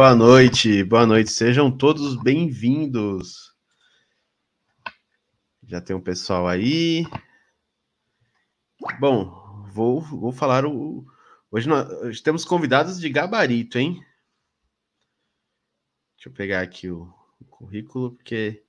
[0.00, 1.30] Boa noite, boa noite.
[1.30, 3.54] Sejam todos bem-vindos.
[5.62, 7.04] Já tem um pessoal aí.
[8.98, 11.04] Bom, vou, vou falar o.
[11.50, 14.02] Hoje nós temos convidados de gabarito, hein?
[16.16, 18.64] Deixa eu pegar aqui o, o currículo, porque.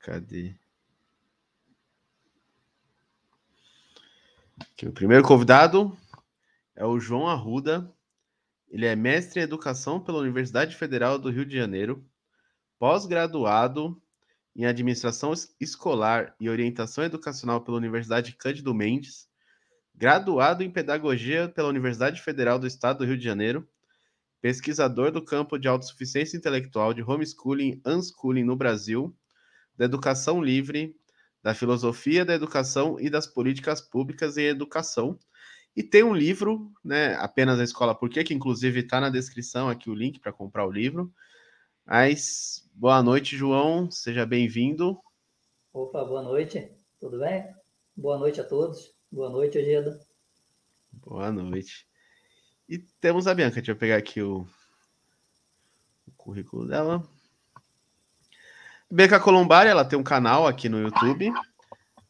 [0.00, 0.56] Cadê?
[4.58, 5.96] Aqui, o primeiro convidado
[6.74, 7.88] é o João Arruda.
[8.72, 12.02] Ele é mestre em educação pela Universidade Federal do Rio de Janeiro,
[12.78, 14.02] pós-graduado
[14.56, 19.28] em administração escolar e orientação educacional pela Universidade Cândido Mendes,
[19.94, 23.68] graduado em pedagogia pela Universidade Federal do Estado do Rio de Janeiro,
[24.40, 29.14] pesquisador do campo de autossuficiência intelectual de homeschooling e unschooling no Brasil,
[29.76, 30.96] da educação livre,
[31.42, 35.18] da filosofia da educação e das políticas públicas em educação
[35.74, 37.14] e tem um livro, né?
[37.14, 38.22] Apenas a escola por quê?
[38.22, 41.12] Que inclusive está na descrição aqui o link para comprar o livro.
[41.86, 43.90] Mas boa noite, João.
[43.90, 45.00] Seja bem-vindo.
[45.72, 46.70] Opa, boa noite.
[47.00, 47.46] Tudo bem?
[47.96, 48.94] Boa noite a todos.
[49.10, 49.98] Boa noite, Ojeda.
[50.92, 51.86] Boa noite.
[52.68, 53.56] E temos a Bianca.
[53.56, 54.46] Deixa eu pegar aqui o,
[56.06, 57.02] o currículo dela.
[58.90, 61.32] Bianca Colombari, ela tem um canal aqui no YouTube.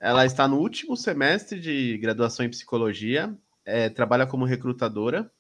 [0.01, 5.31] Ela está no último semestre de graduação em psicologia é, trabalha como recrutadora,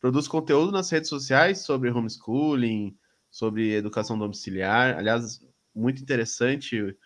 [0.00, 2.96] produz conteúdo nas redes sociais sobre homeschooling,
[3.30, 4.96] sobre educação domiciliar.
[4.98, 5.40] Aliás,
[5.74, 6.96] muito interessante.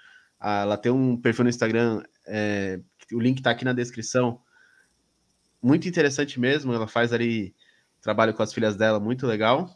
[0.41, 2.81] Ela tem um perfil no Instagram, é,
[3.13, 4.41] o link está aqui na descrição.
[5.63, 6.73] Muito interessante mesmo.
[6.73, 7.55] Ela faz ali
[8.01, 9.71] trabalho com as filhas dela, muito legal.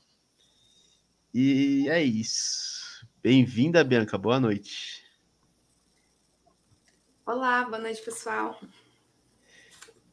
[1.33, 3.07] E é isso.
[3.23, 4.19] Bem-vinda, Bianca.
[4.19, 5.05] Boa noite.
[7.25, 8.61] Olá, boa noite, pessoal.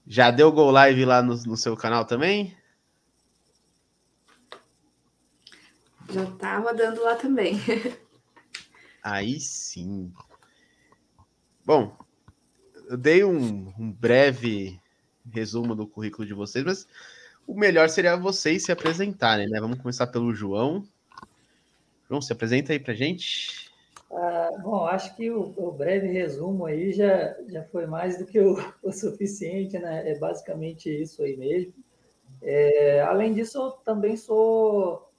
[0.07, 2.56] Já deu Go Live lá no, no seu canal também?
[6.09, 7.59] Já tá rodando lá também.
[9.03, 10.13] Aí sim.
[11.66, 11.97] Bom,
[12.90, 14.79] eu dei um, um, breve
[15.29, 16.88] resumo do currículo de vocês, mas
[17.46, 19.59] o melhor seria vocês se apresentarem, né?
[19.59, 20.88] Vamos começar pelo João.
[22.07, 23.66] João, se apresenta aí pra gente.
[24.09, 28.40] Ah, bom, acho que o, o, breve resumo aí já, já foi mais do que
[28.40, 30.09] o, o suficiente, né?
[30.09, 31.73] É basicamente isso aí mesmo.
[32.41, 35.12] É, além disso, eu também sou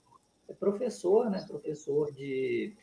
[0.58, 1.44] professor, né?
[1.46, 2.74] Professor de,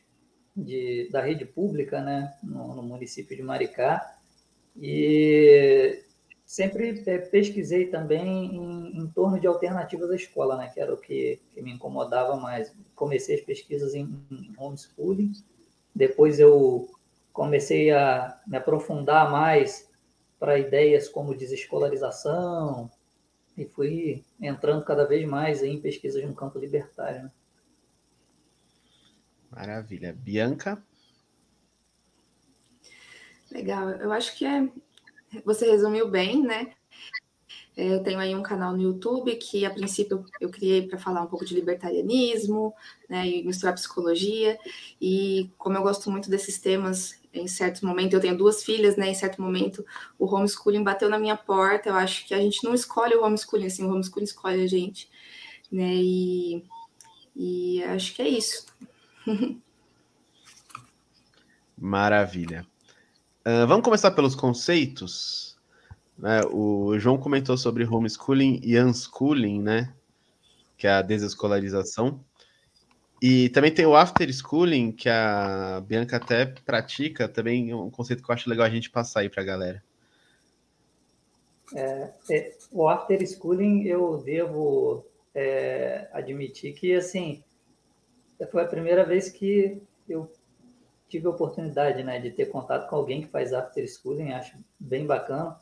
[0.55, 2.37] de, da rede pública, né?
[2.43, 4.15] No, no município de Maricá.
[4.77, 6.03] E
[6.45, 10.69] sempre é, pesquisei também em, em, torno de alternativas à escola, né?
[10.71, 12.75] Que era o que, que me incomodava mais.
[12.93, 15.31] Comecei as pesquisas em, em homeschooling
[15.95, 16.89] depois eu
[17.31, 19.89] comecei a me aprofundar mais
[20.37, 22.91] para ideias como desescolarização
[23.57, 27.23] e fui entrando cada vez mais em pesquisas no campo libertário.
[27.23, 27.31] Né?
[29.49, 30.13] Maravilha.
[30.13, 30.83] Bianca?
[33.49, 33.91] Legal.
[33.91, 34.69] Eu acho que é...
[35.45, 36.73] você resumiu bem, né?
[37.77, 41.21] É, eu tenho aí um canal no YouTube que, a princípio, eu criei para falar
[41.21, 42.73] um pouco de libertarianismo,
[43.09, 44.57] né, e misturar psicologia.
[45.01, 49.09] E como eu gosto muito desses temas, em certo momento, eu tenho duas filhas, né,
[49.09, 49.85] em certo momento,
[50.17, 51.89] o homeschooling bateu na minha porta.
[51.89, 55.09] Eu acho que a gente não escolhe o homeschooling, assim, o homeschooling escolhe a gente,
[55.71, 56.63] né, e,
[57.35, 58.65] e acho que é isso.
[61.77, 62.65] Maravilha.
[63.45, 65.54] Uh, vamos começar pelos conceitos.
[66.17, 66.41] Né?
[66.51, 69.93] O João comentou sobre homeschooling e unschooling, né?
[70.77, 72.23] Que é a desescolarização.
[73.21, 78.23] E também tem o after schooling, que a Bianca até pratica, também é um conceito
[78.23, 79.83] que eu acho legal a gente passar aí para a galera.
[81.73, 87.43] É, é, o after schooling eu devo é, admitir que assim
[88.51, 90.31] foi a primeira vez que eu
[91.09, 95.05] tive a oportunidade né, de ter contato com alguém que faz after schooling, acho bem
[95.05, 95.57] bacana.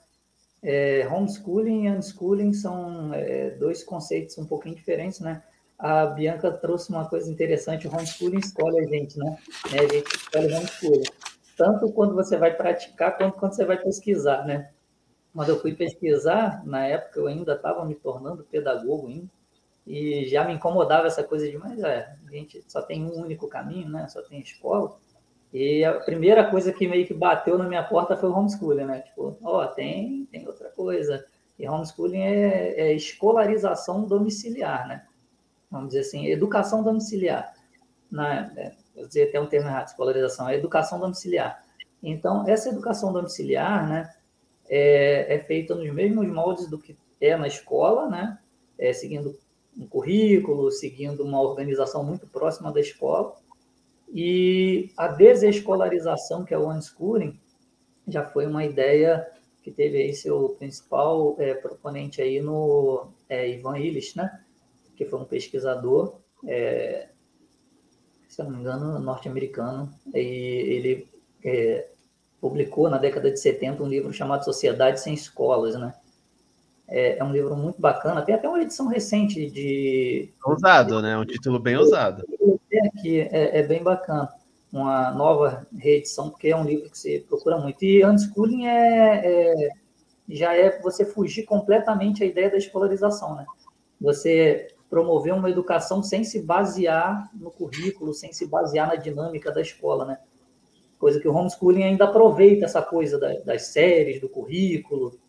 [0.63, 5.43] É, homeschooling e unschooling são é, dois conceitos um pouquinho diferentes, né?
[5.77, 9.37] A Bianca trouxe uma coisa interessante, homeschooling escolhe a gente, né?
[9.73, 11.03] É, a gente escolhe homeschooling.
[11.57, 14.71] Tanto quando você vai praticar, quanto quando você vai pesquisar, né?
[15.35, 19.27] Quando eu fui pesquisar, na época eu ainda estava me tornando pedagogo ainda,
[19.85, 23.49] e já me incomodava essa coisa de, mas é, a gente só tem um único
[23.49, 24.07] caminho, né?
[24.07, 24.97] Só tem escola.
[25.53, 29.01] E a primeira coisa que meio que bateu na minha porta foi o homeschooling, né?
[29.01, 31.23] Tipo, ó, oh, tem, tem outra coisa.
[31.59, 35.05] E homeschooling é, é escolarização domiciliar, né?
[35.69, 37.53] Vamos dizer assim, educação domiciliar.
[38.09, 41.63] Na, é, eu até um termo errado, escolarização, é educação domiciliar.
[42.01, 44.13] Então, essa educação domiciliar, né,
[44.67, 48.37] é, é feita nos mesmos moldes do que é na escola, né?
[48.77, 49.37] É, seguindo
[49.77, 53.35] um currículo, seguindo uma organização muito próxima da escola.
[54.13, 57.39] E a desescolarização, que é o unschooling,
[58.07, 59.27] já foi uma ideia
[59.63, 64.39] que teve aí seu principal é, proponente aí no é, Ivan Illich, né?
[64.95, 67.07] Que foi um pesquisador, é,
[68.27, 71.07] se eu não me engano, norte-americano, e ele
[71.43, 71.87] é,
[72.39, 75.93] publicou na década de 70 um livro chamado Sociedade Sem Escolas, né?
[76.87, 80.29] É, é, um livro muito bacana, tem até uma edição recente de...
[80.45, 81.17] Ousado, né?
[81.17, 82.23] Um título bem ousado.
[83.01, 84.29] Que é, é bem bacana
[84.73, 87.83] uma nova reedição, porque é um livro que você procura muito.
[87.85, 89.69] E unschooling é, é,
[90.27, 93.45] já é você fugir completamente a ideia da escolarização, né?
[94.01, 99.61] Você promover uma educação sem se basear no currículo, sem se basear na dinâmica da
[99.61, 100.17] escola, né?
[100.97, 105.19] Coisa que o homeschooling ainda aproveita essa coisa das séries, do currículo,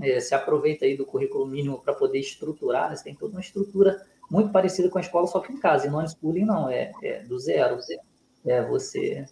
[0.00, 2.96] é, se aproveita aí do currículo mínimo para poder estruturar, né?
[2.96, 4.00] você tem toda uma estrutura
[4.30, 5.86] muito parecida com a escola, só que em casa.
[5.86, 7.76] E no unschooling não, é, é do zero.
[7.76, 8.00] Do zero
[8.46, 9.26] é você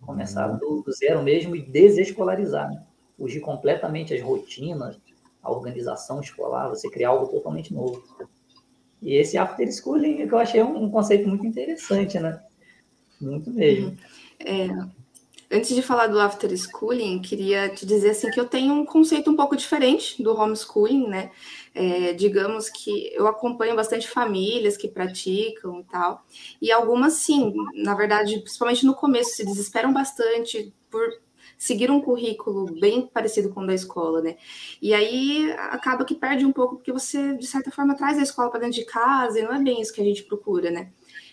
[0.00, 2.82] começar do, do zero mesmo e desescolarizar, né?
[3.16, 4.98] fugir completamente as rotinas,
[5.42, 8.02] a organização escolar, você criar algo totalmente novo.
[9.00, 12.40] E esse after schooling que eu achei um, um conceito muito interessante, né?
[13.20, 13.96] Muito mesmo.
[14.40, 14.68] É,
[15.54, 19.30] Antes de falar do after schooling, queria te dizer assim que eu tenho um conceito
[19.30, 21.30] um pouco diferente do homeschooling, né?
[21.74, 26.24] É, digamos que eu acompanho bastante famílias que praticam e tal,
[26.60, 31.02] e algumas sim, na verdade, principalmente no começo, se desesperam bastante por
[31.56, 34.36] seguir um currículo bem parecido com o da escola, né?
[34.80, 38.50] E aí acaba que perde um pouco, porque você, de certa forma, traz a escola
[38.50, 40.90] para dentro de casa e não é bem isso que a gente procura, né?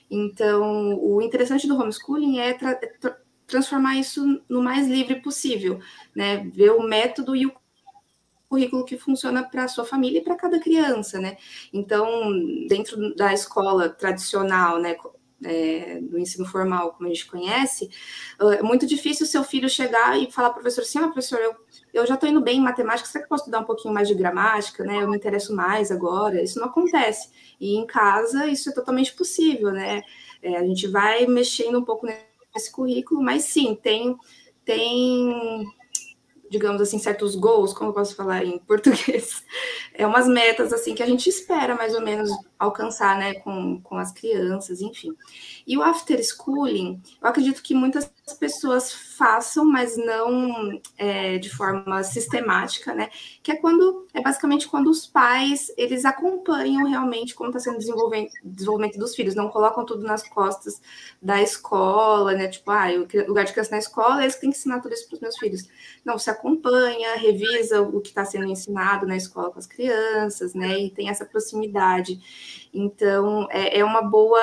[0.09, 3.15] Então, o interessante do homeschooling é, é
[3.47, 5.79] transformar isso no mais livre possível,
[6.15, 6.37] né?
[6.53, 7.53] Ver o método e o
[8.49, 11.37] currículo que funciona para a sua família e para cada criança, né?
[11.71, 12.31] Então,
[12.67, 14.97] dentro da escola tradicional, né,
[15.43, 17.89] é, do ensino formal, como a gente conhece,
[18.57, 21.55] é muito difícil o seu filho chegar e falar professor assim, ah, professor, eu,
[21.93, 24.07] eu já estou indo bem em matemática, será que eu posso estudar um pouquinho mais
[24.07, 25.01] de gramática, né?
[25.01, 26.41] Eu me interesso mais agora.
[26.41, 27.29] Isso não acontece.
[27.59, 30.01] E em casa, isso é totalmente possível, né?
[30.41, 32.07] É, a gente vai mexendo um pouco
[32.55, 34.17] esse currículo, mas sim, tem,
[34.65, 35.65] tem
[36.49, 39.43] digamos assim, certos goals, como eu posso falar em português,
[39.93, 43.97] é umas metas assim que a gente espera mais ou menos alcançar, né, com, com
[43.97, 45.15] as crianças, enfim.
[45.65, 52.03] E o after schooling, eu acredito que muitas pessoas façam, mas não é, de forma
[52.03, 53.09] sistemática, né,
[53.43, 57.79] que é quando, é basicamente quando os pais, eles acompanham realmente como está sendo o
[57.79, 60.81] desenvolvimento, dos filhos, não colocam tudo nas costas
[61.21, 64.79] da escola, né, tipo, ah, o lugar de criança na escola, eles têm que ensinar
[64.79, 65.69] tudo isso para os meus filhos.
[66.03, 70.79] Não, você acompanha, revisa o que está sendo ensinado na escola com as crianças, né,
[70.79, 72.19] e tem essa proximidade.
[72.73, 74.39] Então, é, é uma boa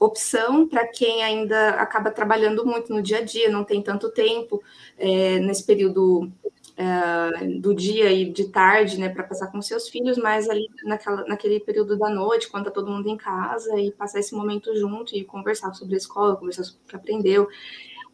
[0.00, 4.62] opção para quem ainda acaba trabalhando muito no dia a dia, não tem tanto tempo
[4.98, 6.30] é, nesse período
[6.76, 11.24] é, do dia e de tarde, né, para passar com seus filhos, mas ali naquela,
[11.26, 15.14] naquele período da noite, quando está todo mundo em casa, e passar esse momento junto
[15.14, 17.48] e conversar sobre a escola, conversar sobre o que aprendeu.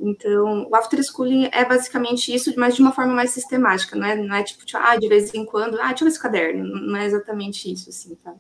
[0.01, 4.17] Então, o after schooling é basicamente isso, mas de uma forma mais sistemática, não é,
[4.17, 6.65] não é tipo, tipo, ah, de vez em quando, ah, deixa eu ver esse caderno,
[6.65, 8.35] não é exatamente isso, assim, tá?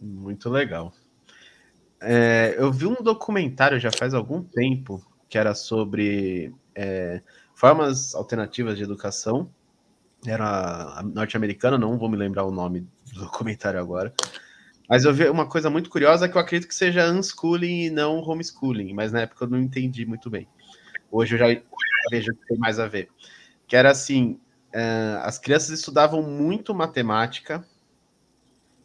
[0.00, 0.92] Muito legal.
[2.00, 7.22] É, eu vi um documentário já faz algum tempo que era sobre é,
[7.54, 9.50] formas alternativas de educação.
[10.26, 14.12] Era norte-americana, não vou me lembrar o nome do documentário agora.
[14.88, 18.18] Mas eu vi uma coisa muito curiosa que eu acredito que seja unschooling e não
[18.18, 20.48] homeschooling, mas na época eu não entendi muito bem.
[21.10, 21.46] Hoje eu já
[22.10, 23.08] vejo que tem mais a ver.
[23.68, 24.40] Que era assim:
[24.74, 27.64] uh, as crianças estudavam muito matemática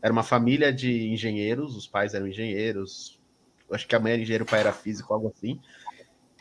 [0.05, 3.19] era uma família de engenheiros, os pais eram engenheiros,
[3.71, 5.59] acho que a mãe era engenheiro, o pai era físico, algo assim.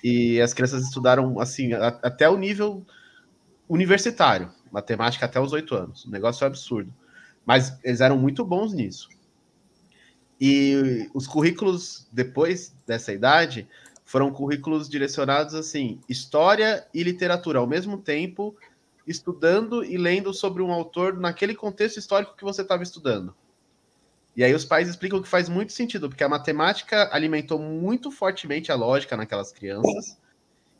[0.05, 2.85] E as crianças estudaram assim a, até o nível
[3.67, 6.05] universitário, matemática até os oito anos.
[6.05, 6.93] O negócio é absurdo.
[7.47, 9.09] Mas eles eram muito bons nisso.
[10.39, 13.67] E os currículos depois dessa idade
[14.05, 18.55] foram currículos direcionados assim, história e literatura ao mesmo tempo,
[19.07, 23.35] estudando e lendo sobre um autor naquele contexto histórico que você estava estudando.
[24.37, 28.73] E aí os pais explicam que faz muito sentido, porque a matemática alimentou muito fortemente
[28.73, 30.19] a lógica naquelas crianças.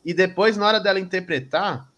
[0.03, 1.89] E depois, na hora dela interpretar,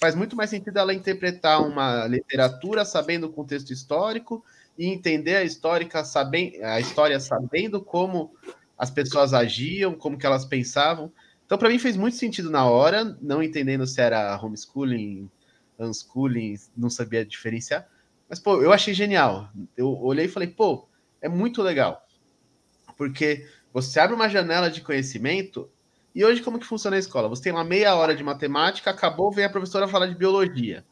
[0.00, 4.42] faz muito mais sentido ela interpretar uma literatura sabendo o contexto histórico
[4.78, 8.34] e entender a, histórica, sabendo, a história sabendo como
[8.76, 11.12] as pessoas agiam, como que elas pensavam.
[11.44, 15.28] Então, para mim, fez muito sentido na hora, não entendendo se era homeschooling,
[15.78, 17.86] unschooling, não sabia diferenciar
[18.28, 19.48] Mas, pô, eu achei genial.
[19.76, 20.86] Eu olhei e falei, pô,
[21.20, 22.06] é muito legal.
[22.96, 25.70] Porque você abre uma janela de conhecimento
[26.14, 27.28] e hoje como que funciona a escola?
[27.28, 30.84] Você tem uma meia hora de matemática, acabou, vem a professora falar de biologia.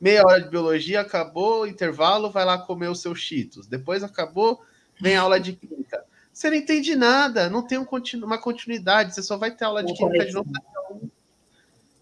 [0.00, 3.66] Meia hora de biologia, acabou, intervalo, vai lá comer os seus cheetos.
[3.66, 4.60] Depois acabou,
[5.00, 6.04] vem a aula de química.
[6.30, 9.82] Você não entende nada, não tem um continu uma continuidade, você só vai ter aula
[9.82, 10.52] de química de novo.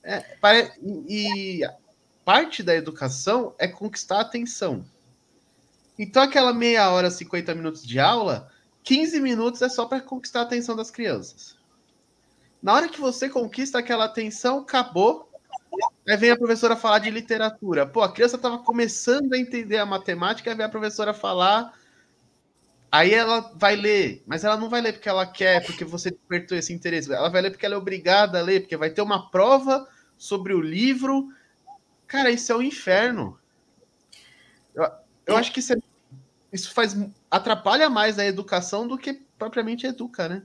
[0.03, 0.25] É,
[1.09, 1.61] e
[2.25, 4.85] parte da educação é conquistar a atenção.
[5.99, 8.51] Então, aquela meia hora, 50 minutos de aula,
[8.83, 11.57] 15 minutos é só para conquistar a atenção das crianças.
[12.63, 15.29] Na hora que você conquista aquela atenção, acabou.
[16.09, 17.87] Aí vem a professora falar de literatura.
[17.87, 21.73] Pô, a criança estava começando a entender a matemática, aí vem a professora falar.
[22.91, 26.57] Aí ela vai ler, mas ela não vai ler porque ela quer, porque você despertou
[26.57, 27.13] esse interesse.
[27.13, 30.55] Ela vai ler porque ela é obrigada a ler, porque vai ter uma prova sobre
[30.55, 31.29] o livro.
[32.15, 33.37] Cara, isso é o um inferno.
[34.73, 34.89] Eu,
[35.27, 35.77] eu acho que isso, é,
[36.53, 36.97] isso faz
[37.29, 40.45] atrapalha mais a educação do que propriamente educa, né?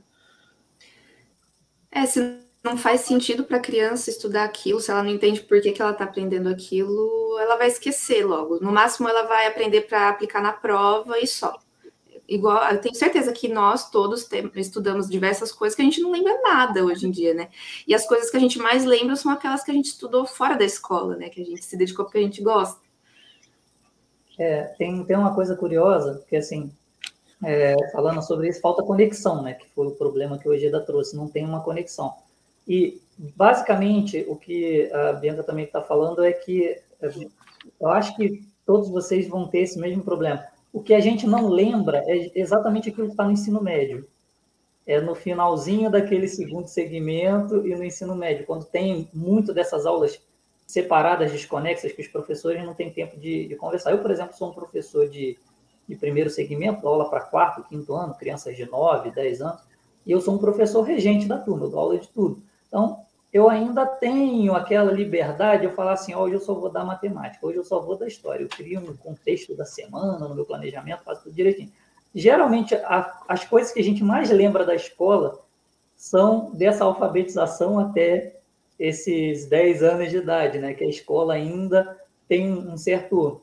[1.91, 5.61] É, se não faz sentido para a criança estudar aquilo, se ela não entende por
[5.61, 8.59] que, que ela está aprendendo aquilo, ela vai esquecer logo.
[8.59, 11.55] No máximo, ela vai aprender para aplicar na prova e só.
[12.29, 16.39] Igual, eu tenho certeza que nós todos estudamos diversas coisas que a gente não lembra
[16.43, 17.49] nada hoje em dia, né?
[17.87, 20.55] E as coisas que a gente mais lembra são aquelas que a gente estudou fora
[20.55, 21.29] da escola, né?
[21.29, 22.79] Que a gente se dedicou porque a gente gosta.
[24.37, 26.71] É, tem, tem uma coisa curiosa, que assim,
[27.43, 29.55] é, falando sobre isso, falta conexão, né?
[29.55, 32.13] Que foi o problema que o Egeda trouxe, não tem uma conexão.
[32.67, 36.79] E, basicamente, o que a Bianca também está falando é que
[37.81, 41.47] eu acho que todos vocês vão ter esse mesmo problema o que a gente não
[41.47, 44.07] lembra é exatamente aquilo que está no ensino médio.
[44.85, 50.19] É no finalzinho daquele segundo segmento e no ensino médio, quando tem muito dessas aulas
[50.65, 53.91] separadas, desconexas, que os professores não têm tempo de, de conversar.
[53.91, 55.37] Eu, por exemplo, sou um professor de,
[55.87, 59.61] de primeiro segmento, aula para quarto, quinto ano, crianças de 9, 10 anos,
[60.05, 62.41] e eu sou um professor regente da turma, eu dou aula de tudo.
[62.67, 67.45] Então, eu ainda tenho aquela liberdade de falar assim, hoje eu só vou dar matemática,
[67.45, 68.43] hoje eu só vou dar história.
[68.43, 71.71] Eu crio um contexto da semana, no meu planejamento, faço tudo direitinho.
[72.13, 75.39] Geralmente, a, as coisas que a gente mais lembra da escola
[75.95, 78.39] são dessa alfabetização até
[78.79, 80.73] esses 10 anos de idade, né?
[80.73, 83.41] Que a escola ainda tem um certo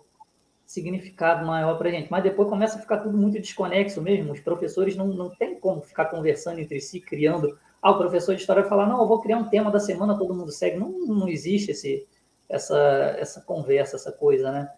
[0.66, 2.10] significado maior para a gente.
[2.10, 4.32] Mas depois começa a ficar tudo muito desconexo mesmo.
[4.32, 8.40] Os professores não, não têm como ficar conversando entre si, criando ah, o professor de
[8.40, 10.76] história falar, não, eu vou criar um tema da semana, todo mundo segue.
[10.76, 12.04] Não, não existe esse,
[12.48, 12.76] essa,
[13.16, 14.68] essa conversa, essa coisa, né?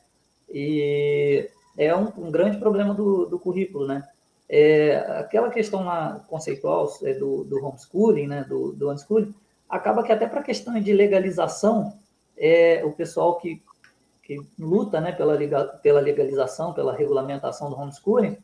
[0.53, 1.49] E
[1.79, 4.07] é um, um grande problema do, do currículo, né?
[4.47, 9.35] É, aquela questão lá conceitual é, do, do homeschooling, né, do, do unschooling,
[9.69, 11.95] acaba que até para a questão de legalização,
[12.37, 13.63] é, o pessoal que,
[14.23, 15.37] que luta né, pela,
[15.83, 18.37] pela legalização, pela regulamentação do homeschooling,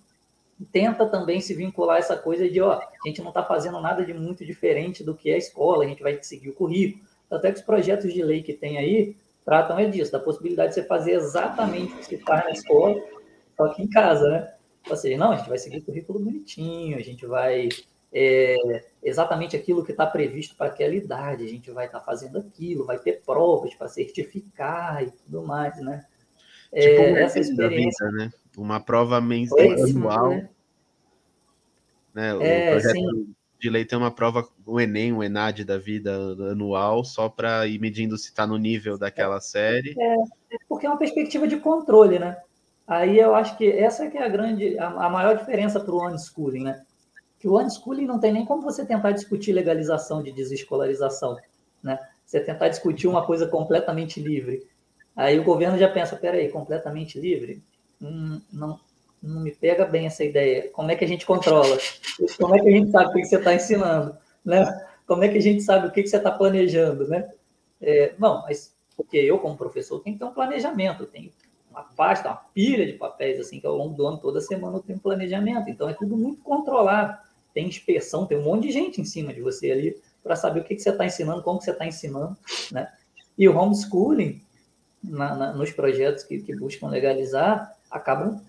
[0.64, 4.04] tenta também se vincular a essa coisa de, ó, a gente não está fazendo nada
[4.04, 7.04] de muito diferente do que é a escola, a gente vai seguir o currículo.
[7.30, 10.75] Até que os projetos de lei que tem aí tratam é disso, da possibilidade de
[10.76, 13.02] você fazer exatamente o que se faz na escola,
[13.56, 14.54] só que em casa, né?
[14.88, 17.68] Ou seja, não, a gente vai seguir o currículo bonitinho, a gente vai
[18.12, 18.56] é,
[19.02, 22.87] exatamente aquilo que está previsto para aquela idade, a gente vai estar tá fazendo aquilo,
[22.87, 26.04] vai ter provas para certificar e tudo mais, né?
[26.73, 28.33] Tipo, é, essa experiência, vida, né?
[28.56, 30.30] Uma prova anual.
[30.30, 30.49] Né?
[32.14, 32.35] Né?
[32.35, 33.35] O é, projeto sim.
[33.61, 36.14] de lei tem uma prova, o Enem, o Enad da vida
[36.50, 39.94] anual, só para ir medindo se está no nível daquela série.
[39.99, 40.14] É,
[40.68, 42.37] porque é uma perspectiva de controle, né?
[42.87, 46.06] Aí eu acho que essa que é a grande, a, a maior diferença para o
[46.06, 46.85] unschooling, né?
[47.38, 51.37] Que o unschooling não tem nem como você tentar discutir legalização de desescolarização,
[51.83, 51.99] né?
[52.25, 54.66] Você tentar discutir uma coisa completamente livre.
[55.16, 57.62] Aí o governo já pensa, peraí, completamente livre?
[58.00, 58.78] Hum, não,
[59.28, 60.69] não me pega bem essa ideia.
[60.71, 61.78] Como é que a gente controla?
[62.38, 64.16] Como é que a gente sabe o que você está ensinando?
[64.45, 64.87] Né?
[65.07, 67.09] Como é que a gente sabe o que você está planejando?
[67.09, 67.28] Né?
[67.81, 71.33] É, não, mas porque eu, como professor, tenho que ter um planejamento, tenho
[71.71, 74.83] uma pasta, uma pilha de papéis, assim, que ao longo do ano, toda semana eu
[74.83, 75.69] tenho planejamento.
[75.69, 77.19] Então, é tudo muito controlado.
[77.52, 80.64] Tem inspeção, tem um monte de gente em cima de você ali para saber o
[80.64, 82.37] que, que você está ensinando, como você está ensinando,
[82.71, 82.90] né?
[83.37, 84.40] E o homeschooling,
[85.02, 88.40] na, na, nos projetos que, que, buscam legalizar, acabam,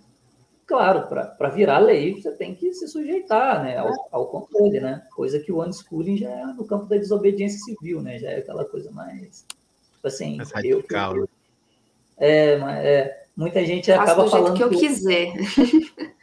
[0.65, 5.05] claro, para virar lei, você tem que se sujeitar né, ao, ao, controle, né?
[5.15, 8.17] Coisa que o unschooling já é no campo da desobediência civil, né?
[8.19, 9.45] Já é aquela coisa mais.
[9.93, 10.38] Tipo assim.
[10.38, 11.27] Mais radical, eu, né?
[12.17, 14.55] é, mas, é, muita gente Faço acaba falando.
[14.55, 14.77] que eu que...
[14.77, 15.34] quiser.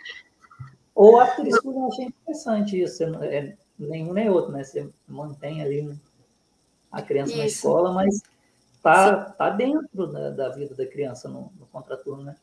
[0.95, 3.03] Ou after school eu achei interessante isso.
[3.25, 4.63] É, nenhum nem outro, né?
[4.63, 5.95] Você mantém ali
[6.91, 7.39] a criança isso.
[7.39, 8.23] na escola, mas
[8.83, 12.37] tá, tá dentro né, da vida da criança no, no contraturno, né?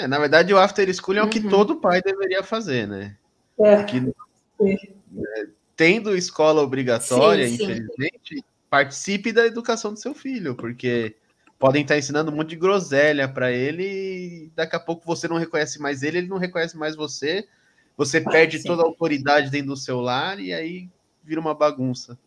[0.00, 1.50] É, na verdade, o after school é o que uhum.
[1.50, 3.16] todo pai deveria fazer, né?
[3.58, 3.82] É.
[3.84, 7.64] Que, é, tendo escola obrigatória, sim, sim.
[7.64, 11.16] infelizmente, participe da educação do seu filho, porque
[11.58, 15.36] podem estar ensinando um monte de groselha para ele e daqui a pouco você não
[15.36, 17.46] reconhece mais ele, ele não reconhece mais você,
[17.94, 18.66] você ah, perde sim.
[18.66, 20.88] toda a autoridade dentro do seu lar e aí
[21.22, 22.18] vira uma bagunça.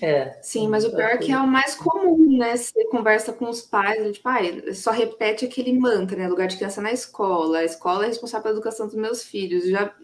[0.00, 2.56] É, sim, mas o pior é que é o mais comum, né?
[2.56, 4.40] Você conversa com os pais, tipo, ah,
[4.74, 6.28] só repete aquele mantra, né?
[6.28, 9.68] Lugar de criança na escola, a escola é responsável pela educação dos meus filhos.
[9.68, 9.94] Já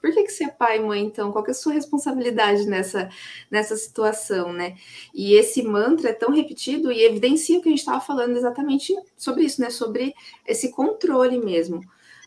[0.00, 1.32] por que, que você é pai e mãe, então?
[1.32, 3.08] Qual é a sua responsabilidade nessa,
[3.50, 4.76] nessa situação, né?
[5.12, 8.94] E esse mantra é tão repetido e evidencia o que a gente estava falando exatamente
[9.16, 9.70] sobre isso, né?
[9.70, 10.14] Sobre
[10.46, 11.80] esse controle mesmo.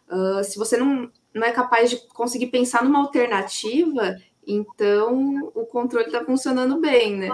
[0.09, 6.07] Uh, se você não, não é capaz de conseguir pensar numa alternativa, então o controle
[6.07, 7.29] está funcionando bem, né?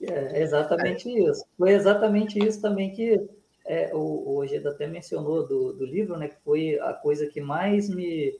[0.00, 1.44] É exatamente isso.
[1.56, 3.26] Foi exatamente isso também que
[3.64, 7.88] é, o, o até mencionou do, do livro, né, que foi a coisa que mais
[7.88, 8.38] me,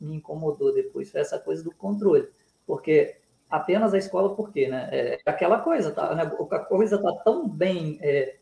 [0.00, 2.28] me incomodou depois, foi essa coisa do controle.
[2.66, 3.16] Porque
[3.48, 4.68] apenas a escola, por quê?
[4.68, 4.88] Né?
[4.90, 6.22] É aquela coisa, tá, né?
[6.22, 8.36] a coisa está tão bem, é,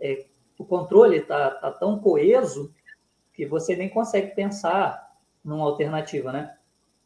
[0.00, 0.26] é,
[0.58, 2.74] o controle está tá tão coeso
[3.32, 6.54] que você nem consegue pensar numa alternativa, né?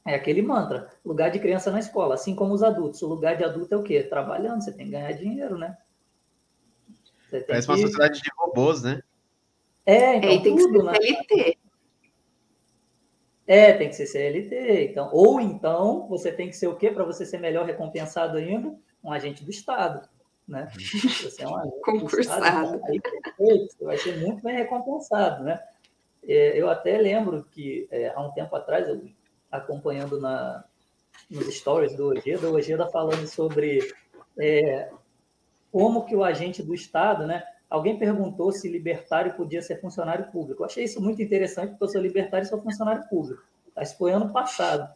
[0.07, 3.01] É aquele mantra, lugar de criança na escola, assim como os adultos.
[3.01, 4.03] O lugar de adulto é o quê?
[4.03, 5.77] Trabalhando, você tem que ganhar dinheiro, né?
[7.31, 7.73] Parece que...
[7.73, 9.03] uma sociedade de robôs, né?
[9.87, 10.95] É, então é, tem tudo, que ser né?
[10.95, 11.59] CLT.
[13.47, 14.91] É, tem que ser CLT.
[14.91, 18.75] Então, ou então você tem que ser o quê para você ser melhor recompensado ainda?
[19.03, 20.09] Um agente do Estado.
[20.47, 20.71] Né?
[20.75, 22.45] Você é um agente Concursado.
[22.45, 23.01] Estado, aí,
[23.69, 25.45] você vai ser muito bem recompensado.
[25.45, 25.61] Né?
[26.27, 29.03] É, eu até lembro que é, há um tempo atrás, eu,
[29.57, 30.65] acompanhando na,
[31.31, 33.81] nos stories do Ojeda, o Ojeda falando sobre
[34.39, 34.91] é,
[35.73, 37.45] como que o agente do Estado, né?
[37.69, 40.63] Alguém perguntou se libertário podia ser funcionário público.
[40.63, 43.43] Eu achei isso muito interessante, porque eu sou libertário e sou funcionário público.
[43.81, 44.89] Isso foi ano passado.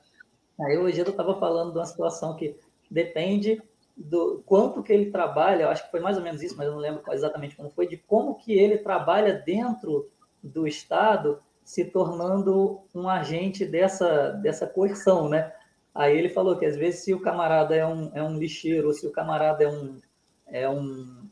[0.61, 2.57] Aí hoje eu estava falando de uma situação que
[2.91, 3.61] depende
[3.97, 6.73] do quanto que ele trabalha, eu acho que foi mais ou menos isso, mas eu
[6.73, 10.09] não lembro exatamente como foi, de como que ele trabalha dentro
[10.41, 15.53] do Estado, se tornando um agente dessa, dessa coerção, né?
[15.95, 18.95] Aí ele falou que às vezes se o camarada é um, é um lixeiro, ou
[18.95, 20.01] se o camarada é um,
[20.47, 21.29] é um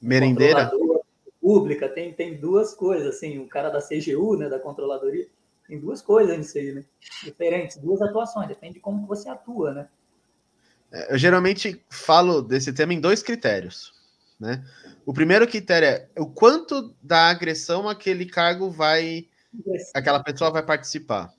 [0.00, 0.72] merendeira
[1.38, 5.26] pública, tem, tem duas coisas, assim, o cara da CGU, né, da controladoria,
[5.68, 6.82] tem duas coisas nisso aí, né?
[7.22, 9.88] Diferentes, duas atuações, depende de como você atua, né?
[10.90, 13.92] É, eu geralmente falo desse tema em dois critérios,
[14.40, 14.64] né?
[15.04, 19.28] O primeiro critério é o quanto da agressão aquele cargo vai,
[19.74, 19.90] Isso.
[19.94, 21.32] aquela pessoa vai participar.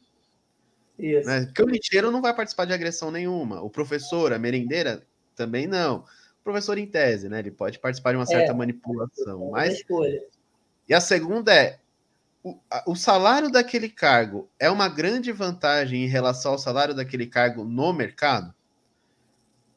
[0.98, 1.46] Né?
[1.46, 3.62] Porque o lixeiro não vai participar de agressão nenhuma.
[3.62, 5.04] O professor, a merendeira,
[5.36, 6.06] também não
[6.48, 7.40] professor em tese, né?
[7.40, 9.52] Ele pode participar de uma certa é, manipulação.
[9.52, 9.74] Mas...
[9.74, 10.24] Escolha.
[10.88, 11.80] E a segunda é
[12.42, 17.66] o, o salário daquele cargo é uma grande vantagem em relação ao salário daquele cargo
[17.66, 18.54] no mercado?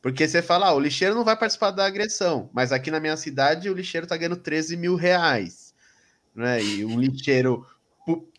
[0.01, 3.17] Porque você fala, ah, o lixeiro não vai participar da agressão, mas aqui na minha
[3.17, 5.75] cidade o lixeiro está ganhando 13 mil reais.
[6.33, 6.63] Né?
[6.63, 7.67] E um lixeiro,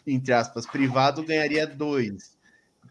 [0.06, 2.38] entre aspas, privado ganharia dois.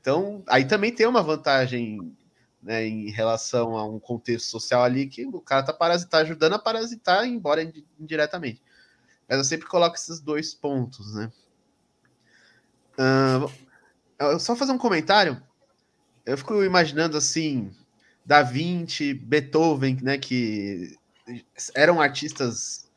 [0.00, 2.16] Então, aí também tem uma vantagem
[2.62, 6.58] né, em relação a um contexto social ali que o cara tá parasitar, ajudando a
[6.58, 8.62] parasitar, embora indiretamente.
[9.28, 11.30] Mas eu sempre coloco esses dois pontos, né?
[12.98, 15.42] Uh, só fazer um comentário.
[16.26, 17.70] Eu fico imaginando assim,
[18.24, 20.98] Da Vinci, Beethoven, né, que
[21.74, 22.90] eram artistas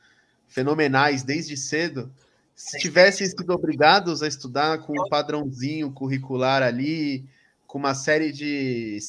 [0.48, 2.14] fenomenais desde cedo,
[2.56, 7.26] se tivessem sido obrigados a estudar com um padrãozinho curricular ali,
[7.66, 9.00] com uma série de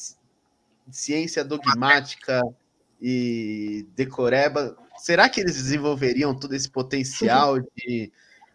[0.89, 2.41] ciência dogmática
[3.01, 8.11] e decoreba, será que eles desenvolveriam todo esse potencial de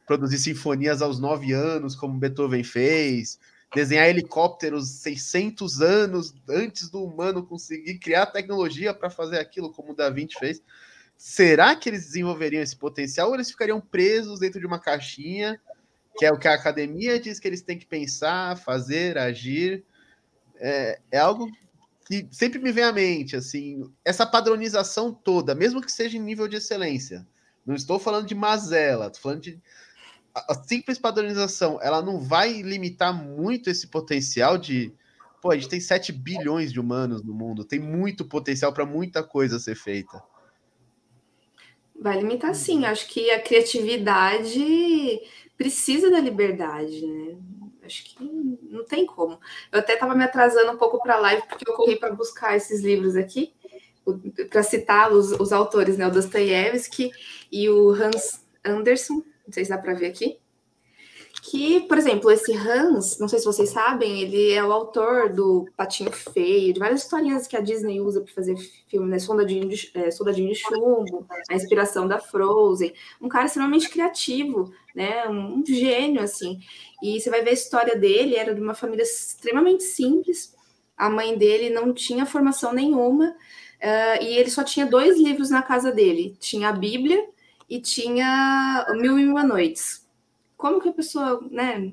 [0.06, 3.38] produzir sinfonias aos nove anos, como Beethoven fez,
[3.72, 9.94] desenhar helicópteros 600 anos antes do humano conseguir criar tecnologia para fazer aquilo, como o
[9.94, 10.60] Da Vinci fez?
[11.22, 15.60] Será que eles desenvolveriam esse potencial ou eles ficariam presos dentro de uma caixinha,
[16.16, 19.84] que é o que a academia diz que eles têm que pensar, fazer, agir?
[20.56, 21.46] É, é algo
[22.06, 26.48] que sempre me vem à mente, assim, essa padronização toda, mesmo que seja em nível
[26.48, 27.28] de excelência.
[27.66, 29.60] Não estou falando de mazela, estou falando de
[30.34, 34.90] a simples padronização, ela não vai limitar muito esse potencial de
[35.42, 39.22] pô, a gente tem 7 bilhões de humanos no mundo, tem muito potencial para muita
[39.22, 40.29] coisa ser feita.
[42.00, 45.20] Vai limitar sim, acho que a criatividade
[45.56, 47.36] precisa da liberdade, né?
[47.84, 48.24] Acho que
[48.70, 49.38] não tem como.
[49.70, 52.56] Eu até estava me atrasando um pouco para a live, porque eu corri para buscar
[52.56, 53.52] esses livros aqui,
[54.48, 56.06] para citar os, os autores, né?
[56.06, 57.10] O Dostoiévski
[57.52, 59.22] e o Hans Anderson.
[59.46, 60.39] não sei se dá para ver aqui,
[61.42, 65.66] que, por exemplo, esse Hans, não sei se vocês sabem, ele é o autor do
[65.74, 68.56] Patinho Feio, de várias historinhas que a Disney usa para fazer
[68.88, 69.18] filme, né?
[69.18, 72.92] Soldadinho de, é, Soldadinho de Chumbo, a inspiração da Frozen.
[73.20, 75.26] Um cara extremamente criativo, né?
[75.28, 76.60] Um, um gênio, assim.
[77.02, 80.54] E você vai ver a história dele, era de uma família extremamente simples.
[80.96, 85.62] A mãe dele não tinha formação nenhuma, uh, e ele só tinha dois livros na
[85.62, 86.36] casa dele.
[86.38, 87.26] Tinha a Bíblia
[87.68, 90.09] e tinha Mil e Uma Noites
[90.60, 91.92] como que a pessoa, né?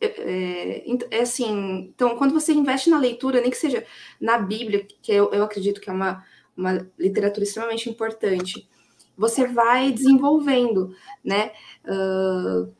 [0.00, 3.84] É, é, é, assim, então, quando você investe na leitura, nem que seja
[4.20, 6.24] na Bíblia, que eu, eu acredito que é uma,
[6.56, 8.68] uma literatura extremamente importante,
[9.16, 11.50] você vai desenvolvendo, né?
[11.84, 12.72] Uh,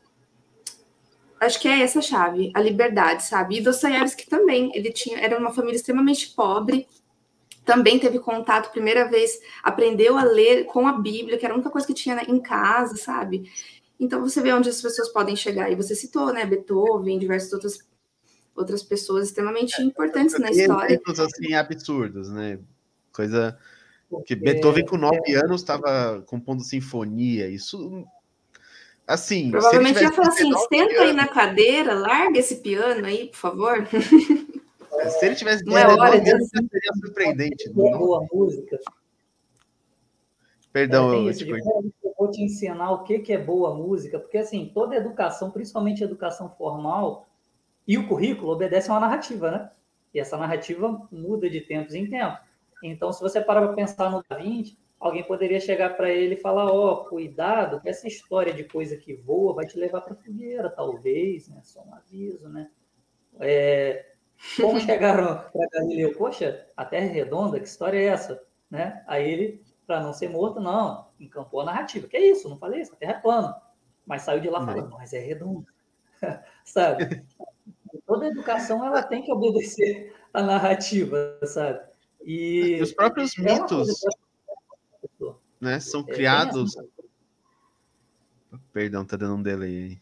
[1.41, 3.57] acho que é essa a chave, a liberdade, sabe?
[3.57, 6.87] E Dostoiévski também, ele tinha, era uma família extremamente pobre,
[7.65, 11.69] também teve contato, primeira vez, aprendeu a ler com a Bíblia, que era a única
[11.69, 13.51] coisa que tinha em casa, sabe?
[13.99, 15.69] Então você vê onde as pessoas podem chegar.
[15.69, 17.89] E você citou, né, Beethoven, diversas outras
[18.55, 20.93] outras pessoas extremamente importantes na história.
[20.93, 22.59] Exemplos assim absurdos, né?
[23.11, 23.57] Coisa
[24.25, 25.35] que Beethoven com nove é...
[25.35, 27.47] anos estava compondo sinfonia.
[27.47, 28.05] Isso
[29.07, 29.51] assim.
[29.51, 33.87] Provavelmente ia falar assim: senta aí na cadeira, larga esse piano aí, por favor.
[33.87, 36.29] Se ele tivesse não é hora de...
[36.29, 37.69] anos, seria surpreendente.
[37.69, 38.77] Boa música.
[40.71, 44.69] Perdão, é, eu, eu vou te ensinar o que, que é boa música, porque assim,
[44.73, 47.29] toda educação, principalmente educação formal,
[47.87, 49.71] e o currículo obedece a uma narrativa, né?
[50.13, 52.39] E essa narrativa muda de tempos em tempos.
[52.83, 56.41] Então, se você parar para pensar no Da Vinci, alguém poderia chegar para ele e
[56.41, 60.15] falar: Ó, oh, cuidado, que essa história de coisa que voa vai te levar para
[60.15, 61.61] fogueira, talvez, né?
[61.63, 62.69] Só um aviso, né?
[63.39, 64.13] É,
[64.59, 66.13] como chegaram para Galileu?
[66.15, 68.41] Poxa, a Terra é redonda, que história é essa?
[68.69, 69.03] Né?
[69.07, 71.08] Aí ele para não ser morto, não.
[71.19, 72.07] Encampou a narrativa.
[72.07, 72.47] Que é isso?
[72.47, 73.61] Não falei isso, a Terra é plana.
[74.05, 75.65] Mas saiu de lá falando, mas é redondo.
[76.65, 77.23] sabe?
[78.05, 81.79] Toda educação ela tem que obedecer a narrativa, sabe?
[82.23, 84.01] E, e os próprios é mitos
[85.59, 86.77] né, são é, criados.
[86.77, 86.89] Assim.
[88.71, 89.99] Perdão, tá dando um delay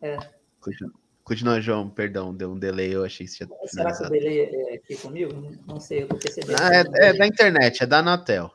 [0.00, 0.10] aí.
[0.12, 0.18] É.
[0.60, 0.92] Continua,
[1.24, 4.40] continua, João, perdão, deu um delay, eu achei que você tinha Será que o delay
[4.40, 5.32] é aqui comigo?
[5.66, 6.58] Não sei, eu tô percebendo.
[6.60, 8.50] Ah, é, é da internet, é da Anatel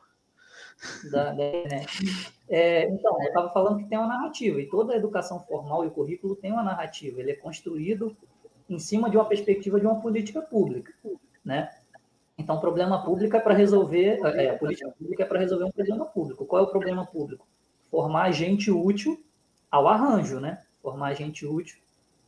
[1.10, 1.44] da, da
[2.48, 5.88] É, então, eu estava falando que tem uma narrativa, e toda a educação formal e
[5.88, 8.16] o currículo tem uma narrativa, ele é construído
[8.68, 10.92] em cima de uma perspectiva de uma política pública,
[11.44, 11.70] né?
[12.38, 16.04] Então, problema público é para resolver, é, a política pública é para resolver um problema
[16.04, 16.44] público.
[16.44, 17.46] Qual é o problema público?
[17.90, 19.24] Formar gente útil
[19.70, 20.62] ao arranjo, né?
[20.82, 21.78] Formar gente útil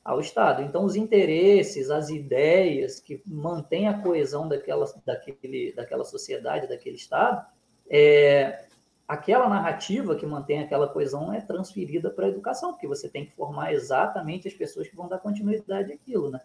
[0.03, 0.63] ao Estado.
[0.63, 7.47] Então, os interesses, as ideias que mantêm a coesão daquela, daquele, daquela sociedade, daquele Estado,
[7.91, 8.65] é,
[9.07, 13.33] aquela narrativa que mantém aquela coesão é transferida para a educação, porque você tem que
[13.33, 16.41] formar exatamente as pessoas que vão dar continuidade àquilo, né?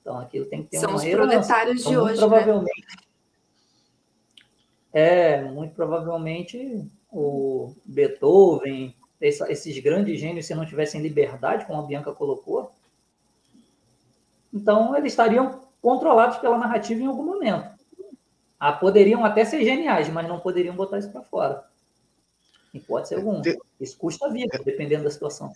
[0.00, 2.18] Então, aquilo tem que ter São uma os proletários então, de hoje, né?
[2.18, 3.06] provavelmente, né?
[4.92, 12.12] É, muito provavelmente o Beethoven, esses grandes gênios, se não tivessem liberdade, como a Bianca
[12.12, 12.72] colocou,
[14.54, 17.75] então eles estariam controlados pela narrativa em algum momento.
[18.66, 21.64] Ah, poderiam até ser geniais, mas não poderiam botar isso para fora.
[22.74, 23.40] Em hipótese alguma.
[23.80, 25.52] Isso custa vida, dependendo da situação.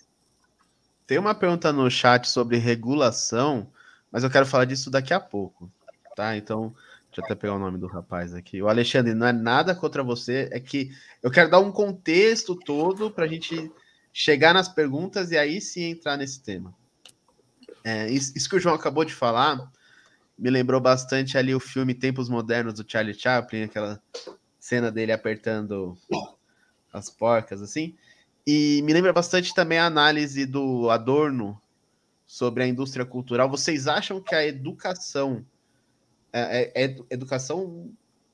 [1.05, 3.69] Tem uma pergunta no chat sobre regulação,
[4.09, 5.69] mas eu quero falar disso daqui a pouco,
[6.15, 6.37] tá?
[6.37, 6.73] Então,
[7.07, 8.61] deixa eu até pegar o nome do rapaz aqui.
[8.61, 13.11] O Alexandre, não é nada contra você, é que eu quero dar um contexto todo
[13.11, 13.69] para a gente
[14.13, 16.73] chegar nas perguntas e aí sim entrar nesse tema.
[17.83, 19.69] É, isso que o João acabou de falar
[20.37, 24.01] me lembrou bastante ali o filme Tempos Modernos do Charlie Chaplin, aquela
[24.59, 25.97] cena dele apertando
[26.93, 27.95] as porcas, assim.
[28.45, 31.61] E me lembra bastante também a análise do Adorno
[32.25, 33.49] sobre a indústria cultural.
[33.49, 35.45] Vocês acham que a educação,
[36.33, 37.91] é, é, é educação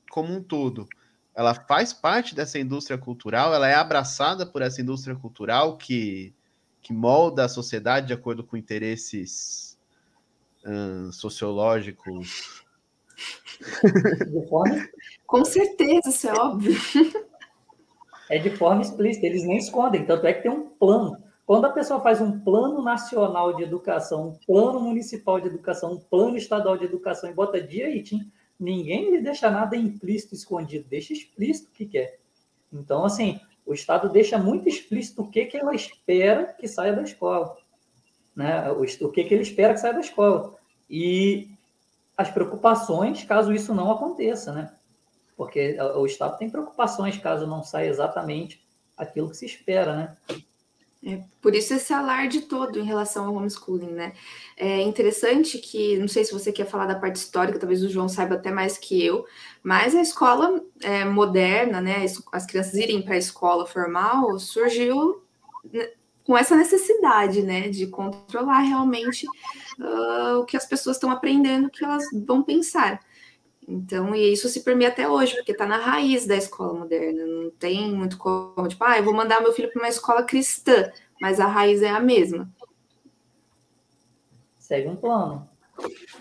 [0.09, 0.87] como um todo,
[1.35, 3.53] ela faz parte dessa indústria cultural?
[3.53, 6.33] Ela é abraçada por essa indústria cultural que,
[6.81, 9.76] que molda a sociedade de acordo com interesses
[11.11, 12.63] sociológicos.
[14.31, 14.87] De forma...
[15.25, 16.75] Com certeza, isso é óbvio.
[18.29, 21.17] É de forma explícita, eles nem escondem, tanto é que tem um plano.
[21.45, 25.99] Quando a pessoa faz um plano nacional de educação, um plano municipal de educação, um
[25.99, 31.69] plano estadual de educação e bota direitinho, ninguém lhe deixa nada implícito, escondido, deixa explícito
[31.69, 32.19] o que quer.
[32.71, 37.03] Então, assim, o Estado deixa muito explícito o que, que ela espera que saia da
[37.03, 37.55] escola.
[38.35, 38.69] Né?
[38.71, 40.56] O, o que, que ele espera que saia da escola
[40.89, 41.49] e
[42.15, 44.73] as preocupações caso isso não aconteça, né?
[45.35, 48.65] Porque o Estado tem preocupações caso não saia exatamente
[48.97, 50.17] aquilo que se espera, né?
[51.05, 54.13] É, por isso esse alarde todo em relação ao homeschooling, né?
[54.57, 58.09] É interessante que, não sei se você quer falar da parte histórica, talvez o João
[58.09, 59.25] saiba até mais que eu,
[59.61, 62.03] mas a escola é, moderna, né?
[62.31, 65.21] As crianças irem para a escola formal surgiu
[65.71, 65.87] né,
[66.27, 69.25] com essa necessidade, né, de controlar realmente
[69.79, 72.99] uh, o que as pessoas estão aprendendo, o que elas vão pensar.
[73.65, 77.25] Então, e isso se permeia até hoje, porque está na raiz da escola moderna.
[77.25, 80.91] Não tem muito como, tipo, ah, eu vou mandar meu filho para uma escola cristã,
[81.21, 82.49] mas a raiz é a mesma.
[84.59, 85.47] Segue um plano.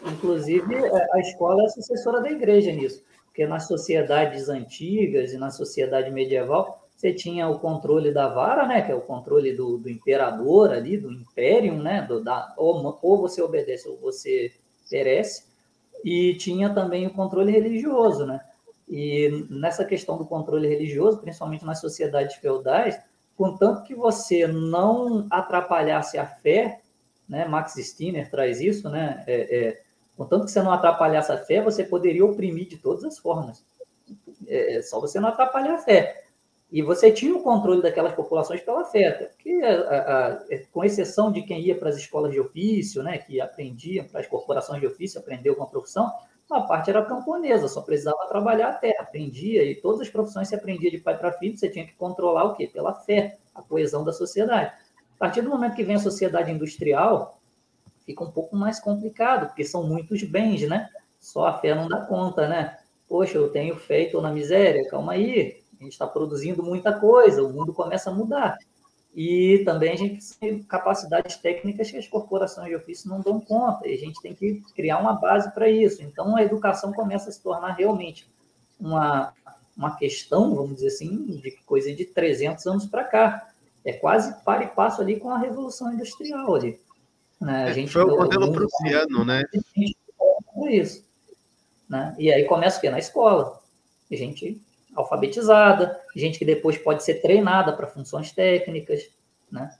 [0.06, 5.36] Inclusive, é, a escola é a sucessora da igreja nisso, porque nas sociedades antigas e
[5.36, 9.76] na sociedade medieval, você tinha o controle da vara, né, que é o controle do,
[9.76, 14.50] do imperador ali, do império, né, do, da, ou, ou você obedece ou você
[14.88, 15.44] perece,
[16.02, 18.40] e tinha também o controle religioso, né?
[18.88, 22.98] E nessa questão do controle religioso, principalmente nas sociedades feudais,
[23.36, 26.80] contanto que você não atrapalhasse a fé,
[27.28, 27.44] né?
[27.46, 29.24] Max Stirner traz isso, né?
[29.26, 29.82] É, é,
[30.16, 33.64] contanto que você não atrapalhasse a fé, você poderia oprimir de todas as formas.
[34.46, 36.25] É, é só você não atrapalhar a fé.
[36.70, 40.38] E você tinha o controle daquelas populações pela fé, porque, a, a,
[40.72, 44.26] com exceção de quem ia para as escolas de ofício, né, que aprendia, para as
[44.26, 46.12] corporações de ofício, aprendeu uma profissão,
[46.50, 50.54] a parte era camponesa, só precisava trabalhar a terra, aprendia, e todas as profissões se
[50.54, 52.66] aprendia de pai para filho, você tinha que controlar o quê?
[52.66, 54.72] Pela fé, a coesão da sociedade.
[55.14, 57.40] A partir do momento que vem a sociedade industrial,
[58.04, 60.88] fica um pouco mais complicado, porque são muitos bens, né?
[61.18, 62.78] Só a fé não dá conta, né?
[63.08, 66.92] Poxa, eu tenho fé e estou na miséria, calma aí, a gente está produzindo muita
[66.98, 68.58] coisa, o mundo começa a mudar.
[69.14, 73.88] E também a gente tem capacidades técnicas que as corporações de ofício não dão conta,
[73.88, 76.02] e a gente tem que criar uma base para isso.
[76.02, 78.28] Então, a educação começa a se tornar realmente
[78.78, 79.32] uma,
[79.76, 83.48] uma questão, vamos dizer assim, de coisa de 300 anos para cá.
[83.84, 86.78] É quase para e passo ali com a Revolução Industrial ali.
[87.40, 87.64] Né?
[87.64, 89.44] A é, gente, foi o modelo prussiano, né?
[90.68, 91.04] Isso.
[91.88, 92.14] Né?
[92.18, 92.90] E aí começa o quê?
[92.90, 93.60] Na escola.
[94.10, 94.60] A gente
[94.96, 99.08] alfabetizada, gente que depois pode ser treinada para funções técnicas,
[99.50, 99.70] né?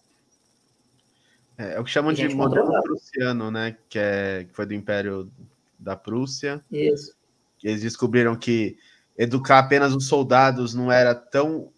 [1.59, 3.77] É, é o que chamam de modelo prussiano, né?
[3.89, 5.31] Que, é, que foi do Império
[5.79, 6.63] da Prússia.
[6.71, 7.17] Isso.
[7.63, 8.77] Eles descobriram que
[9.17, 11.73] educar apenas os soldados não era tão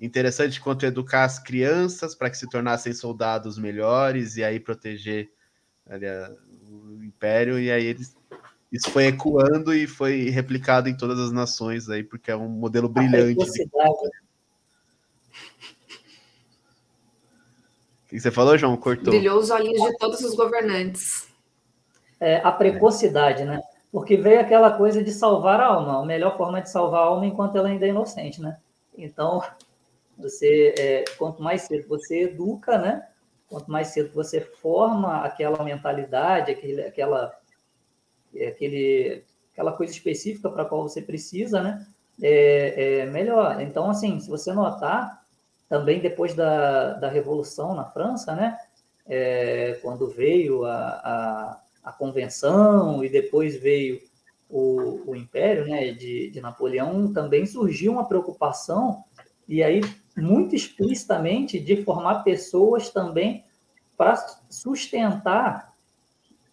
[0.00, 5.30] interessante quanto educar as crianças para que se tornassem soldados melhores e aí proteger
[5.86, 6.06] ali,
[6.70, 7.58] o império.
[7.58, 8.16] E aí eles
[8.70, 12.88] isso foi ecoando e foi replicado em todas as nações aí, porque é um modelo
[12.88, 13.34] brilhante.
[13.34, 13.68] De...
[18.04, 18.76] O que você falou, João?
[18.76, 19.12] Cortou.
[19.12, 21.28] Brilhou os olhinhos de todos os governantes.
[22.20, 23.60] É, a precocidade, né?
[23.90, 26.02] Porque veio aquela coisa de salvar a alma.
[26.02, 28.58] A melhor forma de salvar a alma enquanto ela ainda é inocente, né?
[28.96, 29.42] Então,
[30.18, 33.06] você, é, quanto mais cedo você educa, né?
[33.48, 37.37] Quanto mais cedo você forma aquela mentalidade, aquele, aquela
[38.34, 41.86] aquele, aquela coisa específica para qual você precisa, né?
[42.20, 43.60] É, é, melhor.
[43.60, 45.22] Então, assim, se você notar,
[45.68, 48.58] também depois da, da Revolução na França, né?
[49.06, 54.00] É, quando veio a, a, a, Convenção e depois veio
[54.50, 59.02] o, o Império né, de, de Napoleão, também surgiu uma preocupação,
[59.48, 59.80] e aí
[60.14, 63.44] muito explicitamente, de formar pessoas também
[63.96, 64.16] para
[64.50, 65.74] sustentar,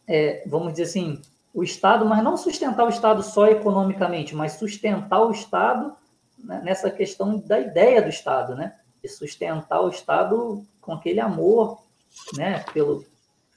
[0.08, 1.22] é, vamos dizer assim,
[1.56, 5.96] o Estado, mas não sustentar o Estado só economicamente, mas sustentar o Estado
[6.38, 8.76] né, nessa questão da ideia do Estado, né?
[9.02, 11.80] De sustentar o Estado com aquele amor,
[12.36, 12.66] né?
[12.74, 13.06] Pelo,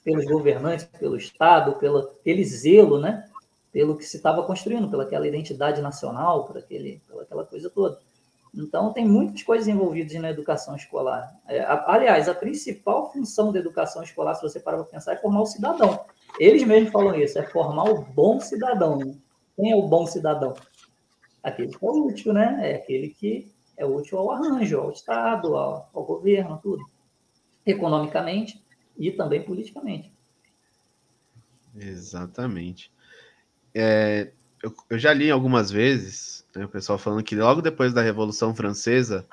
[0.01, 3.29] pelos governantes, pelo Estado, pelo, pelo zelo, né?
[3.69, 7.99] Pelo que se estava construindo, pela aquela identidade nacional, por aquele, pela aquela coisa toda.
[8.55, 11.35] Então, tem muitas coisas envolvidas na educação escolar.
[11.47, 15.41] É, aliás, a principal função da educação escolar, se você parar para pensar, é formar
[15.41, 15.99] o cidadão.
[16.37, 19.19] Eles mesmos falam isso, é formar o bom cidadão.
[19.55, 20.53] Quem é o bom cidadão?
[21.41, 22.71] Aquele que é útil, né?
[22.71, 26.85] É aquele que é útil ao arranjo, ao Estado, ao, ao governo, tudo.
[27.65, 28.61] Economicamente
[28.97, 30.11] e também politicamente.
[31.75, 32.91] Exatamente.
[33.73, 38.01] É, eu, eu, já li algumas vezes né, o pessoal falando que logo depois da
[38.01, 39.25] Revolução Francesa,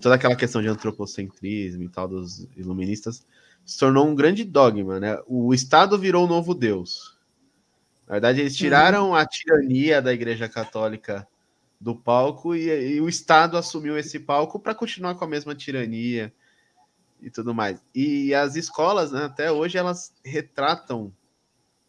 [0.00, 3.26] toda aquela questão de antropocentrismo e tal dos iluministas,
[3.64, 5.18] se tornou um grande dogma, né?
[5.26, 7.18] O Estado virou o novo Deus.
[8.06, 11.26] Na verdade, eles tiraram a tirania da Igreja Católica
[11.80, 16.32] do palco e, e o Estado assumiu esse palco para continuar com a mesma tirania
[17.22, 17.82] e tudo mais.
[17.94, 21.12] E as escolas, né, até hoje, elas retratam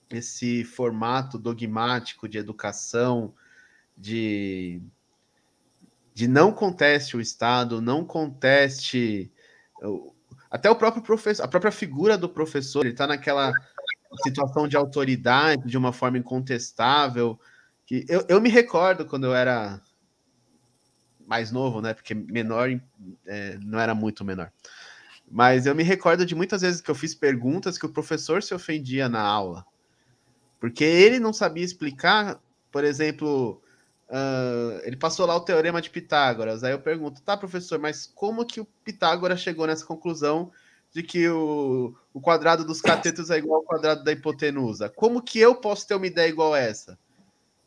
[0.10, 3.34] esse formato dogmático de educação,
[3.98, 4.82] de,
[6.14, 9.32] de não conteste o Estado, não conteste
[10.52, 13.54] até o próprio professor, a própria figura do professor, ele está naquela
[14.22, 17.40] situação de autoridade de uma forma incontestável.
[17.86, 19.82] Que eu, eu me recordo quando eu era
[21.26, 21.94] mais novo, né?
[21.94, 22.70] Porque menor
[23.26, 24.52] é, não era muito menor.
[25.30, 28.54] Mas eu me recordo de muitas vezes que eu fiz perguntas que o professor se
[28.54, 29.66] ofendia na aula.
[30.60, 33.64] Porque ele não sabia explicar, por exemplo,
[34.12, 36.64] uh, ele passou lá o teorema de Pitágoras.
[36.64, 40.52] Aí eu pergunto, tá, professor, mas como que o Pitágoras chegou nessa conclusão
[40.92, 44.90] de que o, o quadrado dos catetos é igual ao quadrado da hipotenusa?
[44.90, 47.00] Como que eu posso ter uma ideia igual a essa?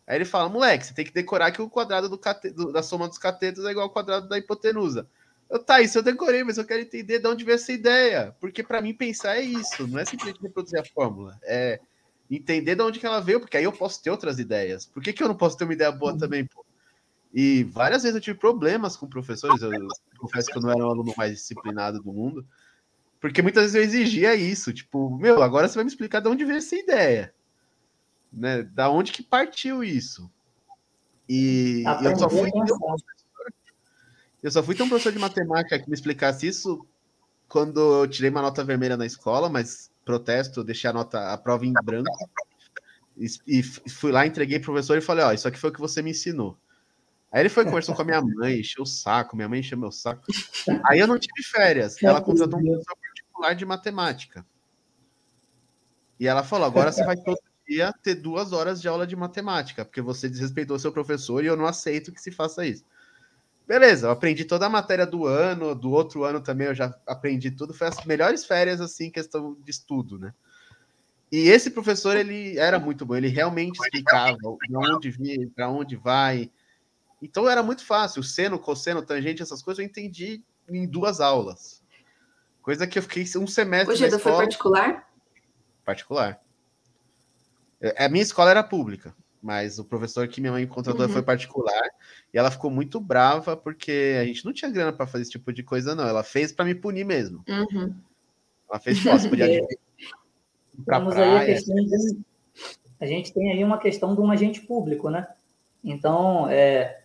[0.07, 2.51] Aí ele fala, moleque, você tem que decorar que o quadrado do cate...
[2.51, 5.09] da soma dos catetos é igual ao quadrado da hipotenusa.
[5.49, 8.37] Eu, tá, isso eu decorei, mas eu quero entender de onde veio essa ideia.
[8.39, 11.39] Porque para mim pensar é isso, não é simplesmente reproduzir a fórmula.
[11.43, 11.81] É
[12.31, 14.87] entender de onde que ela veio, porque aí eu posso ter outras ideias.
[14.87, 16.19] Por que, que eu não posso ter uma ideia boa uhum.
[16.19, 16.65] também, pô?
[17.33, 20.87] E várias vezes eu tive problemas com professores, eu, eu confesso que eu não era
[20.87, 22.47] o aluno mais disciplinado do mundo,
[23.21, 26.45] porque muitas vezes eu exigia isso, tipo, meu, agora você vai me explicar de onde
[26.45, 27.35] veio essa ideia,
[28.33, 28.63] né?
[28.63, 30.31] Da onde que partiu isso?
[31.29, 32.51] E eu só fui
[34.43, 36.87] eu só fui ter um professor de matemática que me explicasse isso
[37.49, 41.65] quando eu tirei uma nota vermelha na escola, mas protesto, deixei a nota, a prova
[41.65, 42.11] em branco.
[43.17, 45.81] E, e fui lá, entreguei pro professor e falei: Ó, isso aqui foi o que
[45.81, 46.59] você me ensinou.
[47.31, 49.91] Aí ele foi conversou com a minha mãe, encheu o saco, minha mãe encheu meu
[49.91, 50.23] saco.
[50.87, 52.01] Aí eu não tive férias.
[52.03, 54.47] Ela contratou um professor particular de matemática.
[56.19, 59.85] E ela falou: agora você vai todo dia ter duas horas de aula de matemática,
[59.85, 62.85] porque você desrespeitou seu professor e eu não aceito que se faça isso.
[63.67, 67.51] Beleza, eu aprendi toda a matéria do ano, do outro ano também eu já aprendi
[67.51, 67.73] tudo.
[67.73, 70.35] Foi as melhores férias, assim, questão de estudo, né?
[71.33, 75.97] E esse professor, ele era muito bom, ele realmente explicava de onde vir, para onde
[75.97, 76.51] vai.
[77.23, 78.21] Então era muito fácil.
[78.21, 81.83] O seno, cosseno, tangente, essas coisas eu entendi em duas aulas.
[82.61, 83.95] Coisa que eu fiquei um semestre.
[83.95, 85.09] Hoje ainda foi particular?
[85.85, 86.41] Particular.
[87.81, 91.13] É, a minha escola era pública mas o professor que minha mãe contratou uhum.
[91.13, 91.91] foi particular
[92.33, 95.53] e ela ficou muito brava porque a gente não tinha grana para fazer esse tipo
[95.53, 96.09] de coisa, não.
[96.09, 97.45] Ela fez para me punir mesmo.
[97.47, 97.95] Uhum.
[98.71, 99.67] Ela fez você podia ir
[100.87, 101.41] pra Temos praia.
[101.41, 102.19] Aí a, de...
[103.01, 105.29] a, gente tem aí uma questão de um agente público, né?
[105.85, 107.03] Então, é...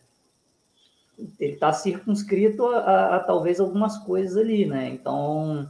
[1.38, 4.88] ele está circunscrito a, a, a, talvez algumas coisas ali, né?
[4.88, 5.69] Então,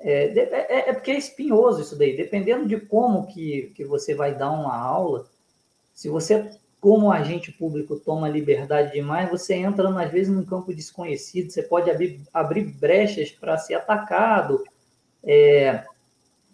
[0.00, 2.16] é, é, é porque é espinhoso isso daí.
[2.16, 5.24] Dependendo de como que, que você vai dar uma aula,
[5.98, 6.48] se você,
[6.80, 11.90] como agente público, toma liberdade demais, você entra, às vezes, num campo desconhecido, você pode
[11.90, 14.62] abrir, abrir brechas para ser atacado.
[15.24, 15.82] É,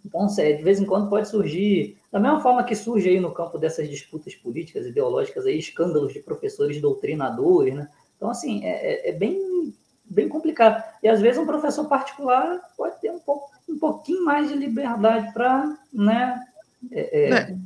[0.03, 3.59] então, de vez em quando pode surgir, da mesma forma que surge aí no campo
[3.59, 7.87] dessas disputas políticas, ideológicas, aí, escândalos de professores doutrinadores, né?
[8.17, 9.75] Então, assim, é, é, é bem,
[10.07, 10.83] bem complicado.
[11.03, 15.35] E, às vezes, um professor particular pode ter um, pouco, um pouquinho mais de liberdade
[15.35, 16.43] para, né,
[16.91, 17.57] é, é,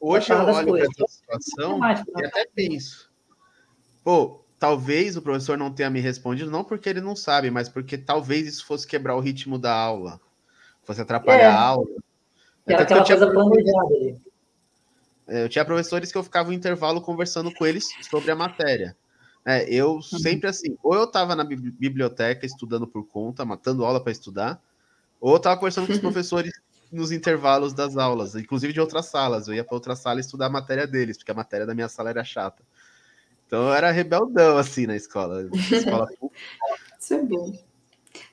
[0.00, 3.10] Hoje eu olho para essa situação é e até penso.
[4.04, 7.98] Pô, talvez o professor não tenha me respondido, não porque ele não sabe, mas porque
[7.98, 10.20] talvez isso fosse quebrar o ritmo da aula,
[10.82, 11.46] fosse atrapalhar é.
[11.46, 11.88] a aula.
[12.66, 14.16] Era aquela coisa planejada ali.
[15.26, 18.96] É, eu tinha professores que eu ficava no intervalo conversando com eles sobre a matéria.
[19.44, 20.02] É, eu uhum.
[20.02, 24.62] sempre assim, ou eu estava na biblioteca estudando por conta, matando aula para estudar,
[25.20, 26.52] ou eu estava conversando com os professores
[26.90, 29.48] nos intervalos das aulas, inclusive de outras salas.
[29.48, 32.10] Eu ia para outra sala estudar a matéria deles, porque a matéria da minha sala
[32.10, 32.62] era chata.
[33.46, 35.48] Então eu era rebeldão, assim, na escola.
[35.72, 36.08] escola
[37.00, 37.52] isso é bom.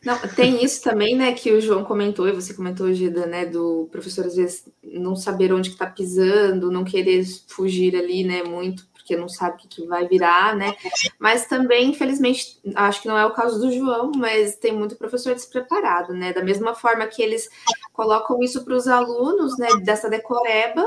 [0.04, 3.88] Não, tem isso também, né, que o João comentou, e você comentou, Gida, né, do
[3.92, 8.88] professor às vezes não saber onde que tá pisando, não querer fugir ali, né, muito
[9.06, 10.76] porque não sabe o que, que vai virar, né?
[11.20, 15.36] Mas também, infelizmente, acho que não é o caso do João, mas tem muito professor
[15.36, 16.34] despreparado, né?
[16.34, 17.48] Da mesma forma que eles
[17.94, 20.84] colocam isso para os alunos, né, dessa decoreba,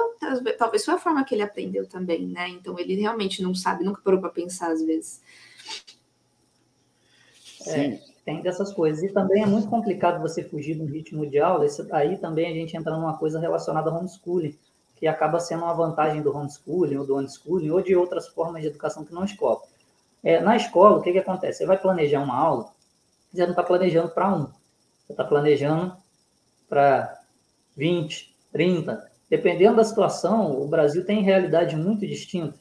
[0.59, 2.49] talvez foi a forma que ele aprendeu também, né?
[2.49, 5.23] Então ele realmente não sabe, nunca parou para pensar às vezes.
[7.69, 9.05] É, tem dessas coisas.
[9.05, 11.64] E também é muito complicado você fugir do ritmo de aula.
[11.64, 14.59] Isso, aí também a gente entra numa coisa relacionada ao homeschooling
[14.99, 18.68] que acaba sendo uma vantagem do homeschooling ou do unschooling ou de outras formas de
[18.68, 19.61] educação que não escola.
[20.22, 21.59] É, na escola, o que, que acontece?
[21.59, 22.72] Você vai planejar uma aula,
[23.32, 25.96] você não está planejando para um, você está planejando
[26.68, 27.20] para
[27.76, 29.09] 20, 30.
[29.30, 32.59] Dependendo da situação, o Brasil tem realidade muito distinta.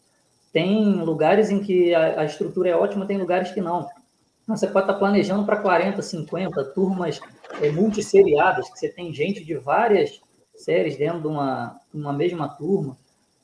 [0.53, 3.89] Tem lugares em que a, a estrutura é ótima, tem lugares que não.
[4.47, 7.19] Você pode estar tá planejando para 40, 50 turmas
[7.61, 10.21] é, multisseriadas, que você tem gente de várias
[10.57, 12.97] séries dentro de uma, uma mesma turma.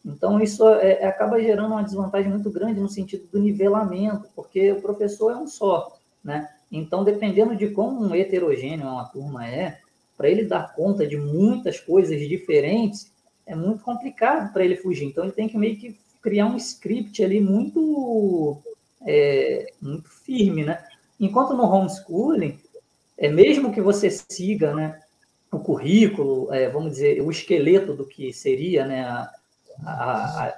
[0.05, 4.71] Então, isso é, é, acaba gerando uma desvantagem muito grande no sentido do nivelamento, porque
[4.71, 6.49] o professor é um só, né?
[6.69, 9.79] Então, dependendo de como heterogêneo uma turma é,
[10.17, 13.11] para ele dar conta de muitas coisas diferentes,
[13.45, 15.05] é muito complicado para ele fugir.
[15.05, 18.57] Então, ele tem que meio que criar um script ali muito,
[19.05, 20.83] é, muito firme, né?
[21.19, 22.59] Enquanto no homeschooling,
[23.17, 24.99] é mesmo que você siga, né,
[25.57, 29.31] o currículo, é, vamos dizer, o esqueleto do que seria, né, a,
[29.85, 30.53] a,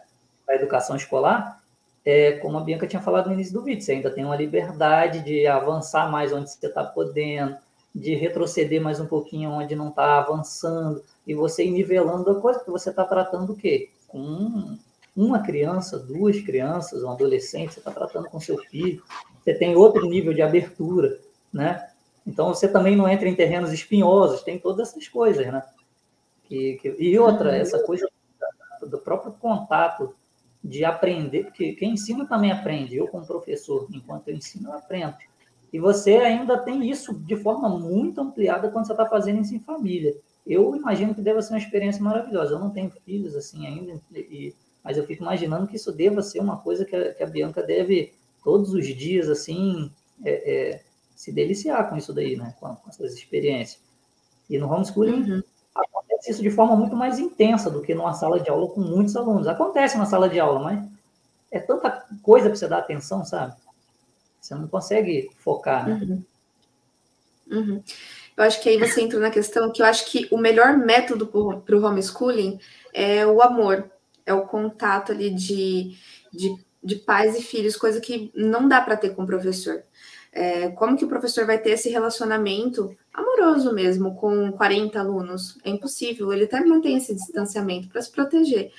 [0.49, 1.61] a educação escolar,
[2.05, 5.23] é, como a Bianca tinha falado no início do vídeo, você ainda tem uma liberdade
[5.23, 7.57] de avançar mais onde você está podendo,
[7.93, 12.59] de retroceder mais um pouquinho onde não está avançando, e você ir nivelando a coisa,
[12.59, 13.89] porque você está tratando o quê?
[14.07, 14.77] Com
[15.15, 19.01] uma criança, duas crianças, um adolescente, você está tratando com seu filho,
[19.43, 21.17] você tem outro nível de abertura,
[21.51, 21.89] né?
[22.25, 25.63] Então você também não entra em terrenos espinhosos, tem todas essas coisas, né?
[26.45, 26.95] Que, que...
[26.99, 27.55] E outra, uhum.
[27.55, 28.09] essa coisa
[28.81, 30.15] do próprio contato
[30.63, 32.95] de aprender, porque quem ensina também aprende.
[32.95, 35.15] Eu, como professor, enquanto eu ensino, eu aprendo.
[35.71, 39.59] E você ainda tem isso de forma muito ampliada quando você está fazendo isso em
[39.59, 40.15] família.
[40.45, 42.53] Eu imagino que deva ser uma experiência maravilhosa.
[42.53, 44.53] Eu não tenho filhos assim ainda, e,
[44.83, 47.61] mas eu fico imaginando que isso deva ser uma coisa que a, que a Bianca
[47.61, 48.13] deve
[48.43, 49.91] todos os dias assim
[50.23, 50.81] é, é,
[51.15, 52.53] se deliciar com isso daí, né?
[52.59, 53.79] Com, com essas experiências.
[54.49, 55.43] E no homeschooling uhum
[55.75, 59.15] acontece isso de forma muito mais intensa do que numa sala de aula com muitos
[59.15, 59.47] alunos.
[59.47, 60.85] Acontece na sala de aula, mas
[61.51, 63.53] é tanta coisa para você dar atenção, sabe?
[64.39, 65.99] Você não consegue focar, né?
[66.01, 66.23] Uhum.
[67.51, 67.83] Uhum.
[68.37, 71.27] Eu acho que aí você entra na questão que eu acho que o melhor método
[71.27, 72.59] para o homeschooling
[72.93, 73.89] é o amor,
[74.25, 75.95] é o contato ali de,
[76.33, 79.83] de, de pais e filhos, coisa que não dá para ter com o professor.
[80.37, 85.57] É, como que o professor vai ter esse relacionamento amoroso mesmo com 40 alunos?
[85.63, 88.69] É impossível, ele até mantém esse distanciamento para se proteger.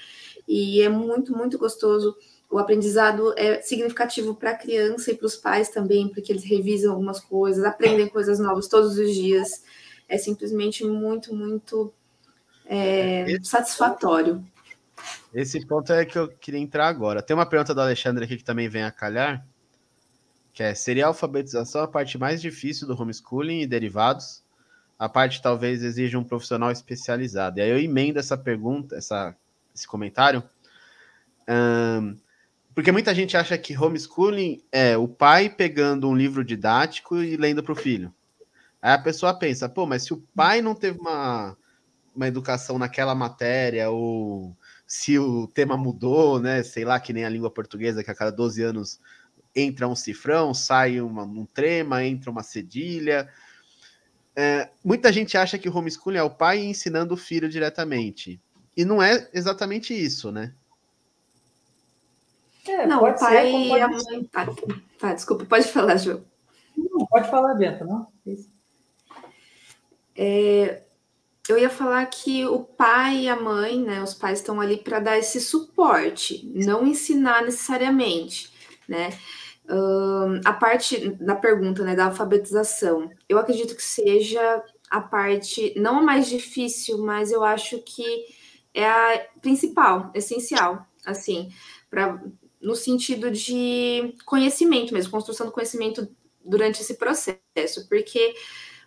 [0.46, 2.14] E é muito, muito gostoso.
[2.50, 6.92] O aprendizado é significativo para a criança e para os pais também, porque eles revisam
[6.92, 9.64] algumas coisas, aprendem coisas novas todos os dias.
[10.06, 11.90] É simplesmente muito, muito
[12.66, 14.44] é, satisfatório.
[15.32, 17.22] Esse ponto é que eu queria entrar agora.
[17.22, 19.42] Tem uma pergunta do Alexandre aqui que também vem a calhar
[20.56, 24.42] que é, seria a alfabetização a parte mais difícil do homeschooling e derivados?
[24.98, 27.58] A parte talvez exija um profissional especializado.
[27.58, 29.36] E aí eu emendo essa pergunta, essa,
[29.74, 30.42] esse comentário,
[31.46, 32.16] um,
[32.74, 37.62] porque muita gente acha que homeschooling é o pai pegando um livro didático e lendo
[37.62, 38.10] para o filho.
[38.80, 41.54] Aí a pessoa pensa, pô, mas se o pai não teve uma,
[42.14, 46.62] uma educação naquela matéria, ou se o tema mudou, né?
[46.62, 48.98] Sei lá, que nem a língua portuguesa, que a cada 12 anos
[49.56, 53.28] entra um cifrão, sai uma, um trema, entra uma cedilha.
[54.36, 58.38] É, muita gente acha que o homeschooling é o pai ensinando o filho diretamente.
[58.76, 60.52] E não é exatamente isso, né?
[62.68, 64.24] É, não, o pai e a mãe.
[64.30, 64.46] Tá,
[64.98, 66.22] tá, desculpa, pode falar, João.
[66.76, 68.06] Não, pode falar, Bento, não?
[70.14, 70.82] É,
[71.48, 74.02] eu ia falar que o pai e a mãe, né?
[74.02, 78.52] Os pais estão ali para dar esse suporte, não ensinar necessariamente,
[78.86, 79.10] né?
[79.68, 85.98] Uh, a parte da pergunta, né, da alfabetização, eu acredito que seja a parte não
[85.98, 88.04] a mais difícil, mas eu acho que
[88.72, 91.50] é a principal, essencial, assim,
[91.90, 92.22] para
[92.60, 96.08] no sentido de conhecimento mesmo, construção do conhecimento
[96.44, 98.34] durante esse processo, porque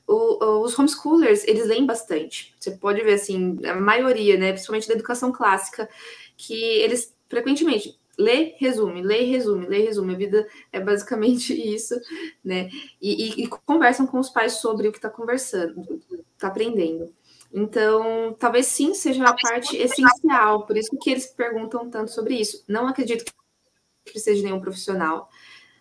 [0.07, 2.53] o, os homeschoolers, eles leem bastante.
[2.59, 5.87] Você pode ver, assim, a maioria, né, principalmente da educação clássica,
[6.35, 10.13] que eles frequentemente lê, resume, lê, resume, lê, resume.
[10.13, 11.95] A vida é basicamente isso,
[12.43, 12.69] né?
[13.01, 16.01] E, e, e conversam com os pais sobre o que está conversando,
[16.35, 17.11] está aprendendo.
[17.51, 22.63] Então, talvez sim seja a parte essencial, por isso que eles perguntam tanto sobre isso.
[22.67, 25.29] Não acredito que precise de nenhum profissional.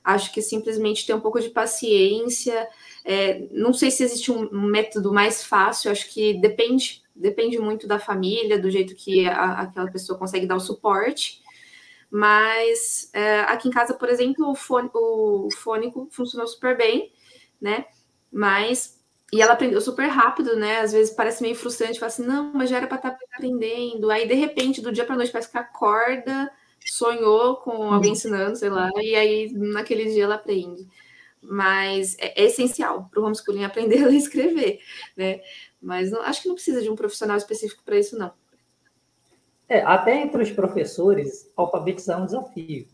[0.03, 2.67] Acho que simplesmente ter um pouco de paciência.
[3.05, 7.87] É, não sei se existe um, um, método mais fácil, acho que depende, depende muito
[7.87, 11.43] da família, do jeito que a, aquela pessoa consegue dar o suporte.
[12.11, 17.13] Mas é, aqui em casa, por exemplo, o, fone, o fônico funcionou super bem,
[17.61, 17.87] né?
[18.33, 18.97] Mas.
[19.31, 20.81] E ela aprendeu super rápido, né?
[20.81, 24.11] Às vezes parece meio frustrante, fala assim, não, mas já era para estar tá aprendendo.
[24.11, 26.51] Aí, de repente, do dia para noite, parece que acorda,
[26.85, 30.89] sonhou com alguém ensinando, sei lá, e aí naquele dia ela aprende.
[31.43, 34.81] Mas é, é essencial para o homeschooling aprender a escrever,
[35.17, 35.41] né?
[35.81, 38.33] Mas não, acho que não precisa de um profissional específico para isso, não.
[39.69, 42.87] É, até entre os professores, alfabetizar é um desafio.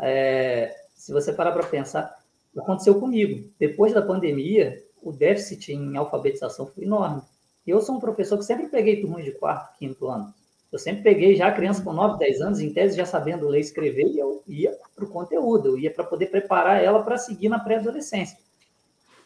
[0.00, 2.16] É, se você parar para pensar,
[2.56, 3.50] aconteceu comigo.
[3.58, 7.22] Depois da pandemia, o déficit em alfabetização foi enorme.
[7.66, 10.32] Eu sou um professor que sempre peguei turmas de quarto, quinto ano.
[10.72, 13.60] Eu sempre peguei já criança com 9, 10 anos, em tese já sabendo ler e
[13.60, 17.50] escrever, e eu ia para o conteúdo, eu ia para poder preparar ela para seguir
[17.50, 18.38] na pré-adolescência.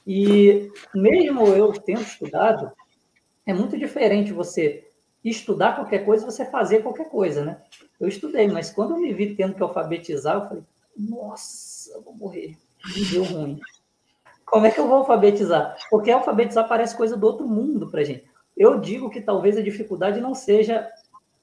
[0.05, 2.73] E mesmo eu tendo estudado,
[3.47, 4.86] é muito diferente você
[5.31, 7.59] estudar qualquer coisa você fazer qualquer coisa, né?
[7.99, 10.65] Eu estudei, mas quando eu me vi tendo que alfabetizar, eu falei,
[10.97, 12.57] nossa, eu vou morrer,
[12.95, 13.61] me deu ruim.
[14.45, 15.77] Como é que eu vou alfabetizar?
[15.91, 18.25] Porque alfabetizar parece coisa do outro mundo para gente.
[18.57, 20.89] Eu digo que talvez a dificuldade não seja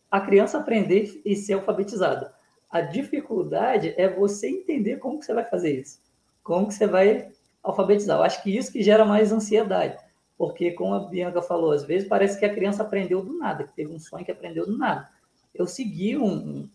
[0.09, 2.33] a criança aprender e ser alfabetizada.
[2.71, 5.99] A dificuldade é você entender como que você vai fazer isso.
[6.41, 7.31] Como que você vai
[7.61, 8.17] alfabetizar.
[8.17, 9.97] Eu acho que isso que gera mais ansiedade.
[10.43, 13.73] Porque, como a Bianca falou, às vezes parece que a criança aprendeu do nada, que
[13.73, 15.07] teve um sonho que aprendeu do nada.
[15.55, 16.67] Eu segui um,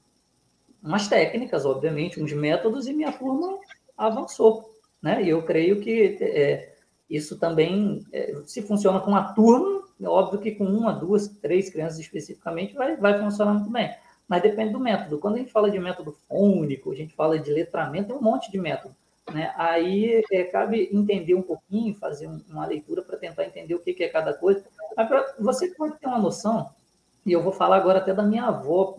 [0.83, 3.59] umas técnicas, obviamente, uns métodos, e minha turma
[3.95, 4.73] avançou.
[5.03, 5.23] Né?
[5.23, 6.77] E eu creio que é,
[7.11, 11.69] isso também, é, se funciona com a turma, é óbvio que com uma, duas, três
[11.69, 13.95] crianças especificamente vai, vai funcionar muito bem.
[14.27, 15.19] Mas depende do método.
[15.19, 18.51] Quando a gente fala de método fônico, a gente fala de letramento, tem um monte
[18.51, 18.97] de método.
[19.33, 19.53] Né?
[19.57, 23.93] Aí é, cabe entender um pouquinho, fazer um, uma leitura para tentar entender o que,
[23.93, 24.65] que, é cada coisa.
[24.97, 26.71] Mas pra, você pode ter uma noção,
[27.27, 28.97] e eu vou falar agora até da minha avó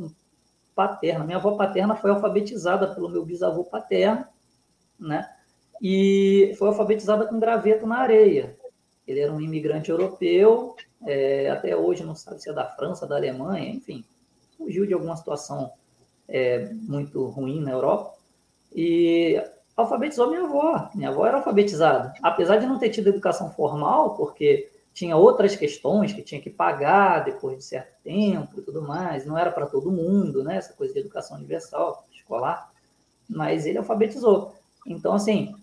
[0.76, 1.26] paterna.
[1.26, 4.26] Minha avó paterna foi alfabetizada pelo meu bisavô paterno,
[5.00, 5.30] né?
[5.82, 8.56] E foi alfabetizada com graveto na areia.
[9.08, 10.76] Ele era um imigrante europeu,
[11.06, 14.06] é, até hoje não sabe se é da França, da Alemanha, enfim,
[14.58, 15.72] fugiu de alguma situação
[16.28, 18.14] é, muito ruim na Europa.
[18.74, 19.42] E
[19.82, 20.90] alfabetizou minha avó.
[20.94, 22.14] Minha avó era alfabetizada.
[22.22, 27.24] Apesar de não ter tido educação formal, porque tinha outras questões que tinha que pagar
[27.24, 30.58] depois de certo tempo e tudo mais, não era para todo mundo, né?
[30.58, 32.72] Essa coisa de educação universal, escolar.
[33.30, 34.56] Mas ele alfabetizou.
[34.86, 35.56] Então, assim,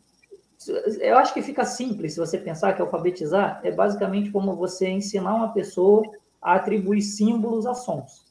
[1.00, 5.34] eu acho que fica simples se você pensar que alfabetizar é basicamente como você ensinar
[5.34, 6.02] uma pessoa
[6.40, 8.24] a atribuir símbolos a sons.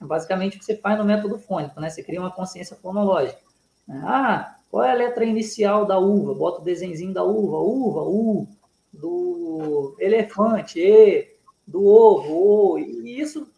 [0.00, 1.90] É basicamente o que você faz no método fônico, né?
[1.90, 3.40] Você cria uma consciência fonológica.
[3.88, 6.34] Ah, qual é a letra inicial da uva?
[6.34, 8.48] Bota o desenho da uva, uva, U,
[8.92, 11.28] do elefante, E,
[11.66, 12.78] do ovo, O.
[12.78, 13.48] E isso,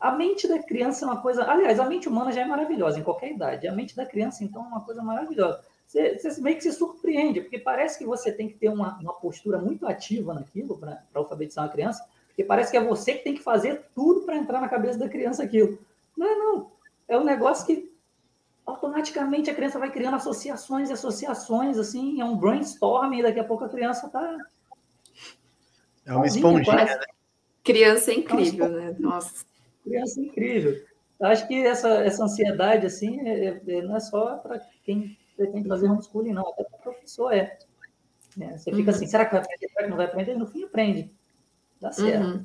[0.00, 1.44] a mente da criança é uma coisa.
[1.44, 3.68] Aliás, a mente humana já é maravilhosa em qualquer idade.
[3.68, 5.60] A mente da criança, então, é uma coisa maravilhosa.
[5.86, 9.12] Você, você meio que se surpreende, porque parece que você tem que ter uma, uma
[9.12, 13.34] postura muito ativa naquilo para alfabetizar uma criança, porque parece que é você que tem
[13.34, 15.78] que fazer tudo para entrar na cabeça da criança aquilo.
[16.16, 16.70] Não é, não.
[17.06, 17.91] É um negócio que
[18.64, 23.44] automaticamente a criança vai criando associações e associações, assim, é um brainstorming, e daqui a
[23.44, 24.38] pouco a criança está.
[26.04, 27.00] É uma esponjinha, né?
[27.62, 28.96] Criança é incrível, né?
[28.98, 29.44] Nossa.
[29.84, 30.84] Criança é incrível.
[31.20, 35.88] Acho que essa, essa ansiedade, assim, é, é, não é só para quem pretende fazer
[35.88, 37.58] homeschooling, não, até para o professor é.
[38.40, 38.58] é.
[38.58, 38.96] Você fica uhum.
[38.96, 39.68] assim, será que vai aprender?
[39.68, 40.34] Será que não vai aprender?
[40.34, 41.10] No fim, aprende.
[41.80, 42.26] Dá certo.
[42.26, 42.44] Uhum.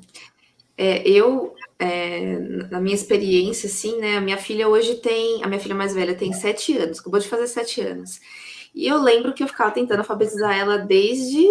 [0.76, 2.38] É, eu, é,
[2.70, 4.16] na minha experiência, assim, né?
[4.16, 5.42] A minha filha hoje tem.
[5.44, 8.20] A minha filha mais velha tem sete anos, acabou de fazer sete anos.
[8.74, 11.46] E eu lembro que eu ficava tentando alfabetizar ela desde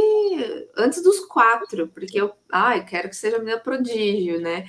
[0.77, 4.65] antes dos quatro, porque eu, ai, quero que seja minha prodígio, né?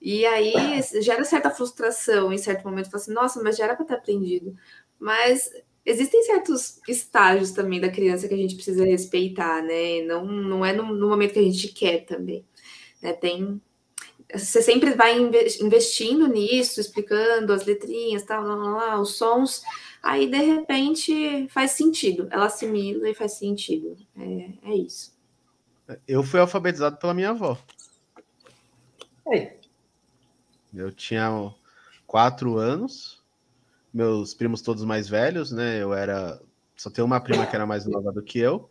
[0.00, 0.52] E aí
[1.00, 4.54] gera certa frustração em certo momento, falo assim, nossa, mas já era para ter aprendido.
[4.98, 5.50] Mas
[5.86, 10.02] existem certos estágios também da criança que a gente precisa respeitar, né?
[10.02, 12.44] Não, não é no, no momento que a gente quer também.
[13.02, 13.12] Né?
[13.12, 13.60] Tem
[14.34, 15.18] você sempre vai
[15.60, 19.62] investindo nisso, explicando as letrinhas, tal, lá, lá, os sons,
[20.02, 23.96] aí de repente faz sentido, ela assimila e faz sentido.
[24.16, 25.12] É, é isso.
[26.06, 27.58] Eu fui alfabetizado pela minha avó.
[29.30, 29.60] Ei.
[30.72, 31.52] Eu tinha
[32.06, 33.22] quatro anos,
[33.92, 35.82] meus primos todos mais velhos, né?
[35.82, 36.40] Eu era.
[36.76, 38.70] Só tenho uma prima que era mais nova do que eu.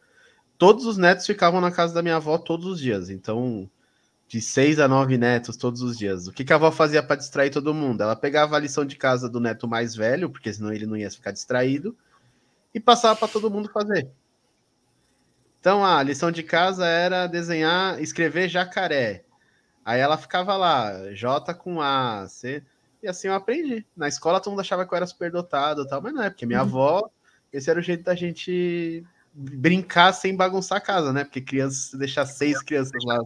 [0.58, 3.10] Todos os netos ficavam na casa da minha avó todos os dias.
[3.10, 3.70] Então,
[4.32, 6.26] de seis a nove netos todos os dias.
[6.26, 8.02] O que, que a avó fazia para distrair todo mundo?
[8.02, 11.12] Ela pegava a lição de casa do neto mais velho, porque senão ele não ia
[11.12, 11.94] ficar distraído,
[12.74, 14.10] e passava para todo mundo fazer.
[15.60, 19.26] Então a lição de casa era desenhar, escrever jacaré.
[19.84, 22.64] Aí ela ficava lá, J com A, C.
[23.04, 23.86] E assim eu aprendi.
[23.98, 26.60] Na escola todo mundo achava que eu era superdotado, tal, mas não é, porque minha
[26.62, 26.70] uhum.
[26.70, 27.10] avó,
[27.52, 29.04] esse era o jeito da gente
[29.34, 31.26] brincar sem bagunçar a casa, né?
[31.26, 33.20] Porque crianças, deixar seis crianças lá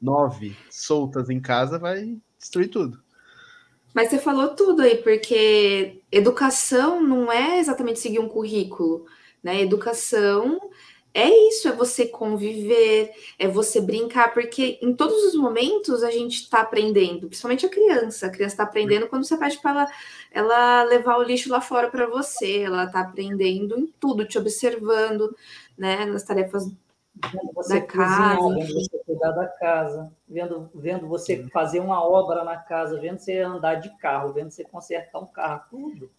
[0.00, 3.02] nove soltas em casa, vai destruir tudo.
[3.94, 9.06] Mas você falou tudo aí, porque educação não é exatamente seguir um currículo,
[9.42, 9.62] né?
[9.62, 10.60] Educação
[11.14, 16.42] é isso, é você conviver, é você brincar, porque em todos os momentos a gente
[16.42, 18.26] está aprendendo, principalmente a criança.
[18.26, 19.86] A criança está aprendendo quando você pede para ela,
[20.30, 25.34] ela levar o lixo lá fora para você, ela está aprendendo em tudo, te observando,
[25.78, 26.04] né?
[26.04, 26.70] Nas tarefas
[27.32, 28.54] vendo você da cozinhar, casa.
[28.54, 33.38] vendo você cuidar da casa, vendo, vendo você fazer uma obra na casa, vendo você
[33.40, 36.10] andar de carro, vendo você consertar um carro, tudo.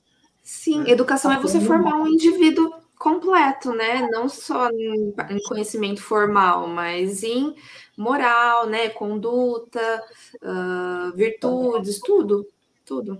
[0.43, 0.91] Sim, né?
[0.91, 4.07] educação é você formar um indivíduo completo, né?
[4.09, 5.13] Não só em
[5.47, 7.53] conhecimento formal, mas em
[7.97, 8.89] moral, né?
[8.89, 10.03] Conduta,
[10.41, 12.47] uh, virtudes, tudo,
[12.85, 13.19] tudo.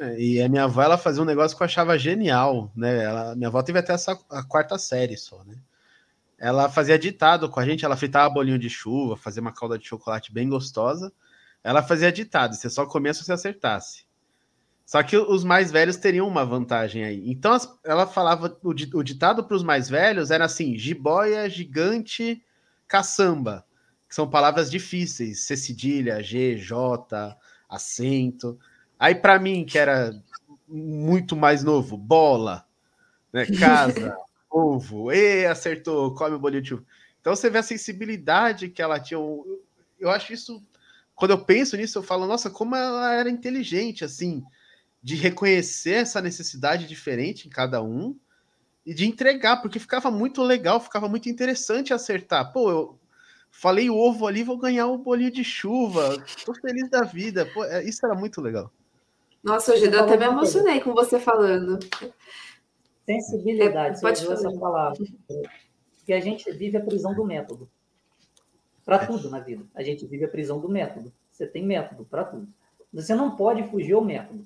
[0.00, 3.04] É, e a minha avó, ela fazia um negócio que eu achava genial, né?
[3.04, 5.54] Ela, minha avó teve até essa, a quarta série só, né?
[6.38, 9.86] Ela fazia ditado com a gente, ela fritava bolinho de chuva, fazia uma calda de
[9.86, 11.12] chocolate bem gostosa.
[11.62, 14.04] Ela fazia ditado, você só comia se acertasse.
[14.84, 17.30] Só que os mais velhos teriam uma vantagem aí.
[17.30, 22.42] Então ela falava, o, ditado para os mais velhos era assim: jiboia, gigante,
[22.86, 23.64] caçamba,
[24.08, 27.36] que são palavras difíceis, C cedilha, G, J,
[27.68, 28.58] acento.
[28.98, 30.12] Aí para mim, que era
[30.68, 32.66] muito mais novo, bola,
[33.32, 34.14] né, casa,
[34.54, 36.84] ovo, e acertou, come o bolinho de chuva.
[37.20, 39.18] Então você vê a sensibilidade que ela tinha.
[39.98, 40.62] Eu acho isso,
[41.14, 44.44] quando eu penso nisso, eu falo, nossa, como ela era inteligente, assim
[45.04, 48.16] de reconhecer essa necessidade diferente em cada um
[48.86, 52.50] e de entregar, porque ficava muito legal, ficava muito interessante acertar.
[52.54, 52.98] Pô, eu
[53.50, 57.44] falei o ovo ali, vou ganhar o bolinho de chuva, tô feliz da vida.
[57.52, 58.72] Pô, é, isso era muito legal.
[59.42, 61.78] Nossa, hoje eu até me emocionei com você falando.
[63.04, 65.04] Sensibilidade, é, pode essa palavra.
[66.06, 67.68] Que a gente vive a prisão do método.
[68.84, 69.64] Para tudo na vida.
[69.74, 71.12] A gente vive a prisão do método.
[71.30, 72.48] Você tem método para tudo.
[72.92, 74.44] Você não pode fugir ao método.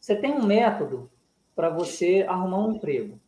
[0.00, 1.10] Você tem um método
[1.54, 3.20] para você arrumar um emprego.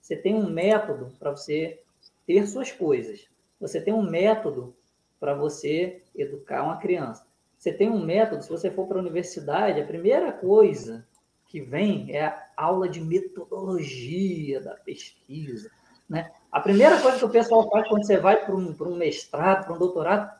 [0.00, 1.80] Você tem um método para você
[2.26, 3.26] ter suas coisas.
[3.60, 4.74] Você tem um método
[5.18, 7.26] para você educar uma criança.
[7.58, 11.06] Você tem um método, se você for para a universidade, a primeira coisa
[11.54, 15.70] que vem é a aula de metodologia da pesquisa.
[16.08, 16.28] Né?
[16.50, 19.64] A primeira coisa que o pessoal faz quando você vai para um, para um mestrado,
[19.64, 20.36] para um doutorado,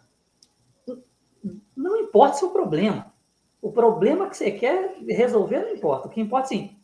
[1.76, 3.14] não importa o seu problema.
[3.62, 6.08] O problema que você quer resolver não importa.
[6.08, 6.76] O que importa, sim.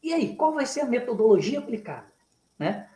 [0.00, 2.06] E aí, qual vai ser a metodologia aplicada?
[2.56, 2.88] Né?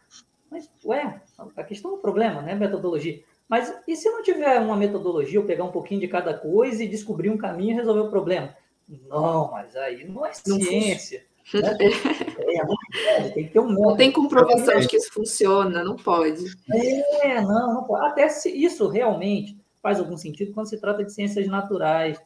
[0.49, 1.21] Mas, ué,
[1.57, 2.55] a questão é o problema, né?
[2.55, 3.25] Metodologia.
[3.49, 6.89] Mas e se não tiver uma metodologia, eu pegar um pouquinho de cada coisa e
[6.89, 8.55] descobrir um caminho e resolver o problema?
[9.09, 11.25] Não, mas aí não é ciência.
[11.55, 11.77] Não né?
[13.07, 16.45] é, tem que ter um Não tem comprovação de que isso funciona, não pode.
[17.23, 18.07] É, não, não pode.
[18.07, 22.21] Até se isso realmente faz algum sentido quando se trata de ciências naturais,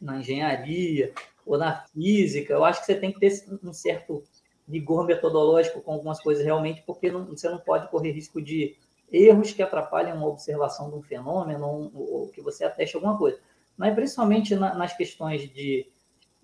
[0.00, 1.12] na engenharia
[1.44, 3.32] ou na física, eu acho que você tem que ter
[3.62, 4.24] um certo
[4.68, 8.76] rigor metodológico com algumas coisas realmente, porque não, você não pode correr risco de
[9.12, 13.38] erros que atrapalhem uma observação de um fenômeno ou, ou que você ateste alguma coisa.
[13.80, 15.86] Mas principalmente na, nas questões de,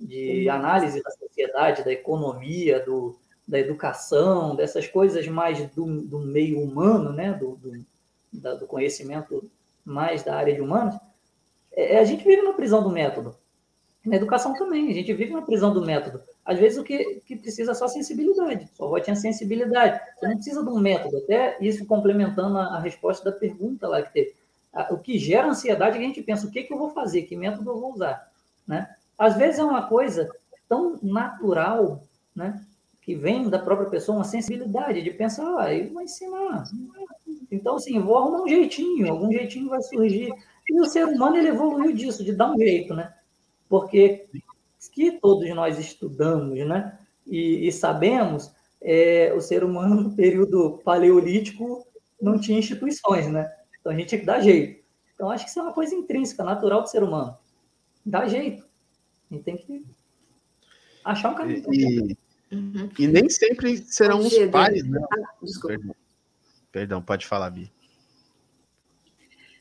[0.00, 3.14] de análise da sociedade, da economia, do,
[3.46, 7.34] da educação, dessas coisas mais do, do meio humano, né?
[7.34, 7.84] do, do,
[8.32, 9.50] da, do conhecimento
[9.84, 10.96] mais da área de humanos,
[11.74, 13.36] é, a gente vive na prisão do método.
[14.02, 16.22] Na educação também, a gente vive na prisão do método.
[16.42, 18.66] Às vezes o que, que precisa é só sensibilidade.
[18.72, 20.00] Sua avó tinha sensibilidade.
[20.18, 21.18] Você não precisa de um método.
[21.18, 24.34] Até isso complementando a, a resposta da pergunta lá que teve.
[24.90, 27.22] O que gera ansiedade é que a gente pensa, o que, que eu vou fazer?
[27.22, 28.30] Que método eu vou usar?
[28.66, 28.88] Né?
[29.16, 30.28] Às vezes é uma coisa
[30.68, 32.02] tão natural,
[32.34, 32.62] né?
[33.00, 36.64] que vem da própria pessoa, uma sensibilidade de pensar, ah, ele vai ensinar.
[37.50, 40.32] Então, assim, vou arrumar um jeitinho, algum jeitinho vai surgir.
[40.68, 43.14] E o ser humano, ele evoluiu disso, de dar um jeito, né?
[43.68, 44.26] porque
[44.92, 46.98] que todos nós estudamos, né?
[47.26, 48.50] E, e sabemos,
[48.80, 51.86] é, o ser humano no período paleolítico
[52.20, 53.50] não tinha instituições, né?
[53.86, 54.84] Então a gente tinha que dar jeito.
[55.14, 57.36] Então acho que isso é uma coisa intrínseca, natural do ser humano.
[58.04, 58.66] Dá jeito.
[59.30, 59.86] A gente tem que
[61.04, 61.62] achar um caminho.
[61.72, 62.16] E,
[62.50, 62.90] uhum.
[62.98, 65.00] e nem sempre serão os pais, né?
[65.12, 65.34] Ah,
[65.64, 65.94] Perdão.
[66.72, 67.70] Perdão, pode falar, Bia.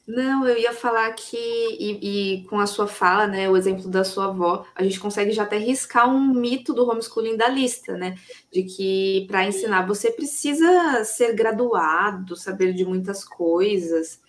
[0.07, 4.03] Não, eu ia falar que, e, e, com a sua fala, né, o exemplo da
[4.03, 8.15] sua avó, a gente consegue já até riscar um mito do homeschooling da lista, né?
[8.51, 14.21] De que para ensinar você precisa ser graduado, saber de muitas coisas.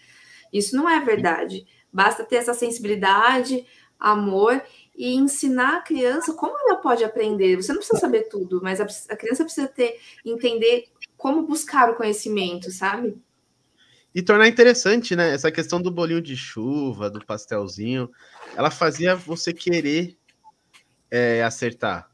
[0.52, 1.66] Isso não é verdade.
[1.92, 3.66] Basta ter essa sensibilidade,
[3.98, 4.62] amor
[4.96, 7.56] e ensinar a criança como ela pode aprender.
[7.56, 10.86] Você não precisa saber tudo, mas a, a criança precisa ter entender
[11.18, 13.18] como buscar o conhecimento, sabe?
[14.16, 15.34] E tornar interessante, né?
[15.34, 18.10] Essa questão do bolinho de chuva, do pastelzinho,
[18.56, 20.16] ela fazia você querer
[21.10, 22.10] é, acertar.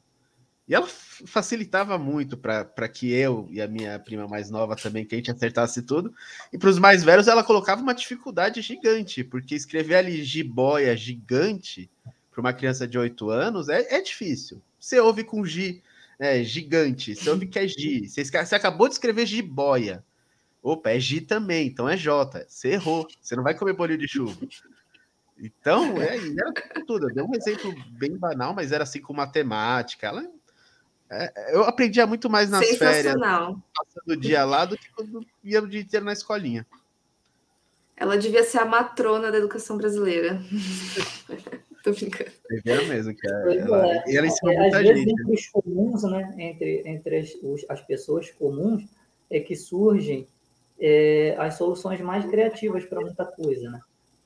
[0.67, 5.15] E ela facilitava muito para que eu e a minha prima mais nova também, que
[5.15, 6.13] a gente acertasse tudo.
[6.53, 11.89] E para os mais velhos, ela colocava uma dificuldade gigante, porque escrever ali jiboia gigante
[12.33, 14.61] para uma criança de 8 anos é, é difícil.
[14.77, 15.81] Você ouve com G,
[16.19, 18.09] é, gigante, você ouve que é G.
[18.09, 20.05] Você, você acabou de escrever jiboia.
[20.63, 22.45] Opa, é G também, então é J.
[22.49, 23.07] Você errou.
[23.21, 24.37] Você não vai comer bolinho de chuva.
[25.37, 27.09] Então, é, era tudo.
[27.09, 30.07] Eu dei um exemplo bem banal, mas era assim com matemática.
[30.07, 30.25] Ela,
[31.11, 35.61] É, eu aprendia muito mais nas férias, passando o dia lá, do que quando ia
[35.61, 36.65] o dia inteiro na escolinha.
[37.97, 40.41] Ela devia ser a matrona da educação brasileira.
[41.83, 42.31] Tô brincando.
[42.65, 44.17] É mesmo, que é, ela, é.
[44.17, 46.35] ela ensinou é, muita Às vezes, entre os comuns, né?
[46.39, 48.85] Entre, entre as, os, as pessoas comuns,
[49.29, 50.29] é que surgem
[50.85, 53.81] é, as soluções mais criativas para muita coisa, né?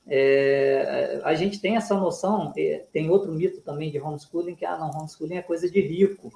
[0.09, 4.75] É, a gente tem essa noção, é, tem outro mito também de homeschooling, que, ah,
[4.77, 6.31] não, homeschooling é coisa de rico.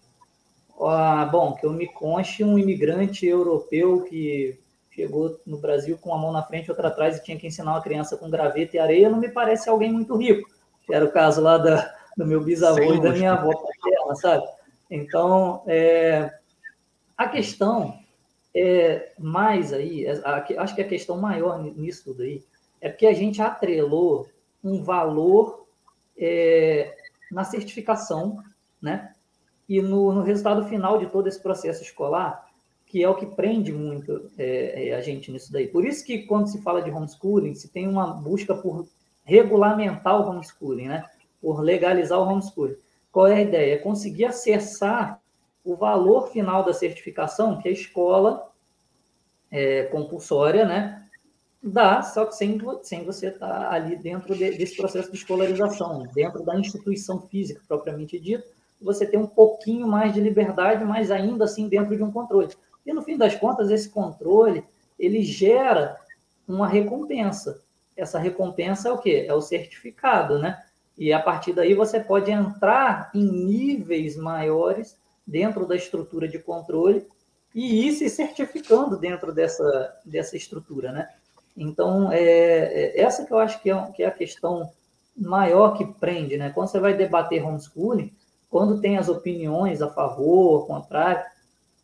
[0.80, 4.60] Ah, bom, que eu me conste um imigrante europeu que
[4.92, 7.72] chegou no Brasil com a mão na frente e outra atrás e tinha que ensinar
[7.72, 10.50] uma criança com graveta e areia, não me parece alguém muito rico.
[10.86, 14.16] Que era o caso lá da, do meu bisavô Sem e da minha avó paterna,
[14.16, 14.46] sabe?
[14.90, 16.30] Então, é,
[17.18, 18.01] a questão
[18.54, 20.22] é mais aí, é,
[20.58, 22.44] acho que a questão maior nisso tudo aí
[22.82, 24.28] é porque a gente atrelou
[24.64, 25.66] um valor
[26.18, 26.96] é,
[27.32, 28.44] na certificação,
[28.82, 29.14] né?
[29.70, 32.50] E no, no, resultado final de todo esse processo escolar,
[32.86, 35.68] que é o que prende muito é, é, a gente nisso daí.
[35.68, 38.86] Por isso que quando se fala de homeschooling, se tem uma busca por
[39.24, 41.06] regulamentar o homeschooling, né?
[41.42, 42.76] Por legalizar o homeschooling.
[43.12, 43.76] Qual é a ideia?
[43.76, 45.21] É conseguir acessar
[45.64, 48.52] o valor final da certificação que a escola
[49.52, 51.08] é, compulsória, né?
[51.62, 56.08] Dá, só que sem, sem você estar tá ali dentro de, desse processo de escolarização,
[56.14, 58.44] dentro da instituição física propriamente dita,
[58.82, 62.50] você tem um pouquinho mais de liberdade, mas ainda assim dentro de um controle.
[62.84, 64.64] E no fim das contas, esse controle
[64.98, 65.98] ele gera
[66.48, 67.62] uma recompensa.
[67.96, 69.26] Essa recompensa é o quê?
[69.28, 70.64] É o certificado, né?
[70.98, 74.98] E a partir daí você pode entrar em níveis maiores
[75.32, 77.08] dentro da estrutura de controle
[77.56, 81.08] e ir se certificando dentro dessa, dessa estrutura, né?
[81.56, 84.70] Então, é, é essa que eu acho que é, que é a questão
[85.18, 86.50] maior que prende, né?
[86.50, 88.14] Quando você vai debater homeschooling,
[88.50, 91.24] quando tem as opiniões a favor, contrário,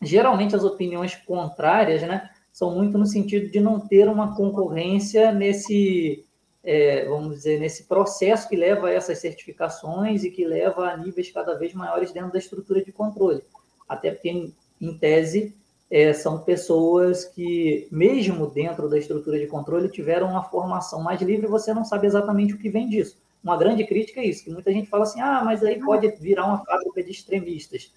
[0.01, 6.25] geralmente as opiniões contrárias, né, são muito no sentido de não ter uma concorrência nesse,
[6.69, 11.31] é, vamos dizer, nesse processo que leva a essas certificações e que leva a níveis
[11.31, 13.41] cada vez maiores dentro da estrutura de controle.
[13.87, 15.55] Até porque, em, em tese,
[15.89, 21.47] é, são pessoas que, mesmo dentro da estrutura de controle, tiveram uma formação mais livre
[21.47, 23.15] você não sabe exatamente o que vem disso.
[23.41, 26.47] Uma grande crítica é isso, que muita gente fala assim, ah, mas aí pode virar
[26.47, 27.93] uma fábrica de extremistas.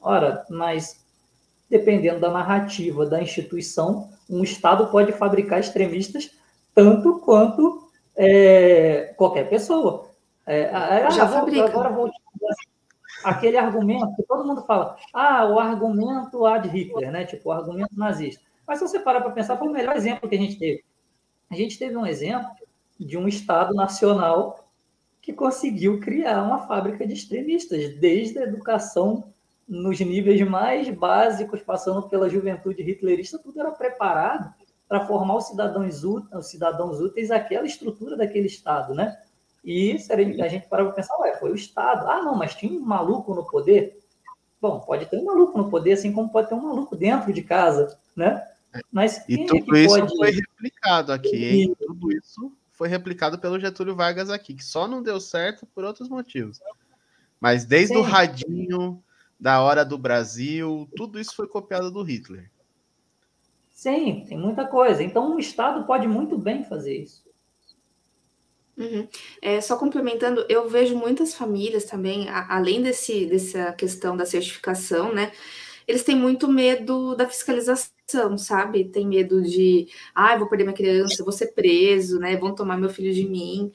[0.00, 1.00] Ora, mas
[1.70, 6.41] dependendo da narrativa da instituição, um Estado pode fabricar extremistas
[6.74, 10.10] tanto quanto é, qualquer pessoa.
[10.46, 11.66] É, ah, Já fabrica.
[11.66, 12.10] Agora vou
[13.22, 17.24] aquele argumento que todo mundo fala, ah, o argumento ad Hitler, né?
[17.24, 18.42] Tipo, o argumento nazista.
[18.66, 20.84] Mas se você parar para pensar, foi o melhor exemplo que a gente teve.
[21.50, 22.50] A gente teve um exemplo
[22.98, 24.68] de um Estado nacional
[25.20, 29.24] que conseguiu criar uma fábrica de extremistas, desde a educação
[29.68, 34.52] nos níveis mais básicos, passando pela juventude hitlerista, tudo era preparado
[34.92, 39.18] para formar os cidadãos, os cidadãos úteis àquela estrutura daquele Estado, né?
[39.64, 39.96] E
[40.38, 42.06] a gente para pensar, ué, foi o Estado.
[42.10, 43.98] Ah, não, mas tinha um maluco no poder.
[44.60, 47.42] Bom, pode ter um maluco no poder, assim como pode ter um maluco dentro de
[47.42, 48.46] casa, né?
[48.92, 50.14] Mas e é tudo é isso pode...
[50.14, 51.72] foi replicado aqui, hein?
[51.72, 51.86] E...
[51.86, 56.10] Tudo isso foi replicado pelo Getúlio Vargas aqui, que só não deu certo por outros
[56.10, 56.60] motivos.
[57.40, 58.00] Mas desde Sim.
[58.00, 59.02] o radinho,
[59.40, 62.50] da hora do Brasil, tudo isso foi copiado do Hitler.
[63.82, 65.02] Sim, tem muita coisa.
[65.02, 67.24] Então, o Estado pode muito bem fazer isso.
[68.76, 69.08] Uhum.
[69.42, 75.12] É, só complementando, eu vejo muitas famílias também, a, além desse, dessa questão da certificação,
[75.12, 75.32] né?
[75.84, 78.84] Eles têm muito medo da fiscalização, sabe?
[78.84, 82.36] Tem medo de, ah, vou perder minha criança, vou ser preso, né?
[82.36, 83.72] Vão tomar meu filho de mim.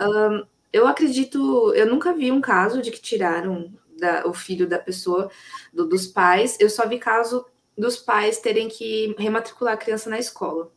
[0.00, 0.42] Um,
[0.72, 5.30] eu acredito, eu nunca vi um caso de que tiraram da, o filho da pessoa,
[5.70, 6.56] do, dos pais.
[6.58, 7.44] Eu só vi caso
[7.80, 10.70] dos pais terem que rematricular a criança na escola,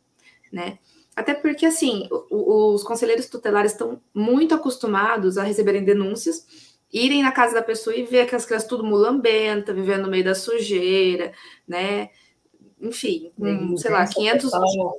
[0.50, 0.78] né?
[1.14, 7.54] Até porque, assim, os conselheiros tutelares estão muito acostumados a receberem denúncias, irem na casa
[7.54, 11.32] da pessoa e ver aquelas crianças tudo mulambenta, vivendo no meio da sujeira,
[11.68, 12.10] né?
[12.80, 14.50] Enfim, com, sei lá, 500...
[14.50, 14.98] Total.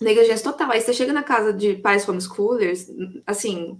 [0.00, 0.70] Negligência total.
[0.72, 2.86] Aí você chega na casa de pais homeschoolers,
[3.26, 3.78] assim,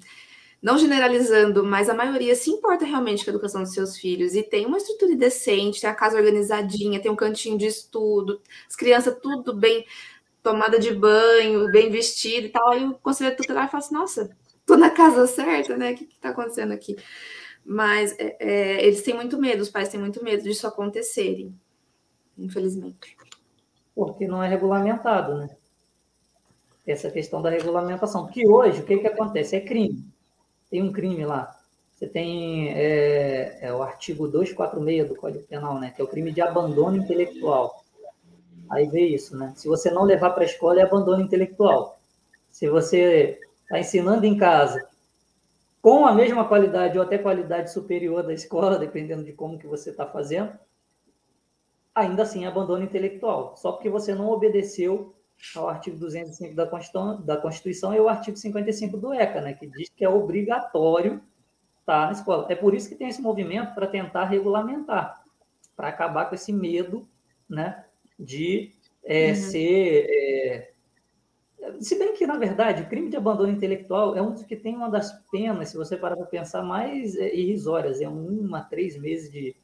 [0.62, 4.42] não generalizando, mas a maioria se importa realmente com a educação dos seus filhos e
[4.42, 9.16] tem uma estrutura decente, tem a casa organizadinha, tem um cantinho de estudo, as crianças
[9.22, 9.86] tudo bem
[10.42, 12.68] tomada de banho, bem vestido e tal.
[12.70, 15.92] Aí o conselheiro tutelar fala assim: nossa, tô na casa certa, né?
[15.92, 16.96] O que, que tá acontecendo aqui?
[17.64, 21.54] Mas é, é, eles têm muito medo, os pais têm muito medo disso acontecerem,
[22.38, 23.16] infelizmente.
[23.94, 25.56] Porque não é regulamentado, né?
[26.86, 28.24] Essa questão da regulamentação.
[28.24, 29.56] Porque hoje, o que, que acontece?
[29.56, 30.15] É crime
[30.70, 31.56] tem um crime lá.
[31.92, 35.92] você tem é, é o artigo 246 do Código Penal, né?
[35.94, 37.84] Que é o crime de abandono intelectual.
[38.70, 39.52] Aí vê isso, né?
[39.56, 41.98] Se você não levar para a escola, é abandono intelectual.
[42.50, 44.88] Se você está ensinando em casa
[45.80, 49.90] com a mesma qualidade ou até qualidade superior da escola, dependendo de como que você
[49.90, 50.52] está fazendo,
[51.94, 53.56] ainda assim é abandono intelectual.
[53.56, 55.14] Só porque você não obedeceu
[55.54, 59.66] ao artigo 205 da Constituição, da Constituição e o artigo 55 do ECA, né, que
[59.66, 61.22] diz que é obrigatório
[61.80, 62.46] estar na escola.
[62.48, 65.22] É por isso que tem esse movimento para tentar regulamentar,
[65.76, 67.06] para acabar com esse medo
[67.48, 67.84] né,
[68.18, 68.72] de
[69.04, 69.34] é, uhum.
[69.36, 70.06] ser.
[70.08, 70.70] É...
[71.80, 74.76] Se bem que, na verdade, o crime de abandono intelectual é um dos que tem
[74.76, 78.00] uma das penas, se você parar para pensar, mais é, irrisórias.
[78.00, 79.56] É um a três meses de,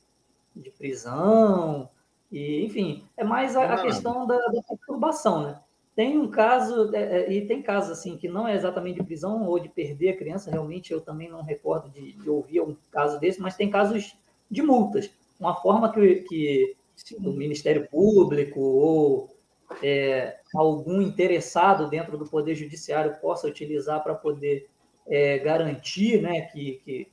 [0.55, 1.89] de prisão,
[2.33, 5.61] e, enfim, é mais a, a questão da, da, perturbação, né?
[5.95, 9.47] Tem um caso, é, é, e tem casos assim, que não é exatamente de prisão
[9.47, 13.21] ou de perder a criança, realmente eu também não recordo de, de ouvir um caso
[13.21, 14.17] desse, mas tem casos
[14.51, 15.11] de multas.
[15.39, 16.77] Uma forma que, que
[17.19, 19.37] o Ministério Público ou
[19.83, 24.69] é, algum interessado dentro do Poder Judiciário possa utilizar para poder
[25.07, 27.09] é, garantir né, que, que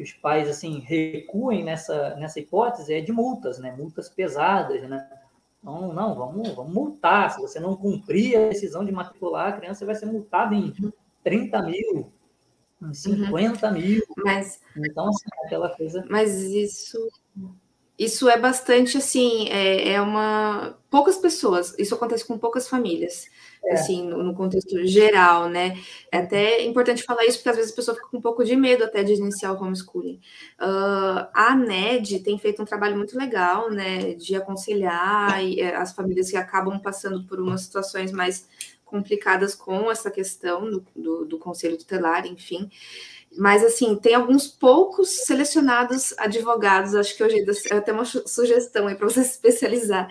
[0.00, 3.74] que os pais assim recuem nessa, nessa hipótese é de multas, né?
[3.76, 5.06] Multas pesadas, né?
[5.62, 7.30] Não, não, vamos, vamos multar.
[7.30, 10.72] Se você não cumprir a decisão de matricular, a criança vai ser multada em
[11.22, 12.12] 30 mil,
[12.82, 13.74] em 50 uhum.
[13.74, 14.02] mil.
[14.24, 16.04] Mas, então, assim, aquela coisa.
[16.08, 16.98] Mas isso
[18.00, 23.26] isso é bastante assim, é, é, uma poucas pessoas, isso acontece com poucas famílias,
[23.62, 23.74] é.
[23.74, 25.78] assim, no, no, contexto geral, né?
[26.10, 28.56] É até importante falar isso, porque às vezes a pessoa fica com um pouco de
[28.56, 30.18] medo até de iniciar o homeschooling.
[30.58, 35.92] Uh, a NED tem feito um trabalho muito legal, né, de aconselhar e, é, as
[35.92, 38.48] famílias que acabam passando por umas situações mais
[38.82, 42.70] complicadas com essa questão do, do, do conselho tutelar, enfim.
[43.38, 48.94] Mas, assim, tem alguns poucos selecionados advogados, acho que hoje é até uma sugestão aí
[48.94, 50.08] para você se especializar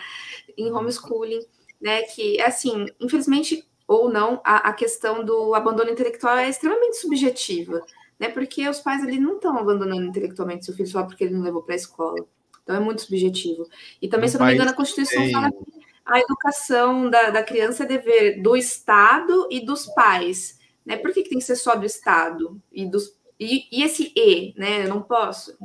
[0.58, 1.46] em homeschooling,
[1.82, 2.04] né?
[2.04, 7.84] Que, assim, infelizmente ou não, a, a questão do abandono intelectual é extremamente subjetiva,
[8.20, 8.30] né?
[8.30, 11.64] Porque os pais ali não estão abandonando intelectualmente seu filho só porque ele não levou
[11.64, 12.24] para a escola.
[12.64, 13.68] Então é muito subjetivo.
[14.00, 15.32] E também, no se eu não me engano, a Constituição tem...
[15.32, 20.59] fala que a educação da, da criança é dever do Estado e dos pais.
[20.86, 20.98] Né?
[20.98, 24.54] Por que, que tem que ser só do Estado e dos e, e esse e,
[24.58, 24.86] né?
[24.86, 25.58] Não posso,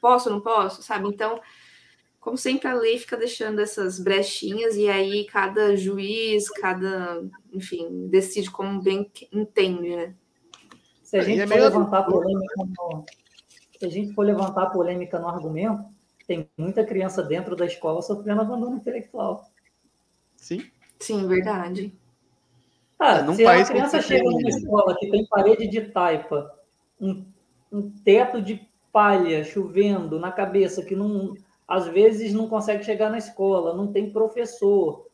[0.00, 1.08] posso, não posso, sabe?
[1.08, 1.40] Então,
[2.18, 8.50] como sempre, a lei fica deixando essas brechinhas e aí cada juiz, cada, enfim, decide
[8.50, 10.14] como bem entende, né?
[11.04, 13.04] Se a gente é for levantar polêmica no,
[13.78, 15.84] se a gente for levantar polêmica no argumento,
[16.26, 19.48] tem muita criança dentro da escola sofrendo abandono intelectual.
[20.36, 20.64] Sim.
[20.98, 21.94] Sim, verdade.
[22.98, 26.50] Ah, Num se a criança chega numa escola que tem parede de taipa,
[27.00, 27.24] um,
[27.70, 31.34] um teto de palha chovendo na cabeça, que não,
[31.66, 35.06] às vezes não consegue chegar na escola, não tem professor,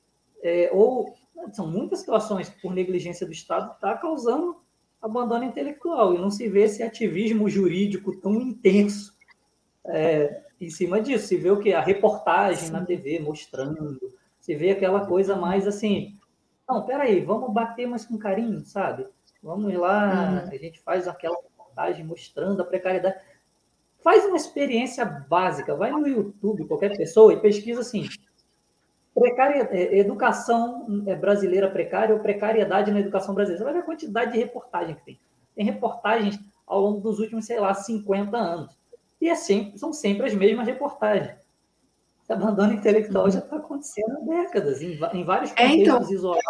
[0.43, 1.15] é, ou
[1.53, 4.57] são muitas situações que, por negligência do Estado, está causando
[5.01, 9.15] abandono intelectual, e não se vê esse ativismo jurídico tão intenso
[9.87, 11.29] é, em cima disso.
[11.29, 11.73] Se vê o que?
[11.73, 12.73] A reportagem Sim.
[12.73, 13.99] na TV mostrando,
[14.39, 16.19] se vê aquela coisa mais assim,
[16.71, 19.07] não, peraí, vamos bater mais com carinho, sabe?
[19.43, 20.51] Vamos lá, uhum.
[20.51, 23.17] a gente faz aquela reportagem mostrando a precariedade.
[24.03, 28.07] Faz uma experiência básica, vai no YouTube, qualquer pessoa, e pesquisa assim:
[29.15, 33.59] precaria, é, educação é, brasileira precária ou precariedade na educação brasileira.
[33.59, 35.21] Você vai ver a quantidade de reportagem que tem.
[35.55, 38.79] Tem reportagens ao longo dos últimos, sei lá, 50 anos.
[39.21, 41.40] E é sempre, são sempre as mesmas reportagens.
[42.31, 46.45] Esse abandono intelectual já está acontecendo há décadas, em, em vários contextos é, então, isolados.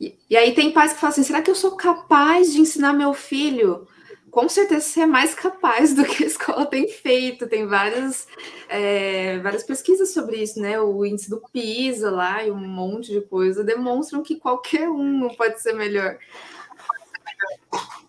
[0.00, 2.92] E, e aí tem pais que falam assim: será que eu sou capaz de ensinar
[2.92, 3.86] meu filho?
[4.32, 7.46] com certeza você é mais capaz do que a escola tem feito.
[7.46, 8.26] Tem várias,
[8.66, 10.80] é, várias pesquisas sobre isso, né?
[10.80, 15.60] O índice do PISA lá e um monte de coisa demonstram que qualquer um pode
[15.60, 16.18] ser melhor.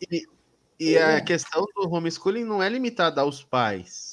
[0.10, 0.26] E,
[0.80, 4.13] e a questão do homeschooling não é limitada aos pais.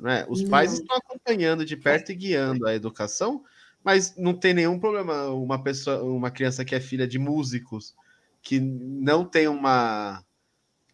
[0.00, 0.24] Né?
[0.28, 3.44] Os pais estão acompanhando de perto e guiando a educação,
[3.84, 7.94] mas não tem nenhum problema uma pessoa, uma criança que é filha de músicos,
[8.42, 10.24] que não tem uma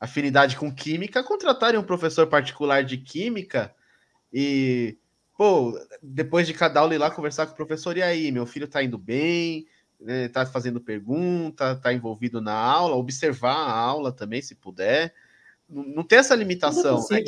[0.01, 3.73] afinidade com química, contratarem um professor particular de química
[4.33, 4.99] e,
[5.37, 8.67] pô, depois de cada aula ir lá conversar com o professor, e aí, meu filho
[8.67, 9.67] tá indo bem,
[10.01, 15.15] né, tá fazendo pergunta, tá envolvido na aula, observar a aula também, se puder.
[15.69, 16.99] Não, não tem essa limitação.
[17.13, 17.23] É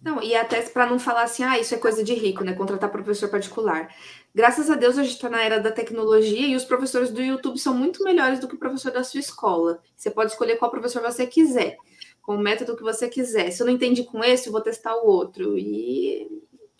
[0.00, 2.52] não, e até para não falar assim, ah, isso é coisa de rico, né?
[2.52, 3.92] Contratar professor particular.
[4.32, 7.58] Graças a Deus a gente está na era da tecnologia e os professores do YouTube
[7.58, 9.80] são muito melhores do que o professor da sua escola.
[9.96, 11.76] Você pode escolher qual professor você quiser.
[12.22, 13.50] com o método que você quiser.
[13.50, 15.56] Se eu não entendi com esse, eu vou testar o outro.
[15.56, 16.28] E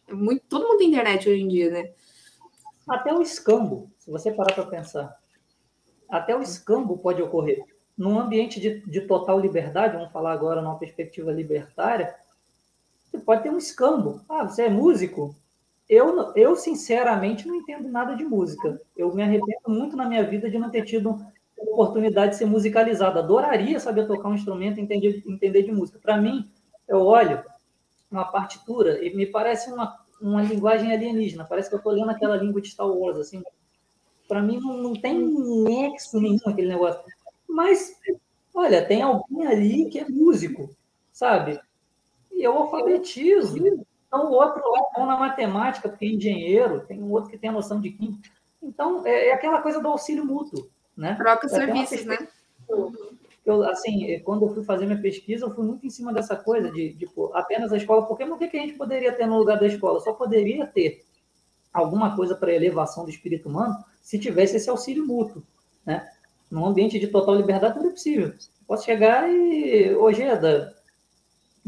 [0.06, 1.90] é muito, todo mundo tem internet hoje em dia, né?
[2.86, 5.18] Até o escambo, se você parar para pensar.
[6.08, 7.64] Até o escambo pode ocorrer.
[7.96, 12.14] Num ambiente de, de total liberdade, vamos falar agora numa perspectiva libertária,
[13.10, 14.20] você pode ter um escambo.
[14.28, 15.34] Ah, você é músico?
[15.88, 18.80] Eu, eu, sinceramente, não entendo nada de música.
[18.94, 21.18] Eu me arrependo muito na minha vida de não ter tido
[21.56, 23.18] oportunidade de ser musicalizado.
[23.18, 25.98] Adoraria saber tocar um instrumento e entender, entender de música.
[25.98, 26.50] Para mim,
[26.86, 27.42] eu olho
[28.10, 31.44] uma partitura e me parece uma, uma linguagem alienígena.
[31.44, 33.18] Parece que eu estou lendo aquela língua de Star Wars.
[33.18, 33.42] Assim.
[34.28, 37.00] Para mim, não, não tem nexo nenhum aquele negócio.
[37.48, 37.98] Mas,
[38.54, 40.68] olha, tem alguém ali que é músico,
[41.10, 41.58] sabe?
[42.38, 43.58] E eu alfabetizo.
[44.06, 47.36] Então, o outro lá é bom na matemática, porque é engenheiro, tem um outro que
[47.36, 48.30] tem a noção de química.
[48.62, 51.16] Então, é, é aquela coisa do auxílio mútuo, né?
[51.16, 52.16] Troca é serviços, né?
[53.44, 56.70] Eu, assim, quando eu fui fazer minha pesquisa, eu fui muito em cima dessa coisa
[56.70, 59.38] de, de pô, apenas a escola, porque o que, que a gente poderia ter no
[59.38, 59.98] lugar da escola?
[60.00, 61.04] Só poderia ter
[61.72, 65.42] alguma coisa para elevação do espírito humano se tivesse esse auxílio mútuo,
[65.84, 66.08] né?
[66.50, 68.32] Num ambiente de total liberdade, tudo é possível.
[68.66, 70.77] Posso chegar e, Ojeda,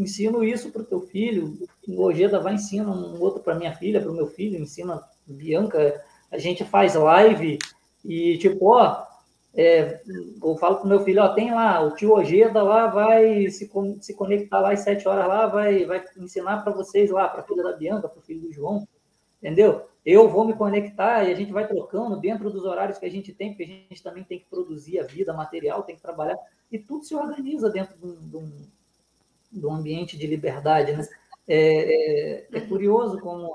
[0.02, 4.00] ensino isso para o teu filho, o Ojeda vai ensinar um outro para minha filha,
[4.00, 7.58] para o meu filho, ensina Bianca, a gente faz live
[8.04, 9.04] e tipo, ó,
[9.54, 10.00] é,
[10.42, 13.70] eu falo para o meu filho, ó, tem lá, o tio Ojeda lá vai se,
[14.00, 17.44] se conectar lá às sete horas lá, vai, vai ensinar para vocês lá, para a
[17.44, 18.86] filha da Bianca, para o filho do João,
[19.38, 19.86] entendeu?
[20.06, 23.34] Eu vou me conectar e a gente vai trocando dentro dos horários que a gente
[23.34, 26.38] tem, porque a gente também tem que produzir a vida material, tem que trabalhar,
[26.70, 28.50] e tudo se organiza dentro de um, de um,
[29.52, 31.06] um ambiente de liberdade, né?
[31.46, 33.54] É, é, é curioso como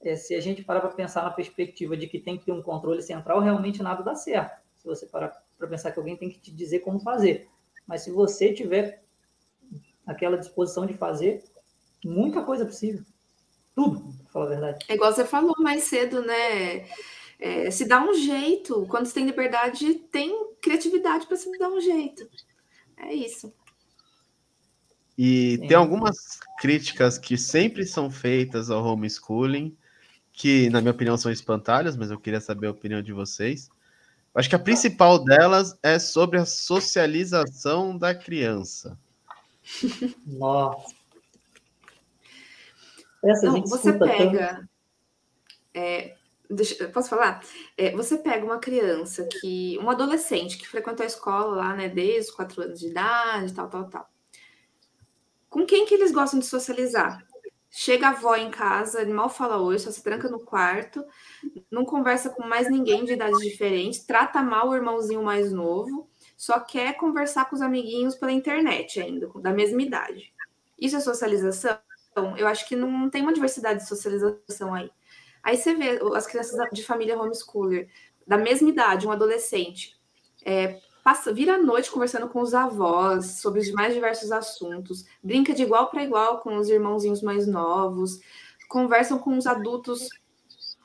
[0.00, 2.62] é, se a gente parar para pensar na perspectiva de que tem que ter um
[2.62, 4.60] controle central, realmente nada dá certo.
[4.76, 7.48] Se você parar para pensar que alguém tem que te dizer como fazer.
[7.86, 9.02] Mas se você tiver
[10.06, 11.44] aquela disposição de fazer,
[12.04, 13.02] muita coisa é possível.
[13.74, 14.86] Tudo, para falar a verdade.
[14.88, 16.86] É igual você falou mais cedo, né?
[17.38, 18.86] É, se dá um jeito.
[18.88, 22.28] Quando você tem liberdade, tem criatividade para se dar um jeito.
[22.96, 23.52] É isso.
[25.18, 25.66] E Sim.
[25.66, 29.76] tem algumas críticas que sempre são feitas ao homeschooling,
[30.32, 33.70] que, na minha opinião, são espantalhas, mas eu queria saber a opinião de vocês.
[34.34, 38.98] Acho que a principal delas é sobre a socialização da criança.
[40.26, 40.94] Nossa.
[43.24, 44.68] Essa Não, você pega.
[45.72, 46.14] É,
[46.50, 47.42] deixa, posso falar?
[47.76, 49.78] É, você pega uma criança que.
[49.78, 53.68] um adolescente que frequentou a escola lá, né, desde os quatro anos de idade, tal,
[53.70, 54.15] tal, tal.
[55.56, 57.26] Com quem que eles gostam de socializar?
[57.70, 61.02] Chega a avó em casa, mal fala oi, só se tranca no quarto,
[61.70, 66.60] não conversa com mais ninguém de idades diferentes, trata mal o irmãozinho mais novo, só
[66.60, 70.30] quer conversar com os amiguinhos pela internet ainda, da mesma idade.
[70.78, 71.78] Isso é socialização?
[72.36, 74.90] Eu acho que não tem uma diversidade de socialização aí.
[75.42, 77.88] Aí você vê as crianças de família homeschooler,
[78.26, 79.96] da mesma idade, um adolescente,
[80.44, 85.54] é, passa, vira a noite conversando com os avós sobre os mais diversos assuntos, brinca
[85.54, 88.18] de igual para igual com os irmãozinhos mais novos,
[88.68, 90.08] conversam com os adultos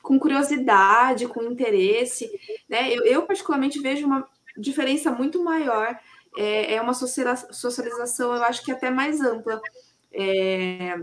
[0.00, 2.30] com curiosidade, com interesse.
[2.68, 2.94] Né?
[2.94, 4.24] Eu, eu particularmente, vejo uma
[4.56, 5.98] diferença muito maior.
[6.38, 9.60] É, é uma socialização, eu acho que até mais ampla.
[10.12, 11.00] É,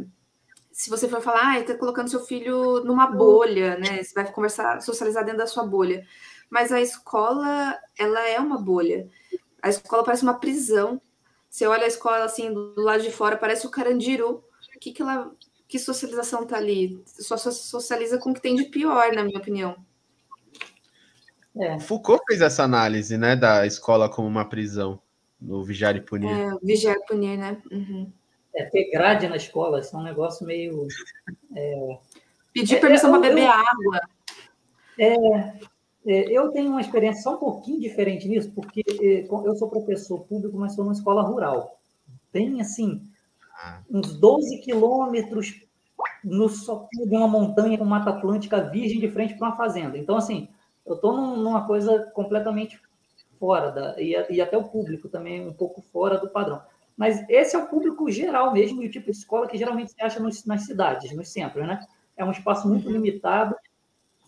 [0.72, 4.02] se você for falar, ah, está colocando seu filho numa bolha, né?
[4.02, 6.08] Você vai conversar, socializar dentro da sua bolha.
[6.50, 9.08] Mas a escola, ela é uma bolha.
[9.62, 11.02] A escola parece uma prisão.
[11.50, 14.44] Você olha a escola assim do lado de fora, parece o Carandiru.
[14.76, 15.32] O que que ela,
[15.68, 17.02] que socialização tá ali?
[17.06, 19.76] Só socializa com o que tem de pior, na minha opinião.
[21.58, 21.80] É.
[21.80, 25.02] Foucault fez essa análise, né, da escola como uma prisão,
[25.42, 26.30] no Vigiar e Punir.
[26.30, 27.62] É, Vigiar e Punir, né?
[27.72, 28.12] Uhum
[28.56, 30.88] é, ter grade na escola, isso é um negócio meio.
[31.56, 31.98] É,
[32.54, 34.02] Pedir é, permissão para beber eu, água.
[34.98, 35.60] É, é,
[36.12, 40.58] eu tenho uma experiência só um pouquinho diferente nisso, porque é, eu sou professor público,
[40.58, 41.80] mas sou numa escola rural.
[42.34, 43.02] Bem assim,
[43.56, 43.82] ah.
[43.90, 45.64] uns 12 quilômetros
[46.24, 49.98] no sopio de uma montanha com mata atlântica virgem de frente para uma fazenda.
[49.98, 50.48] Então, assim,
[50.86, 52.80] eu estou numa coisa completamente
[53.40, 54.02] fora da.
[54.02, 56.62] E, e até o público também um pouco fora do padrão.
[56.98, 60.02] Mas esse é o público geral mesmo, e o tipo de escola que geralmente se
[60.02, 61.80] acha nos, nas cidades, nos centros, né?
[62.18, 62.94] É um espaço muito uhum.
[62.94, 63.56] limitado,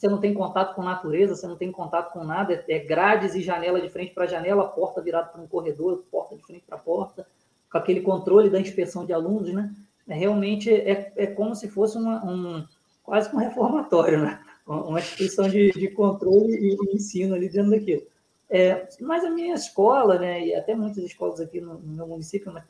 [0.01, 3.41] você não tem contato com natureza, você não tem contato com nada, é grades e
[3.41, 7.27] janela de frente para janela, porta virada para um corredor, porta de frente para porta,
[7.71, 9.71] com aquele controle da inspeção de alunos, né?
[10.07, 12.65] É, realmente é, é como se fosse uma, um,
[13.03, 14.39] quase um reformatório, né?
[14.65, 18.01] Uma instituição de, de controle e, ensino ali dentro daquilo.
[18.49, 22.51] É, mas a minha escola, né, e até muitas escolas aqui no, no meu município,
[22.51, 22.63] mas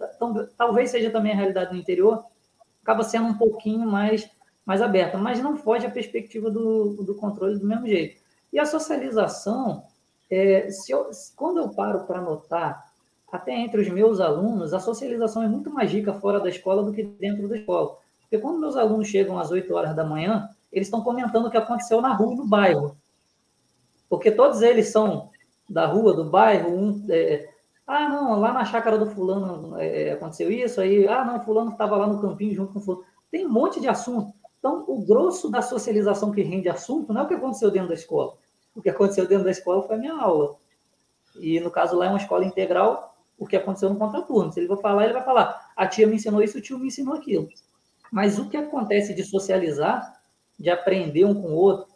[0.58, 2.26] talvez seja também a realidade no interior,
[2.84, 4.30] acaba sendo um pouquinho mais,
[4.66, 8.22] mais aberta, mas não foge a perspectiva do, do controle do mesmo jeito.
[8.54, 9.84] E a socialização,
[10.30, 12.92] é, se eu, quando eu paro para notar,
[13.32, 16.92] até entre os meus alunos, a socialização é muito mais rica fora da escola do
[16.92, 17.98] que dentro da escola.
[18.22, 21.58] Porque quando meus alunos chegam às 8 horas da manhã, eles estão comentando o que
[21.58, 22.98] aconteceu na rua e no bairro.
[24.10, 25.30] Porque todos eles são
[25.70, 27.50] da rua, do bairro, um, é,
[27.88, 31.96] ah, não, lá na chácara do fulano é, aconteceu isso, aí, ah, não, fulano estava
[31.96, 33.06] lá no campinho junto com o fulano.
[33.32, 34.34] Tem um monte de assunto.
[34.62, 37.96] Então, o grosso da socialização que rende assunto não é o que aconteceu dentro da
[37.96, 38.36] escola.
[38.76, 40.56] O que aconteceu dentro da escola foi a minha aula.
[41.40, 44.54] E, no caso, lá é uma escola integral, o que aconteceu no contraturno.
[44.54, 46.88] Se ele vai falar, ele vai falar, a tia me ensinou isso, o tio me
[46.88, 47.50] ensinou aquilo.
[48.12, 50.22] Mas o que acontece de socializar,
[50.60, 51.88] de aprender um com o outro,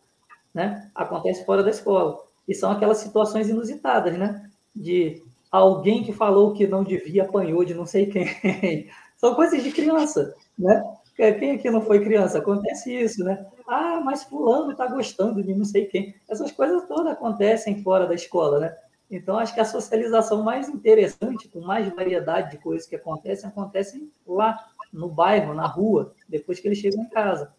[0.52, 2.18] né, acontece fora da escola.
[2.48, 4.50] E são aquelas situações inusitadas, né?
[4.76, 8.90] De alguém que falou que não devia apanhou de não sei quem.
[9.18, 10.84] São coisas de criança, né?
[11.16, 12.40] Quem aqui não foi criança?
[12.40, 13.46] Acontece isso, né?
[13.68, 16.14] Ah, mas fulano está gostando de não sei quem.
[16.30, 18.78] Essas coisas todas acontecem fora da escola, né?
[19.10, 24.12] Então, acho que a socialização mais interessante, com mais variedade de coisas que acontecem, acontecem
[24.28, 24.60] lá,
[24.92, 27.54] no bairro, na rua, depois que eles chegam em casa.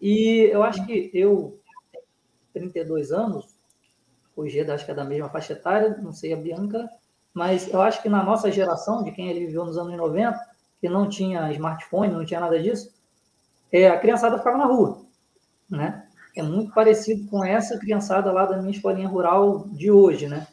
[0.00, 1.58] E eu acho que eu,
[2.52, 3.54] 32 anos,
[4.34, 6.88] o Geda acho que é da mesma faixa etária, não sei a Bianca,
[7.32, 10.38] mas eu acho que na nossa geração, de quem ele viveu nos anos 90,
[10.80, 12.95] que não tinha smartphone, não tinha nada disso,
[13.72, 15.02] é, a criançada ficava na rua,
[15.68, 16.04] né?
[16.36, 20.46] É muito parecido com essa criançada lá da minha escolinha rural de hoje, né?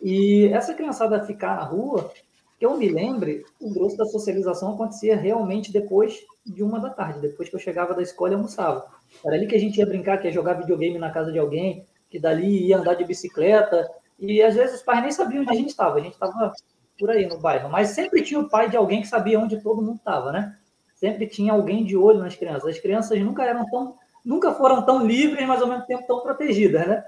[0.00, 2.10] E essa criançada ficar na rua,
[2.58, 7.20] que eu me lembre, o grosso da socialização acontecia realmente depois de uma da tarde,
[7.20, 8.86] depois que eu chegava da escola e almoçava.
[9.24, 11.84] Era ali que a gente ia brincar, que ia jogar videogame na casa de alguém,
[12.08, 13.88] que dali ia andar de bicicleta,
[14.18, 16.52] e às vezes os pais nem sabiam onde a gente estava, a gente estava
[16.98, 19.82] por aí no bairro, mas sempre tinha o pai de alguém que sabia onde todo
[19.82, 20.56] mundo estava, né?
[20.98, 22.70] Sempre tinha alguém de olho nas crianças.
[22.70, 23.94] As crianças nunca eram tão,
[24.24, 27.04] nunca foram tão livres, mas ao mesmo tempo tão protegidas, né?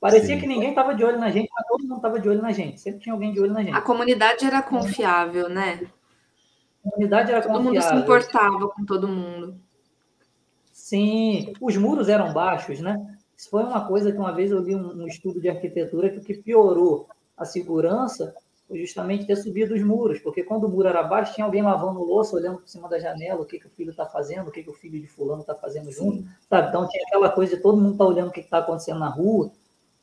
[0.00, 0.40] Parecia Sim.
[0.40, 2.80] que ninguém estava de olho na gente, mas todo mundo estava de olho na gente.
[2.80, 3.76] Sempre tinha alguém de olho na gente.
[3.76, 5.88] A comunidade era confiável, né?
[6.84, 7.70] A comunidade era todo confiável.
[7.72, 9.60] Todo mundo se importava com todo mundo.
[10.72, 13.00] Sim, os muros eram baixos, né?
[13.36, 16.18] Isso foi uma coisa que uma vez eu li um, um estudo de arquitetura que
[16.18, 17.06] o que piorou
[17.36, 18.34] a segurança
[18.78, 22.36] justamente ter subido os muros, porque quando o muro era baixo, tinha alguém lavando louça,
[22.36, 24.70] olhando por cima da janela, o que, que o filho está fazendo, o que, que
[24.70, 26.68] o filho de fulano está fazendo junto, sabe?
[26.68, 29.50] Então tinha aquela coisa de todo mundo tá olhando o que está acontecendo na rua,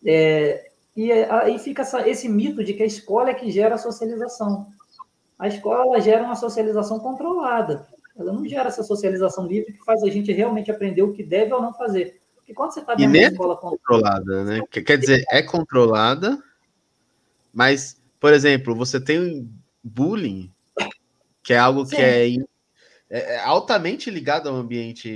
[0.06, 3.78] é, e aí fica essa, esse mito de que a escola é que gera a
[3.78, 4.68] socialização.
[5.38, 10.04] A escola ela gera uma socialização controlada, ela não gera essa socialização livre que faz
[10.04, 12.20] a gente realmente aprender o que deve ou não fazer.
[12.48, 14.62] E quando você está dentro da escola controlada, né?
[14.72, 16.42] Quer dizer, é controlada,
[17.54, 19.50] mas, por exemplo, você tem
[19.84, 20.52] bullying,
[21.42, 21.96] que é algo Sim.
[21.96, 22.28] que é,
[23.10, 25.10] é, é, altamente ligado ao ambiente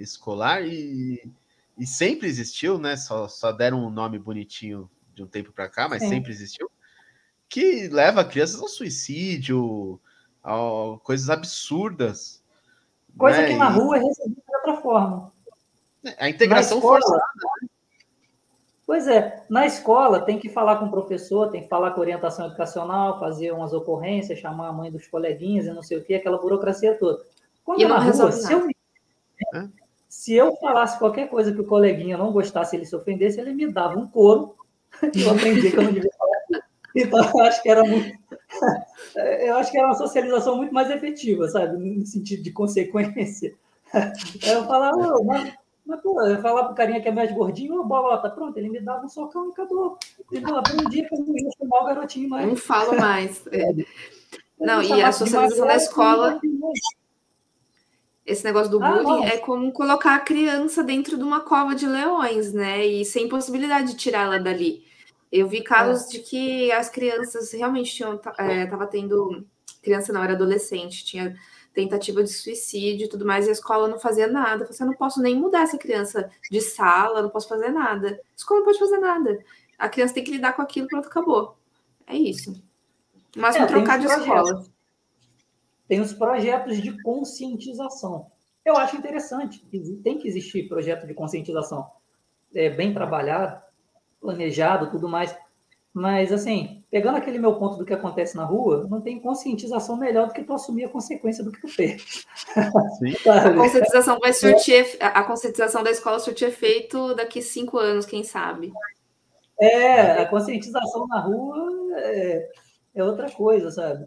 [0.00, 1.30] escolar e,
[1.76, 2.96] e sempre existiu, né?
[2.96, 6.08] Só, só deram um nome bonitinho de um tempo para cá, mas Sim.
[6.08, 6.70] sempre existiu,
[7.48, 10.00] que leva crianças ao suicídio,
[10.42, 12.42] a coisas absurdas.
[13.16, 13.48] Coisa né?
[13.48, 15.32] que na rua é recebida de outra forma.
[16.18, 17.22] A integração escola, forçada.
[17.62, 17.68] Né?
[18.86, 22.46] Pois é, na escola tem que falar com o professor, tem que falar com orientação
[22.46, 26.38] educacional, fazer umas ocorrências, chamar a mãe dos coleguinhas e não sei o que, aquela
[26.38, 27.22] burocracia toda.
[27.64, 28.68] Quando e na rua, se eu,
[30.06, 33.72] se eu falasse qualquer coisa que o coleguinha não gostasse, ele se ofendesse, ele me
[33.72, 34.54] dava um couro
[35.14, 36.64] e eu aprendi que eu não devia falar.
[36.94, 38.16] Então, eu acho que era muito.
[39.16, 41.76] Eu acho que era uma socialização muito mais efetiva, sabe?
[41.76, 43.54] No sentido de consequência.
[44.44, 45.54] Eu falava, mas
[45.86, 48.80] mas, pô, eu falar pro carinha que é mais gordinho, ô, bolota, pronto, ele me
[48.80, 49.98] dava um socão e acabou.
[50.26, 52.48] Pô, aprendi que eu não ia chamar o garotinho mais.
[52.48, 53.44] Não falo mais.
[53.52, 53.74] É.
[54.58, 56.40] Não, e a socialização da escola.
[58.24, 61.86] Esse negócio do ah, bullying é como colocar a criança dentro de uma cova de
[61.86, 62.86] leões, né?
[62.86, 64.84] E sem possibilidade de tirar ela dali.
[65.30, 66.12] Eu vi casos é.
[66.12, 68.18] de que as crianças realmente tinham.
[68.38, 69.44] É, tava tendo.
[69.82, 71.36] Criança não, era adolescente, tinha
[71.74, 74.64] tentativa de suicídio e tudo mais, e a escola não fazia nada.
[74.64, 78.08] Você não posso nem mudar essa criança de sala, não posso fazer nada.
[78.08, 79.44] A escola não pode fazer nada.
[79.76, 81.58] A criança tem que lidar com aquilo, pronto, acabou.
[82.06, 82.62] É isso.
[83.36, 84.64] Mas é, trocar de escola.
[85.88, 88.30] Tem os projetos de conscientização.
[88.64, 89.66] Eu acho interessante.
[90.02, 91.90] Tem que existir projeto de conscientização
[92.54, 93.60] é, bem trabalhado,
[94.20, 95.36] planejado, tudo mais.
[95.92, 100.28] Mas, assim, pegando aquele meu ponto do que acontece na rua, não tem conscientização melhor
[100.28, 102.24] do que tu assumir a consequência do que tu fez.
[102.56, 108.72] a conscientização vai surtir, a conscientização da escola surtir efeito daqui cinco anos, quem sabe.
[109.60, 112.48] É, a conscientização na rua é,
[112.94, 114.06] é outra coisa, sabe?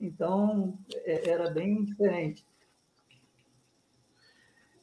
[0.00, 2.44] Então, é, era bem diferente.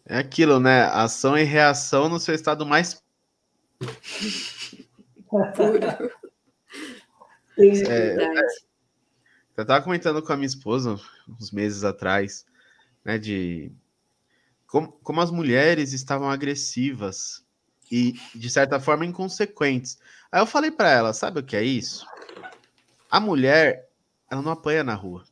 [0.06, 0.86] É aquilo, né?
[0.86, 3.04] Ação e reação no seu estado mais
[7.58, 8.16] é,
[9.56, 12.46] eu estava comentando com a minha esposa uns meses atrás,
[13.06, 13.72] né, de
[14.66, 17.46] como, como as mulheres estavam agressivas
[17.92, 20.00] e, de certa forma, inconsequentes.
[20.32, 22.08] Aí eu falei para ela, sabe o que é isso?
[23.12, 23.88] A mulher,
[24.32, 25.24] ela não apanha na rua.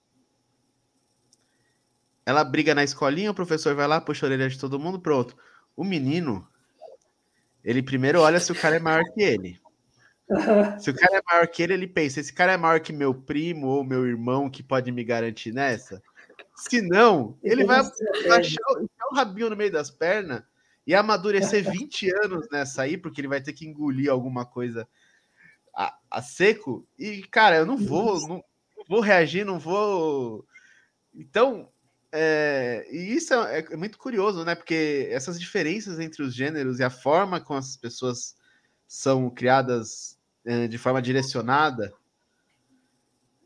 [2.24, 5.36] Ela briga na escolinha, o professor vai lá, puxa a orelha de todo mundo, pronto.
[5.76, 6.48] O menino,
[7.64, 9.60] ele primeiro olha se o cara é maior que ele.
[10.80, 13.14] Se o cara é maior que ele, ele pensa: esse cara é maior que meu
[13.14, 16.02] primo ou meu irmão que pode me garantir nessa?
[16.56, 18.62] Se não, ele vai achar
[19.12, 20.44] o rabinho no meio das pernas
[20.86, 24.88] e amadurecer 20 anos nessa aí, porque ele vai ter que engolir alguma coisa
[25.76, 26.88] a, a seco.
[26.98, 28.44] E, cara, eu não vou, não,
[28.78, 30.46] não vou reagir, não vou.
[31.14, 31.70] Então,
[32.12, 34.54] é, e isso é, é, muito curioso, né?
[34.54, 38.36] Porque essas diferenças entre os gêneros e a forma como as pessoas
[38.88, 40.21] são criadas é,
[40.70, 41.94] de forma direcionada,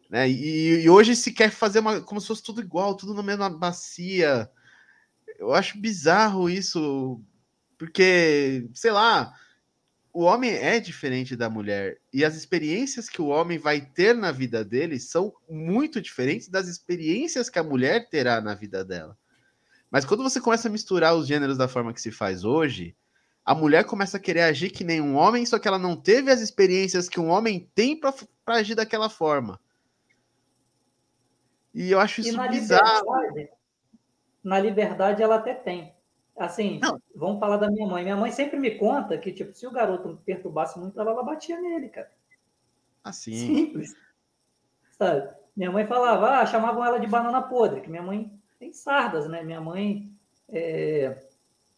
[0.09, 0.29] né?
[0.29, 3.49] E, e, hoje se quer fazer uma, como se fosse tudo igual, tudo na mesma
[3.49, 4.49] bacia.
[5.37, 7.21] Eu acho bizarro isso,
[7.77, 9.33] porque, sei lá,
[10.13, 14.31] o homem é diferente da mulher e as experiências que o homem vai ter na
[14.31, 19.17] vida dele são muito diferentes das experiências que a mulher terá na vida dela.
[19.91, 22.95] Mas quando você começa a misturar os gêneros da forma que se faz hoje,
[23.45, 26.31] a mulher começa a querer agir que nem um homem, só que ela não teve
[26.31, 28.11] as experiências que um homem tem para
[28.47, 29.59] agir daquela forma.
[31.71, 33.27] E eu acho isso na bizarro.
[33.27, 33.49] Liberdade,
[34.43, 35.93] na liberdade, ela até tem.
[36.35, 36.99] Assim, não.
[37.15, 38.03] vamos falar da minha mãe.
[38.03, 41.59] Minha mãe sempre me conta que, tipo, se o garoto perturbasse muito, ela, ela batia
[41.59, 42.11] nele, cara.
[43.03, 43.33] Assim.
[43.33, 43.95] Simples.
[44.97, 45.29] Sabe?
[45.55, 49.43] Minha mãe falava, ah, chamavam ela de banana podre, que minha mãe tem sardas, né?
[49.43, 50.11] Minha mãe,
[50.49, 51.17] é,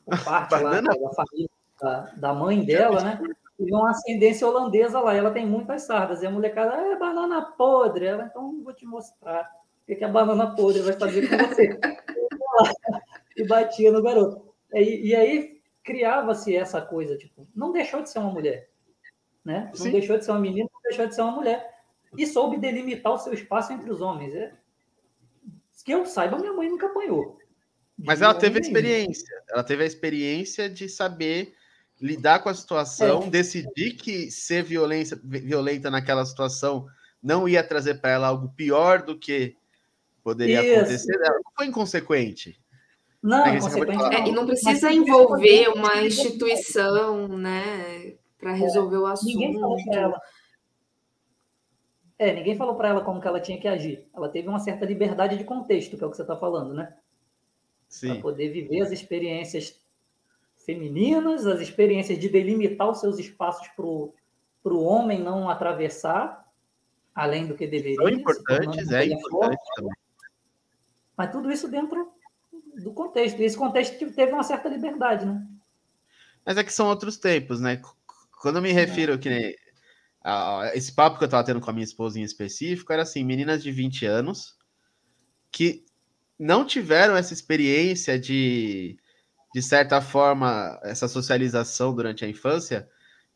[0.23, 1.46] parte lá da família
[1.81, 3.19] da, da mãe dela, né?
[3.57, 6.21] Teve uma ascendência holandesa lá, e ela tem muitas sardas.
[6.21, 8.05] E a molecada, ah, é banana podre.
[8.05, 9.49] Ela, então, vou te mostrar
[9.89, 11.79] o que a banana podre vai fazer com você.
[13.35, 14.45] e batia no garoto.
[14.73, 18.69] E, e aí criava-se essa coisa, tipo, não deixou de ser uma mulher,
[19.43, 19.67] né?
[19.69, 19.91] Não Sim.
[19.91, 21.75] deixou de ser uma menina, não deixou de ser uma mulher.
[22.17, 24.35] E soube delimitar o seu espaço entre os homens.
[24.35, 24.53] É...
[25.85, 27.37] Que eu saiba, minha mãe nunca apanhou.
[27.97, 29.43] Mas ela teve a experiência.
[29.49, 31.55] Ela teve a experiência de saber
[31.99, 33.29] lidar com a situação, é.
[33.29, 36.87] decidir que ser violência, violenta naquela situação
[37.21, 39.55] não ia trazer para ela algo pior do que
[40.23, 40.79] poderia Isso.
[40.79, 41.15] acontecer.
[41.15, 42.59] Ela não foi inconsequente.
[43.21, 49.27] Não, é, e não precisa envolver uma instituição, né, para resolver o assunto.
[49.27, 50.21] Ninguém falou para ela.
[52.19, 54.07] É, ninguém falou para ela como que ela tinha que agir.
[54.15, 56.93] Ela teve uma certa liberdade de contexto, que é o que você está falando, né?
[57.99, 59.79] Para poder viver as experiências
[60.67, 66.45] femininas, as experiências de delimitar os seus espaços para o homem não atravessar,
[67.15, 67.95] além do que deveria.
[67.95, 69.93] São importantes, é importante também.
[71.15, 72.11] Mas tudo isso dentro
[72.83, 73.39] do contexto.
[73.39, 75.47] E esse contexto teve uma certa liberdade, né?
[76.45, 77.81] Mas é que são outros tempos, né?
[78.41, 79.17] Quando eu me refiro é.
[79.17, 79.55] que nem,
[80.21, 83.23] a, esse papo que eu estava tendo com a minha esposa em específico era assim,
[83.23, 84.57] meninas de 20 anos
[85.49, 85.85] que
[86.37, 88.99] não tiveram essa experiência de,
[89.53, 92.87] de certa forma, essa socialização durante a infância,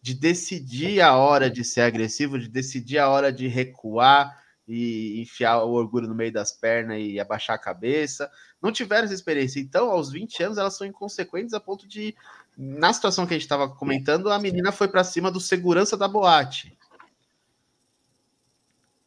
[0.01, 5.63] de decidir a hora de ser agressivo, de decidir a hora de recuar e enfiar
[5.63, 8.29] o orgulho no meio das pernas e abaixar a cabeça,
[8.61, 9.59] não tiveram essa experiência.
[9.59, 12.15] Então, aos 20 anos, elas são inconsequentes a ponto de,
[12.57, 16.07] na situação que a gente estava comentando, a menina foi para cima do segurança da
[16.07, 16.77] boate.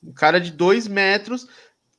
[0.03, 1.49] Um cara de dois metros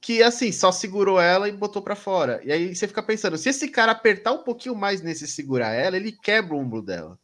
[0.05, 2.39] que, assim, só segurou ela e botou para fora.
[2.43, 5.97] E aí você fica pensando, se esse cara apertar um pouquinho mais nesse segurar ela,
[5.97, 7.17] ele quebra o ombro dela.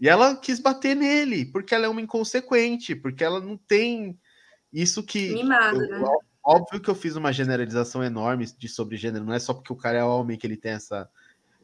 [0.00, 4.18] E ela quis bater nele, porque ela é uma inconsequente, porque ela não tem
[4.72, 5.34] isso que.
[5.34, 6.08] Mimado, eu, né?
[6.42, 9.76] Óbvio que eu fiz uma generalização enorme de sobre gênero, não é só porque o
[9.76, 11.06] cara é homem que ele tem essa,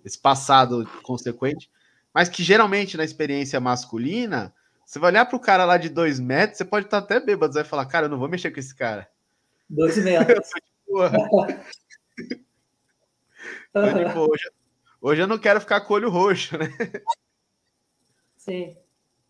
[0.04, 1.70] esse passado consequente,
[2.12, 4.54] mas que geralmente na experiência masculina,
[4.84, 7.54] você vai olhar para o cara lá de dois metros, você pode estar até bêbado,
[7.54, 9.08] você vai falar, cara, eu não vou mexer com esse cara.
[9.68, 10.50] Dois metros.
[14.16, 14.50] hoje,
[15.00, 16.66] hoje eu não quero ficar com o olho roxo, né?
[18.36, 18.76] Sim.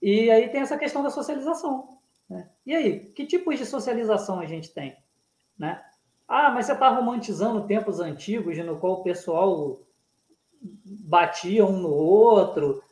[0.01, 1.98] E aí tem essa questão da socialização.
[2.31, 2.48] Né?
[2.65, 4.97] E aí, que tipos de socialização a gente tem?
[5.59, 5.82] Né?
[6.27, 9.82] Ah, mas você está romantizando tempos antigos no qual o pessoal
[10.62, 12.82] batia um no outro.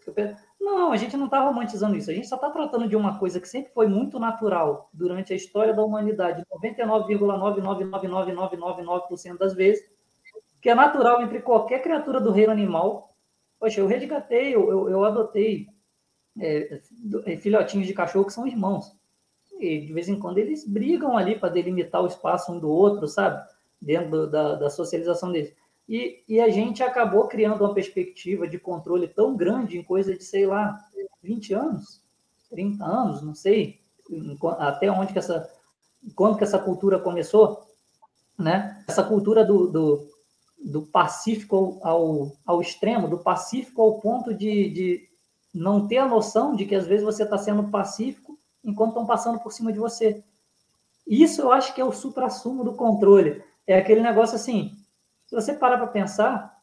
[0.66, 2.10] Não, a gente não está romantizando isso.
[2.10, 5.36] A gente só está tratando de uma coisa que sempre foi muito natural durante a
[5.36, 9.88] história da humanidade, 99,9999999% das vezes,
[10.60, 13.14] que é natural entre qualquer criatura do reino animal.
[13.60, 15.68] Poxa, eu resgatei, eu, eu, eu adotei
[16.36, 16.80] é,
[17.38, 18.92] filhotinhos de cachorro que são irmãos.
[19.60, 23.06] E de vez em quando eles brigam ali para delimitar o espaço um do outro,
[23.06, 23.40] sabe?
[23.80, 25.54] Dentro da, da socialização deles.
[25.88, 30.24] E, e a gente acabou criando uma perspectiva de controle tão grande em coisa de,
[30.24, 30.78] sei lá,
[31.22, 32.02] 20 anos,
[32.50, 33.80] 30 anos, não sei
[34.58, 35.50] até onde que essa,
[36.14, 37.66] quando que essa cultura começou,
[38.38, 38.84] né?
[38.86, 40.08] Essa cultura do, do,
[40.64, 45.08] do pacífico ao, ao extremo, do pacífico ao ponto de, de
[45.52, 49.38] não ter a noção de que às vezes você está sendo pacífico enquanto estão passando
[49.40, 50.22] por cima de você.
[51.06, 53.42] Isso eu acho que é o supra-sumo do controle.
[53.66, 54.76] É aquele negócio assim,
[55.26, 56.56] se você parar para pensar,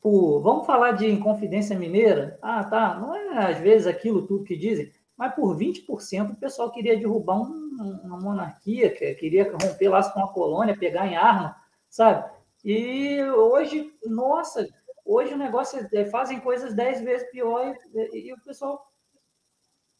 [0.00, 4.56] por, vamos falar de Inconfidência Mineira, ah, tá, não é às vezes aquilo tudo que
[4.56, 10.20] dizem, mas por 20% o pessoal queria derrubar um, uma monarquia, queria romper laço com
[10.20, 11.56] a colônia, pegar em arma,
[11.88, 12.30] sabe?
[12.64, 14.66] E hoje, nossa,
[15.04, 18.90] hoje o negócio é, fazem coisas dez vezes pior e, e, o pessoal,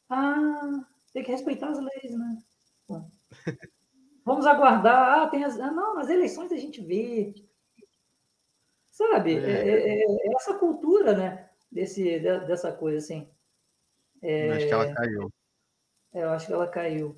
[0.08, 0.80] ah,
[1.12, 2.38] tem que respeitar as leis, né?
[2.88, 3.08] Bom,
[4.24, 7.34] vamos aguardar, ah, tem as, ah, não, nas eleições a gente vê,
[9.00, 9.38] Sabe?
[9.38, 9.50] É.
[9.50, 11.48] É, é, é essa cultura, né?
[11.72, 13.26] Desse, dessa coisa, assim.
[14.52, 15.32] Acho que ela caiu.
[16.12, 17.16] Eu acho que ela caiu.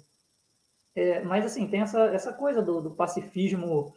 [0.95, 3.97] É, mas, assim, tem essa, essa coisa do, do, pacifismo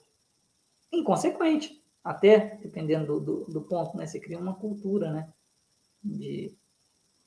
[0.92, 4.08] inconsequente, até, dependendo do, do, do, ponto, né?
[4.08, 5.32] Você cria uma cultura, né?
[6.04, 6.58] De,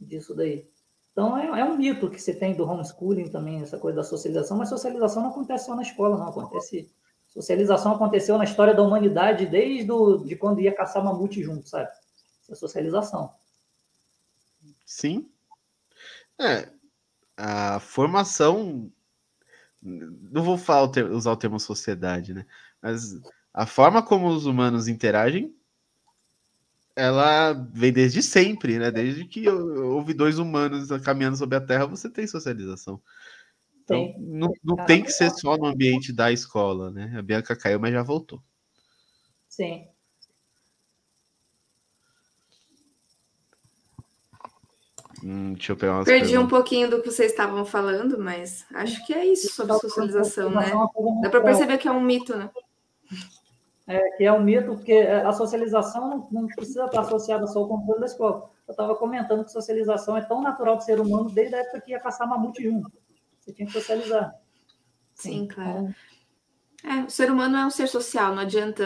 [0.01, 0.69] disso daí.
[1.13, 4.57] Então, é, é um mito que você tem do homeschooling também, essa coisa da socialização,
[4.57, 6.29] mas socialização não acontece só na escola, não.
[6.29, 6.91] Acontece
[7.29, 9.87] Socialização aconteceu na história da humanidade desde
[10.25, 11.91] de quando ia caçar mamute junto, sabe?
[12.43, 13.33] Essa socialização.
[14.85, 15.31] Sim.
[16.41, 16.71] É,
[17.37, 18.91] a formação.
[19.81, 22.47] Não vou falar, usar o termo sociedade, né?
[22.83, 23.21] Mas
[23.53, 25.55] a forma como os humanos interagem,
[26.97, 28.91] ela vem desde sempre, né?
[28.91, 33.01] Desde que houve dois humanos caminhando sobre a Terra, você tem socialização.
[33.89, 37.15] Então, não, não tem que ser só no ambiente da escola, né?
[37.17, 38.43] A Bianca caiu, mas já voltou.
[39.49, 39.89] Sim.
[45.25, 46.45] Hum, deixa eu pegar umas Perdi perguntas.
[46.45, 50.71] um pouquinho do que vocês estavam falando, mas acho que é isso sobre socialização, né?
[51.23, 52.51] Dá para perceber que é um mito, né?
[53.87, 58.01] É, que é um mito, porque a socialização não, precisa estar associada só ao controle
[58.01, 58.51] da escola.
[58.67, 61.93] Eu estava comentando que socialização é tão natural do ser humano desde a época que
[61.93, 62.93] ia caçar mamute junto.
[63.49, 64.35] Você tinha que socializar.
[65.15, 65.95] Sim, Sim claro.
[66.85, 68.85] É, o ser humano é um ser social, não adianta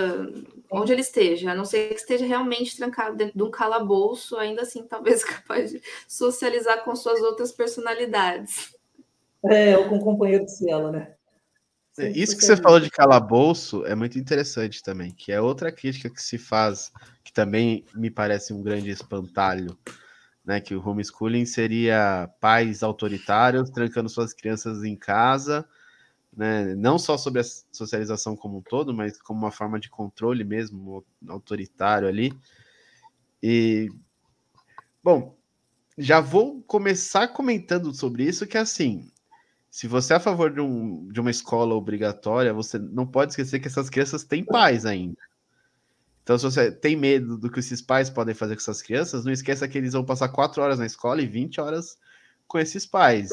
[0.71, 4.63] onde ele esteja, a não ser que esteja realmente trancado dentro de um calabouço, ainda
[4.63, 8.75] assim talvez capaz de socializar com suas outras personalidades.
[9.45, 11.15] É, ou com um companheiro de cela, né?
[11.99, 16.09] É, isso que você falou de calabouço é muito interessante também, que é outra crítica
[16.09, 16.91] que se faz,
[17.23, 19.77] que também me parece um grande espantalho
[20.45, 20.61] né?
[20.61, 25.67] Que o homeschooling seria pais autoritários trancando suas crianças em casa,
[26.37, 26.75] né?
[26.75, 31.05] Não só sobre a socialização como um todo, mas como uma forma de controle mesmo,
[31.29, 32.33] autoritário ali.
[33.43, 33.89] E
[35.03, 35.37] bom,
[35.99, 39.11] já vou começar comentando sobre isso, que é assim,
[39.71, 43.59] se você é a favor de, um, de uma escola obrigatória, você não pode esquecer
[43.59, 45.19] que essas crianças têm pais ainda.
[46.23, 49.33] Então, se você tem medo do que esses pais podem fazer com essas crianças, não
[49.33, 51.99] esqueça que eles vão passar quatro horas na escola e 20 horas
[52.47, 53.31] com esses pais.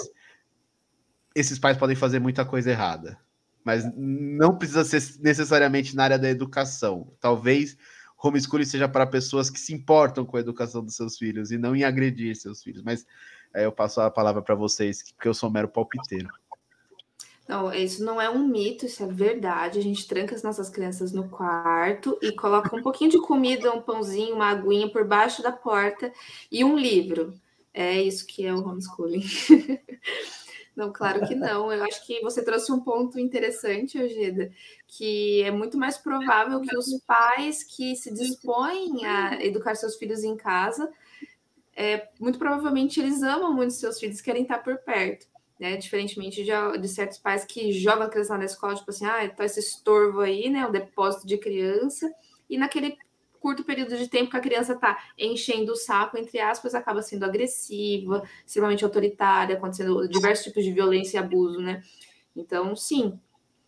[1.35, 3.19] Esses pais podem fazer muita coisa errada,
[3.63, 7.13] mas não precisa ser necessariamente na área da educação.
[7.19, 7.77] Talvez
[8.21, 11.75] homeschooling seja para pessoas que se importam com a educação dos seus filhos e não
[11.75, 12.81] em agredir seus filhos.
[12.81, 13.05] Mas
[13.53, 16.27] aí eu passo a palavra para vocês, porque eu sou mero palpiteiro.
[17.49, 19.79] Não, isso não é um mito, isso é verdade.
[19.79, 23.81] A gente tranca as nossas crianças no quarto e coloca um pouquinho de comida, um
[23.81, 26.13] pãozinho, uma aguinha por baixo da porta
[26.51, 27.33] e um livro.
[27.73, 29.23] É isso que é o homeschooling.
[30.75, 31.73] Não, claro que não.
[31.73, 34.49] Eu acho que você trouxe um ponto interessante, Eugênia,
[34.87, 40.23] que é muito mais provável que os pais que se dispõem a educar seus filhos
[40.23, 40.89] em casa,
[41.75, 45.27] é, muito provavelmente eles amam muito seus filhos, querem estar por perto
[45.59, 45.75] né?
[45.75, 49.43] Diferentemente de, de, certos pais que jogam a criança na escola, tipo assim, ah, tá
[49.43, 50.65] esse estorvo aí, né?
[50.65, 52.09] O depósito de criança,
[52.49, 52.97] e naquele
[53.39, 57.23] curto período de tempo que a criança tá enchendo o saco, entre aspas, acaba sendo
[57.25, 61.81] agressiva, extremamente autoritária, acontecendo diversos tipos de violência e abuso, né?
[62.35, 63.19] Então, sim,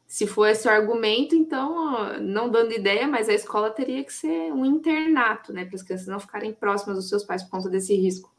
[0.08, 4.52] se for esse o argumento, então, não dando ideia, mas a escola teria que ser
[4.52, 5.66] um internato, né?
[5.66, 8.30] Para as crianças não ficarem próximas dos seus pais por conta desse risco.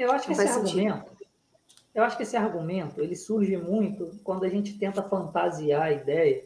[0.00, 1.12] Eu acho que esse argumento,
[1.94, 6.44] eu acho que esse argumento ele surge muito quando a gente tenta fantasiar a ideia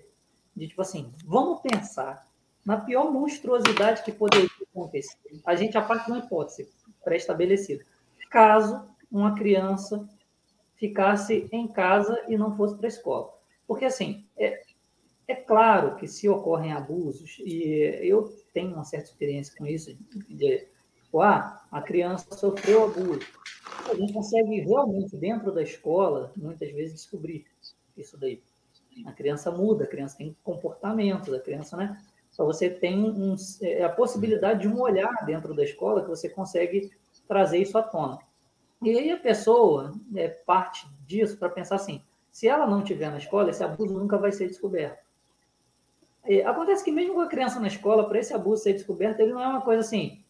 [0.57, 2.27] de tipo assim, vamos pensar
[2.65, 5.19] na pior monstruosidade que poderia acontecer.
[5.47, 6.69] A gente a parte de uma hipótese
[7.05, 7.85] pré-estabelecida.
[8.29, 10.09] Caso uma criança
[10.75, 13.33] ficasse em casa e não fosse para a escola.
[13.69, 14.63] Porque, assim, é,
[15.29, 19.97] é claro que se ocorrem abusos, e eu tenho uma certa experiência com isso,
[20.29, 20.67] de,
[21.15, 23.21] tipo, ah, a criança sofreu abuso.
[23.89, 27.47] A gente consegue realmente, dentro da escola, muitas vezes descobrir
[27.97, 28.43] isso daí.
[29.07, 32.01] A criança muda, a criança tem comportamentos, a criança, né?
[32.31, 36.29] Só você tem um, é, a possibilidade de um olhar dentro da escola que você
[36.29, 36.91] consegue
[37.29, 38.19] trazer isso à tona.
[38.83, 43.19] E aí a pessoa é parte disso para pensar assim: se ela não estiver na
[43.19, 45.05] escola, esse abuso nunca vai ser descoberto.
[46.27, 49.33] E acontece que mesmo com a criança na escola, para esse abuso ser descoberto, ele
[49.33, 50.24] não é uma coisa assim: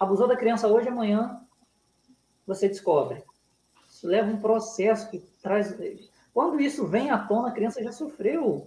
[0.00, 1.38] abusou da criança hoje, amanhã
[2.46, 3.22] você descobre.
[3.86, 5.76] Isso leva um processo que traz.
[6.32, 8.66] Quando isso vem à tona, a criança já sofreu,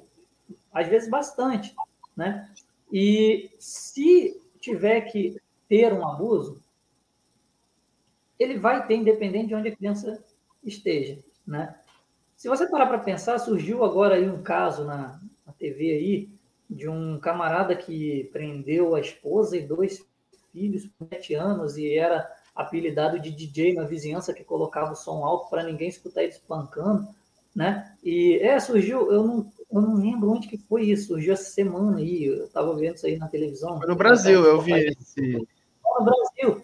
[0.72, 1.76] às vezes bastante,
[2.15, 2.49] né?
[2.91, 6.61] E se tiver que ter um abuso,
[8.38, 10.23] ele vai ter, independente de onde a criança
[10.64, 11.76] esteja, né?
[12.35, 16.30] Se você parar para pensar, surgiu agora aí um caso na, na TV aí
[16.69, 20.05] de um camarada que prendeu a esposa e dois
[20.53, 22.25] filhos por sete anos e era
[22.55, 27.05] apelidado de DJ na vizinhança que colocava o som alto para ninguém escutar ele espancando,
[27.53, 27.93] né?
[28.01, 31.97] E é, surgiu, eu não, eu não lembro onde que foi isso, surgiu essa semana
[31.97, 33.80] aí, eu estava vendo isso aí na televisão.
[33.80, 35.47] Foi no Brasil, eu vi esse.
[35.81, 36.63] Foi no Brasil.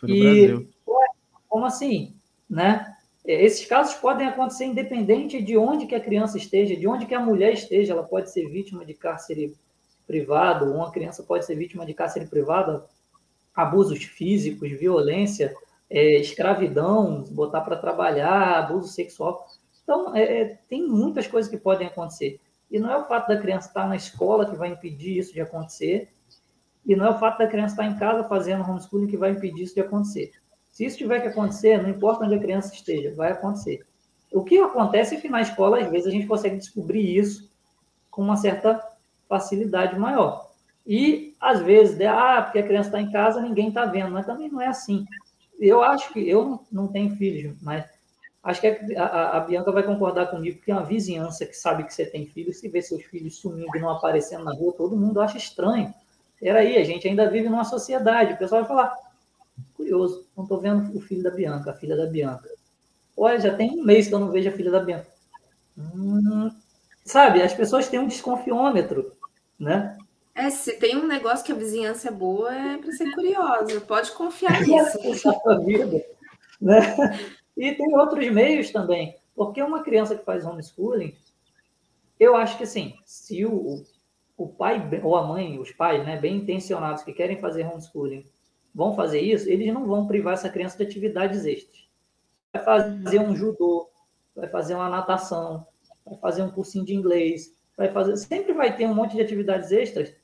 [0.00, 0.72] Foi no e, Brasil
[1.52, 2.14] como assim?
[2.48, 2.96] Né?
[3.26, 7.14] É, esses casos podem acontecer independente de onde que a criança esteja, de onde que
[7.14, 7.92] a mulher esteja.
[7.92, 9.54] Ela pode ser vítima de cárcere
[10.06, 12.82] privado, uma criança pode ser vítima de cárcere privado,
[13.54, 15.54] abusos físicos, violência,
[15.90, 19.46] é, escravidão, botar para trabalhar, abuso sexual.
[19.82, 22.40] Então, é, é, tem muitas coisas que podem acontecer.
[22.70, 25.40] E não é o fato da criança estar na escola que vai impedir isso de
[25.40, 26.10] acontecer,
[26.84, 29.62] e não é o fato da criança estar em casa fazendo homeschooling que vai impedir
[29.62, 30.32] isso de acontecer.
[30.70, 33.86] Se isso tiver que acontecer, não importa onde a criança esteja, vai acontecer.
[34.32, 37.52] O que acontece é que na escola, às vezes, a gente consegue descobrir isso
[38.10, 38.82] com uma certa
[39.28, 40.50] facilidade maior.
[40.86, 44.50] E, às vezes, ah, porque a criança está em casa, ninguém está vendo, mas também
[44.50, 45.04] não é assim.
[45.58, 47.84] Eu acho que, eu não tenho filhos, mas
[48.42, 51.94] acho que a, a, Bianca vai concordar comigo, que é uma vizinhança que sabe que
[51.94, 55.20] você tem filhos, se vê seus filhos sumindo e não aparecendo na rua, todo mundo
[55.20, 55.94] acha estranho.
[56.40, 58.96] Peraí, a gente ainda vive numa sociedade, o pessoal vai falar,
[59.76, 62.48] curioso, não estou vendo o filho da Bianca, a filha da Bianca.
[63.16, 65.06] Olha, já tem um mês que eu não vejo a filha da Bianca.
[65.78, 66.50] Hum,
[67.04, 69.12] sabe, as pessoas têm um desconfiômetro,
[69.58, 69.96] né?
[70.34, 74.12] É, se tem um negócio que a vizinhança é boa, é para ser curiosa, pode
[74.12, 74.98] confiar nisso.
[75.50, 76.04] É vida,
[76.60, 76.96] né?
[77.56, 81.14] E tem outros meios também, porque uma criança que faz homeschooling,
[82.18, 83.84] eu acho que assim, se o,
[84.36, 88.26] o pai ou a mãe, os pais, né, bem intencionados que querem fazer homeschooling,
[88.74, 91.86] vão fazer isso, eles não vão privar essa criança de atividades extras.
[92.52, 93.90] Vai fazer um judô,
[94.34, 95.66] vai fazer uma natação,
[96.06, 99.70] vai fazer um cursinho de inglês, vai fazer, sempre vai ter um monte de atividades
[99.70, 100.21] extras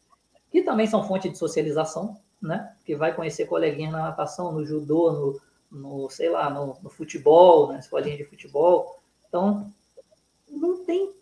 [0.50, 2.74] que também são fonte de socialização, né?
[2.84, 7.68] Que vai conhecer coleguinhas na natação, no judô, no, no sei lá, no, no, futebol,
[7.68, 8.98] na escolinha de futebol.
[9.28, 9.70] Então,
[10.48, 11.12] não tem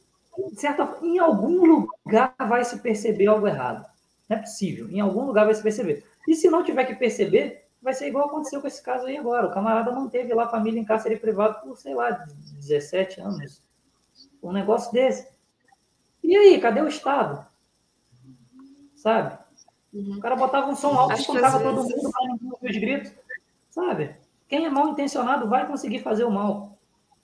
[0.54, 3.84] certa, em algum lugar vai se perceber algo errado.
[4.28, 4.88] Não é possível.
[4.90, 6.04] Em algum lugar vai se perceber.
[6.28, 9.46] E se não tiver que perceber, vai ser igual aconteceu com esse caso aí agora.
[9.46, 13.62] O camarada manteve lá a família em cárcere privado por, sei lá, 17 anos.
[14.42, 15.28] Um negócio desse.
[16.22, 17.46] E aí, cadê o Estado?
[19.06, 19.38] Sabe?
[19.94, 20.16] Uhum.
[20.16, 21.96] O cara botava um som alto, e escutava todo vezes...
[21.96, 23.12] mundo para não ouvir os gritos.
[23.70, 24.16] Sabe?
[24.48, 26.76] Quem é mal intencionado vai conseguir fazer o mal.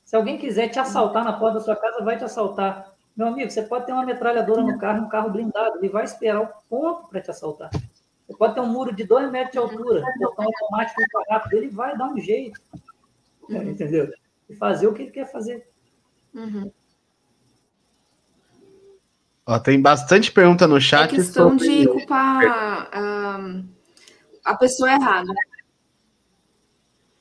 [0.04, 2.92] Se alguém quiser te assaltar na porta da sua casa, vai te assaltar.
[3.16, 5.78] Meu amigo, você pode ter uma metralhadora no carro, um carro blindado.
[5.78, 7.70] Ele vai esperar o ponto para te assaltar.
[7.72, 11.02] Você pode ter um muro de dois metros de altura, botar um automático
[11.50, 12.60] ele vai dar um jeito.
[13.48, 13.70] Uhum.
[13.70, 14.08] Entendeu?
[14.48, 15.68] E fazer o que ele quer fazer.
[16.32, 16.70] Uhum.
[19.46, 21.12] Ó, tem bastante pergunta no chat.
[21.12, 21.80] É questão sobre...
[21.80, 22.90] de culpar
[23.40, 23.68] um,
[24.44, 25.32] a pessoa errada.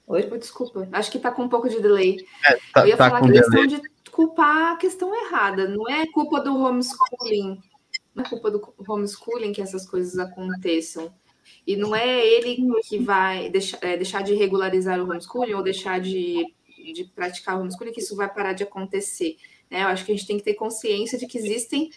[0.07, 0.23] Oi?
[0.38, 2.18] Desculpa, acho que está com um pouco de delay.
[2.45, 3.81] É, tá, Eu ia tá falar que é questão de
[4.11, 7.61] culpar a questão errada, não é culpa do homeschooling
[8.14, 11.14] não é culpa do homeschooling que essas coisas aconteçam.
[11.65, 15.99] E não é ele que vai deixar, é, deixar de regularizar o homeschooling ou deixar
[15.99, 16.53] de,
[16.93, 19.38] de praticar o homeschooling que isso vai parar de acontecer.
[19.69, 19.84] Né?
[19.84, 21.89] Eu acho que a gente tem que ter consciência de que existem,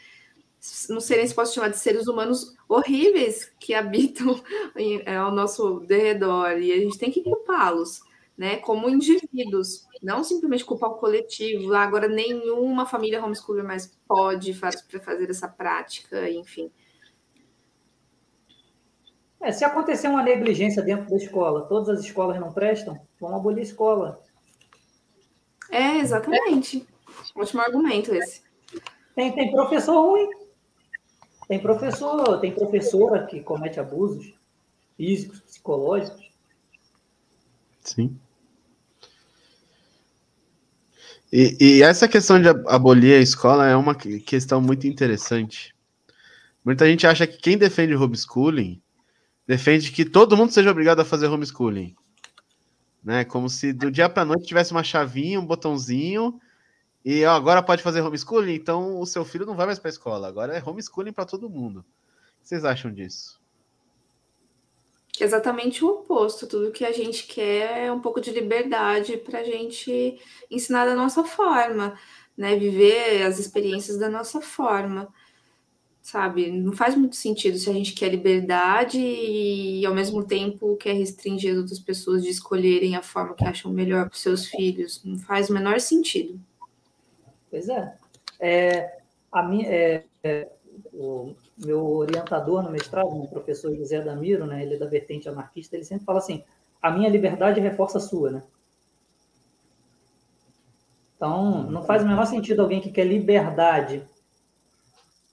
[0.88, 4.42] não sei se posso chamar de seres humanos horríveis que habitam
[4.76, 8.00] em, é, ao nosso derredor, e a gente tem que culpá-los.
[8.36, 11.72] né, como indivíduos, não simplesmente culpar o coletivo.
[11.74, 16.70] Agora, nenhuma família homeschooler mais pode fazer essa prática, enfim.
[19.40, 23.60] É, se acontecer uma negligência dentro da escola, todas as escolas não prestam, vão abolir
[23.60, 24.20] a escola.
[25.70, 26.86] É, exatamente.
[27.36, 28.42] Ótimo argumento esse.
[29.14, 30.43] Tem, tem professor ruim.
[31.46, 34.32] Tem professor, tem professora que comete abusos
[34.96, 36.30] físicos, psicológicos.
[37.80, 38.18] Sim.
[41.32, 45.74] E, e, essa questão de abolir a escola é uma questão muito interessante.
[46.64, 48.80] Muita gente acha que quem defende homeschooling
[49.46, 51.94] defende que todo mundo seja obrigado a fazer homeschooling.
[53.02, 53.24] Né?
[53.24, 56.40] Como se do dia para noite tivesse uma chavinha, um botãozinho,
[57.04, 60.28] e agora pode fazer homeschooling, então o seu filho não vai mais para a escola.
[60.28, 61.80] Agora é homeschooling para todo mundo.
[61.80, 63.40] O que vocês acham disso?
[65.20, 66.46] Exatamente o oposto.
[66.46, 70.18] Tudo que a gente quer é um pouco de liberdade para a gente
[70.50, 71.98] ensinar da nossa forma,
[72.36, 72.56] né?
[72.56, 75.12] Viver as experiências da nossa forma
[76.04, 76.50] sabe?
[76.50, 81.52] Não faz muito sentido se a gente quer liberdade e, ao mesmo tempo, quer restringir
[81.52, 85.00] as outras pessoas de escolherem a forma que acham melhor para seus filhos.
[85.02, 86.38] Não faz o menor sentido.
[87.54, 87.96] Pois é.
[88.40, 88.98] é
[89.30, 90.48] a minha, é, é,
[90.92, 95.76] o meu orientador no mestrado, o professor José Damiro, né, ele é da vertente anarquista,
[95.76, 96.42] ele sempre fala assim:
[96.82, 98.42] a minha liberdade reforça a sua, né?
[101.14, 104.02] Então, não faz o menor sentido alguém que quer liberdade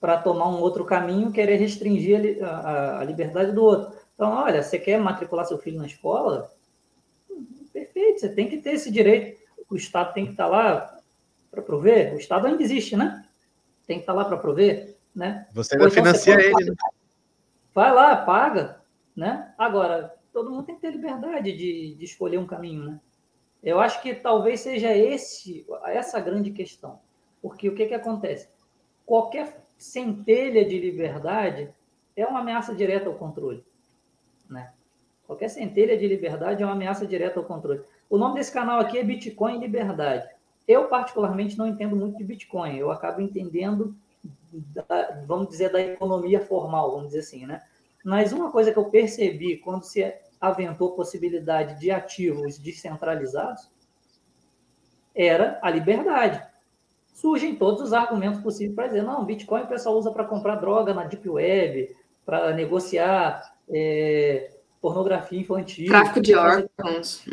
[0.00, 3.98] para tomar um outro caminho, querer restringir a, a, a, liberdade do outro.
[4.14, 6.48] Então, olha, você quer matricular seu filho na escola?
[7.72, 9.42] Perfeito, você tem que ter esse direito.
[9.68, 11.01] O Estado tem que estar tá lá
[11.52, 12.14] para prover.
[12.14, 13.24] O Estado ainda existe, né?
[13.86, 15.46] Tem que estar tá lá para prover, né?
[15.52, 16.70] Você ainda então, financia você ele.
[16.70, 16.76] Né?
[17.74, 18.80] Vai lá, paga,
[19.14, 19.52] né?
[19.58, 23.00] Agora, todo mundo tem que ter liberdade de, de escolher um caminho, né?
[23.62, 26.98] Eu acho que talvez seja esse, essa grande questão.
[27.40, 28.48] Porque o que, que acontece?
[29.06, 31.72] Qualquer centelha de liberdade
[32.16, 33.64] é uma ameaça direta ao controle.
[34.50, 34.72] Né?
[35.26, 37.82] Qualquer centelha de liberdade é uma ameaça direta ao controle.
[38.10, 40.28] O nome desse canal aqui é Bitcoin Liberdade.
[40.66, 42.76] Eu, particularmente, não entendo muito de Bitcoin.
[42.76, 43.94] Eu acabo entendendo,
[44.52, 47.62] da, vamos dizer, da economia formal, vamos dizer assim, né?
[48.04, 53.70] Mas uma coisa que eu percebi quando se aventou possibilidade de ativos descentralizados
[55.14, 56.42] era a liberdade
[57.22, 60.92] surgem todos os argumentos possíveis para dizer, não, Bitcoin o pessoal usa para comprar droga
[60.92, 61.94] na Deep Web,
[62.26, 65.86] para negociar é, pornografia infantil.
[65.86, 67.24] Tráfico de órgãos.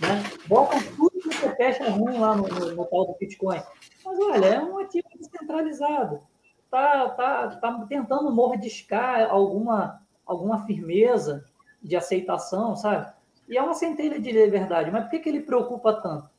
[0.00, 0.24] Né?
[0.48, 1.09] Botam tudo
[1.40, 3.60] você fecha ruim lá no, no, no, tal do Bitcoin.
[4.04, 6.20] Mas, olha, é um ativo descentralizado.
[6.64, 11.44] Está tá, tá tentando mordiscar alguma, alguma firmeza
[11.82, 13.12] de aceitação, sabe?
[13.48, 14.90] E é uma centelha de liberdade.
[14.90, 16.30] Mas por que, que ele preocupa tanto?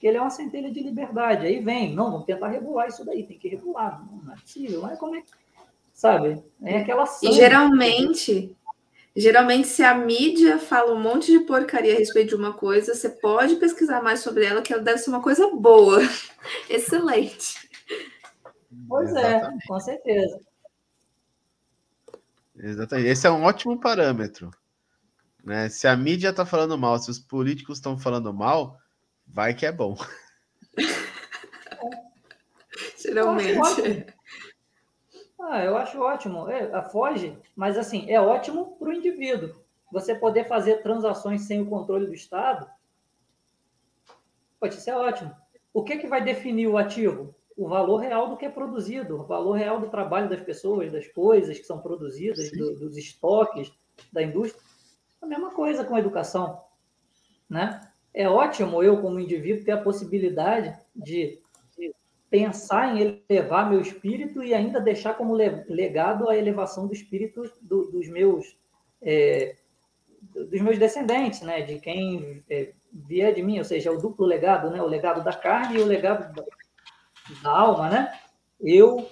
[0.00, 1.46] que ele é uma centelha de liberdade.
[1.46, 4.98] Aí vem, não, vamos tentar regular isso daí, tem que regular, não, é possível, mas
[4.98, 5.30] como é que.
[5.92, 6.42] Sabe?
[6.62, 7.04] É aquela.
[7.22, 8.56] E geralmente.
[9.16, 13.08] Geralmente, se a mídia fala um monte de porcaria a respeito de uma coisa, você
[13.08, 15.98] pode pesquisar mais sobre ela, que ela deve ser uma coisa boa.
[16.68, 17.68] Excelente.
[18.88, 19.64] Pois é, Exatamente.
[19.64, 20.40] é, com certeza.
[22.56, 23.08] Exatamente.
[23.08, 24.50] Esse é um ótimo parâmetro.
[25.44, 25.68] Né?
[25.68, 28.78] Se a mídia está falando mal, se os políticos estão falando mal,
[29.32, 29.96] Vai que é bom.
[32.98, 34.06] Geralmente.
[35.50, 36.48] Ah, eu acho ótimo.
[36.48, 39.54] É, foge, mas assim, é ótimo para o indivíduo.
[39.92, 42.68] Você poder fazer transações sem o controle do Estado,
[44.60, 45.34] pode ser ótimo.
[45.74, 47.34] O que, que vai definir o ativo?
[47.56, 51.08] O valor real do que é produzido, o valor real do trabalho das pessoas, das
[51.08, 53.72] coisas que são produzidas, do, dos estoques
[54.12, 54.62] da indústria.
[55.20, 56.62] A mesma coisa com a educação.
[57.48, 57.80] Né?
[58.12, 61.40] é ótimo eu, como indivíduo, ter a possibilidade de
[62.30, 67.90] pensar em elevar meu espírito e ainda deixar como legado a elevação do espírito do,
[67.90, 68.56] dos meus
[69.02, 69.56] é,
[70.32, 71.62] dos meus descendentes, né?
[71.62, 74.80] De quem é, vier de mim, ou seja, o duplo legado, né?
[74.80, 76.44] O legado da carne e o legado da,
[77.42, 78.12] da alma, né?
[78.60, 79.08] Eu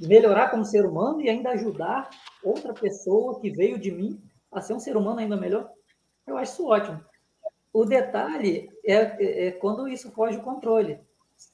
[0.00, 2.10] melhorar como ser humano e ainda ajudar
[2.42, 5.70] outra pessoa que veio de mim a ser um ser humano ainda melhor.
[6.26, 7.00] Eu acho isso ótimo.
[7.72, 10.98] O detalhe é, é, é, quando isso foge do controle.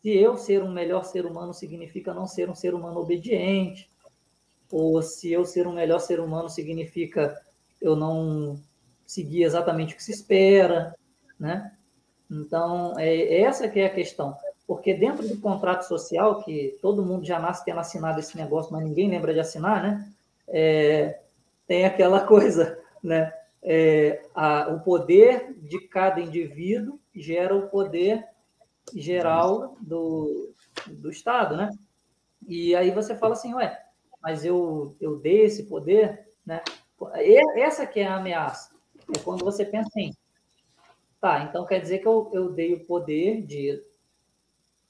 [0.03, 3.91] Se eu ser um melhor ser humano significa não ser um ser humano obediente,
[4.71, 7.39] ou se eu ser um melhor ser humano significa
[7.81, 8.59] eu não
[9.07, 10.95] seguir exatamente o que se espera,
[11.39, 11.73] né?
[12.31, 14.37] Então, é essa que é a questão.
[14.67, 18.85] Porque dentro do contrato social, que todo mundo já nasce tendo assinado esse negócio, mas
[18.85, 20.13] ninguém lembra de assinar, né?
[20.47, 21.21] É,
[21.67, 23.33] tem aquela coisa, né?
[23.63, 28.25] é, a, o poder de cada indivíduo gera o poder
[28.95, 30.53] geral do,
[30.87, 31.71] do Estado, né?
[32.47, 33.85] E aí você fala assim, ué,
[34.23, 36.63] mas eu, eu dei esse poder, né?
[37.57, 38.75] Essa que é a ameaça.
[39.15, 40.15] É quando você pensa assim,
[41.21, 43.83] tá, então quer dizer que eu, eu dei o poder de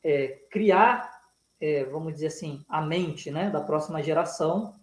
[0.02, 1.22] é, criar,
[1.60, 4.74] é, vamos dizer assim, a mente né, da próxima geração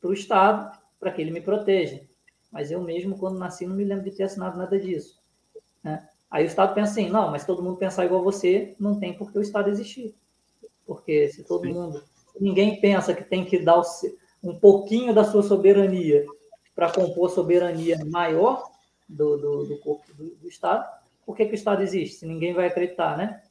[0.00, 2.02] para o Estado, para que ele me proteja.
[2.50, 5.20] Mas eu mesmo, quando nasci, não me lembro de ter assinado nada disso.
[5.82, 6.08] Né?
[6.30, 9.32] Aí o Estado pensa assim, não, mas todo mundo pensar igual você, não tem por
[9.32, 10.14] que o Estado existir.
[10.86, 11.72] Porque se todo Sim.
[11.72, 12.02] mundo,
[12.40, 13.82] ninguém pensa que tem que dar
[14.42, 16.24] um pouquinho da sua soberania
[16.74, 18.70] para compor a soberania maior
[19.08, 20.88] do, do, do corpo do, do, Estado,
[21.26, 22.16] por que, que o Estado existe?
[22.16, 23.42] Se ninguém vai acreditar, né?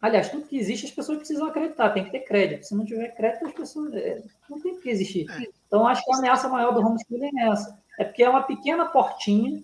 [0.00, 2.64] Aliás, tudo que existe, as pessoas precisam acreditar, tem que ter crédito.
[2.64, 5.28] Se não tiver crédito, as pessoas é, não tem que existir.
[5.28, 5.48] É.
[5.66, 7.76] Então, acho que a ameaça maior do homeschooling é essa.
[7.98, 9.60] É porque é uma pequena portinha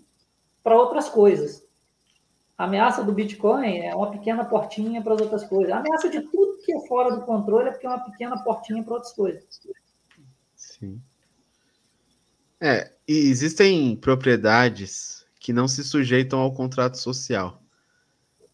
[0.62, 1.63] para outras coisas.
[2.56, 5.72] A ameaça do Bitcoin é uma pequena portinha para as outras coisas.
[5.72, 8.82] A ameaça de tudo que é fora do controle é porque é uma pequena portinha
[8.82, 9.44] para outras coisas.
[10.54, 11.02] Sim.
[12.60, 17.60] É, e existem propriedades que não se sujeitam ao contrato social,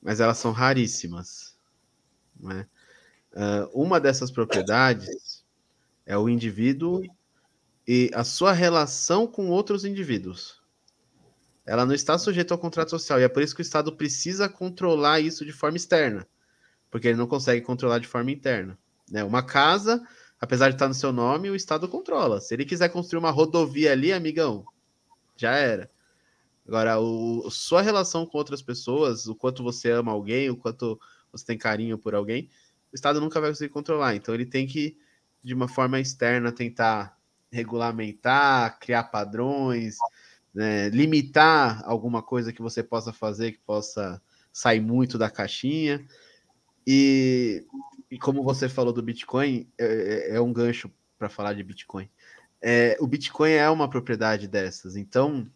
[0.02, 1.54] mas elas são raríssimas.
[2.38, 2.66] Né?
[3.32, 5.44] Uh, uma dessas propriedades
[6.06, 7.02] é o indivíduo
[7.86, 10.59] e a sua relação com outros indivíduos
[11.70, 13.20] ela não está sujeita ao contrato social.
[13.20, 16.26] E é por isso que o Estado precisa controlar isso de forma externa,
[16.90, 18.76] porque ele não consegue controlar de forma interna.
[19.08, 19.22] Né?
[19.22, 20.04] Uma casa,
[20.40, 22.40] apesar de estar no seu nome, o Estado controla.
[22.40, 24.64] Se ele quiser construir uma rodovia ali, amigão,
[25.36, 25.88] já era.
[26.66, 31.46] Agora, o, sua relação com outras pessoas, o quanto você ama alguém, o quanto você
[31.46, 32.50] tem carinho por alguém,
[32.92, 34.16] o Estado nunca vai conseguir controlar.
[34.16, 34.98] Então, ele tem que,
[35.40, 37.16] de uma forma externa, tentar
[37.52, 39.98] regulamentar, criar padrões,
[40.54, 44.20] né, limitar alguma coisa que você possa fazer que possa
[44.52, 46.04] sair muito da caixinha.
[46.86, 47.64] E,
[48.10, 52.08] e como você falou do Bitcoin, é, é, é um gancho para falar de Bitcoin.
[52.62, 55.50] É, o Bitcoin é uma propriedade dessas, então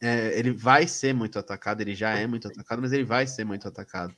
[0.00, 3.44] é, ele vai ser muito atacado, ele já é muito atacado, mas ele vai ser
[3.44, 4.14] muito atacado.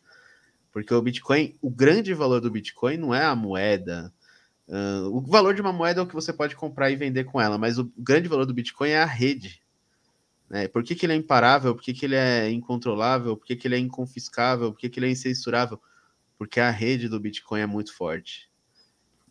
[0.72, 4.12] Porque o Bitcoin, o grande valor do Bitcoin não é a moeda.
[4.70, 7.40] Uh, o valor de uma moeda é o que você pode comprar e vender com
[7.40, 9.60] ela, mas o grande valor do Bitcoin é a rede.
[10.48, 10.68] Né?
[10.68, 11.74] Por que, que ele é imparável?
[11.74, 13.36] Por que, que ele é incontrolável?
[13.36, 14.70] Por que, que ele é inconfiscável?
[14.70, 15.82] Por que, que ele é incensurável?
[16.38, 18.48] Porque a rede do Bitcoin é muito forte.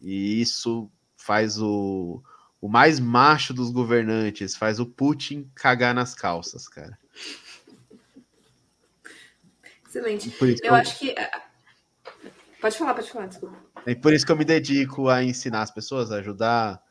[0.02, 2.22] E isso faz o,
[2.60, 7.00] o mais macho dos governantes, faz o Putin cagar nas calças, cara.
[9.88, 10.36] Excelente.
[10.42, 11.16] Eu, eu acho que.
[12.60, 13.58] Pode falar, pode falar, desculpa.
[13.86, 16.82] É por isso que eu me dedico a ensinar as pessoas, a ajudar,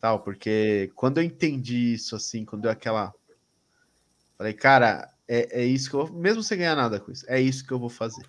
[0.00, 3.12] tal, porque quando eu entendi isso, assim, quando deu aquela
[4.40, 6.16] Falei, cara, é, é isso que eu vou.
[6.16, 8.24] Mesmo sem ganhar nada com isso, é isso que eu vou fazer.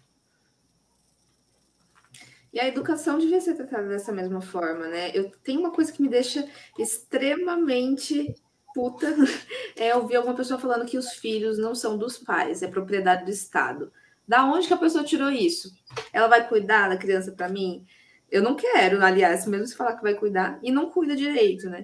[2.51, 5.09] E a educação devia ser tratada dessa mesma forma, né?
[5.13, 6.45] Eu tenho uma coisa que me deixa
[6.77, 8.35] extremamente
[8.75, 9.07] puta
[9.77, 13.31] é ouvir alguma pessoa falando que os filhos não são dos pais, é propriedade do
[13.31, 13.89] Estado.
[14.27, 15.73] Da onde que a pessoa tirou isso?
[16.11, 17.85] Ela vai cuidar da criança para mim?
[18.31, 21.83] Eu não quero, aliás, mesmo se falar que vai cuidar, e não cuida direito, né?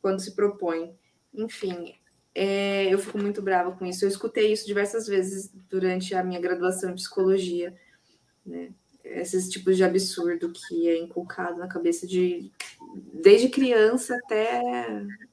[0.00, 0.96] Quando se propõe.
[1.34, 1.94] Enfim,
[2.34, 4.04] é, eu fico muito brava com isso.
[4.04, 7.76] Eu escutei isso diversas vezes durante a minha graduação em psicologia,
[8.44, 8.70] né?
[9.04, 12.50] Esses tipos de absurdo que é inculcado na cabeça de
[13.12, 14.62] desde criança até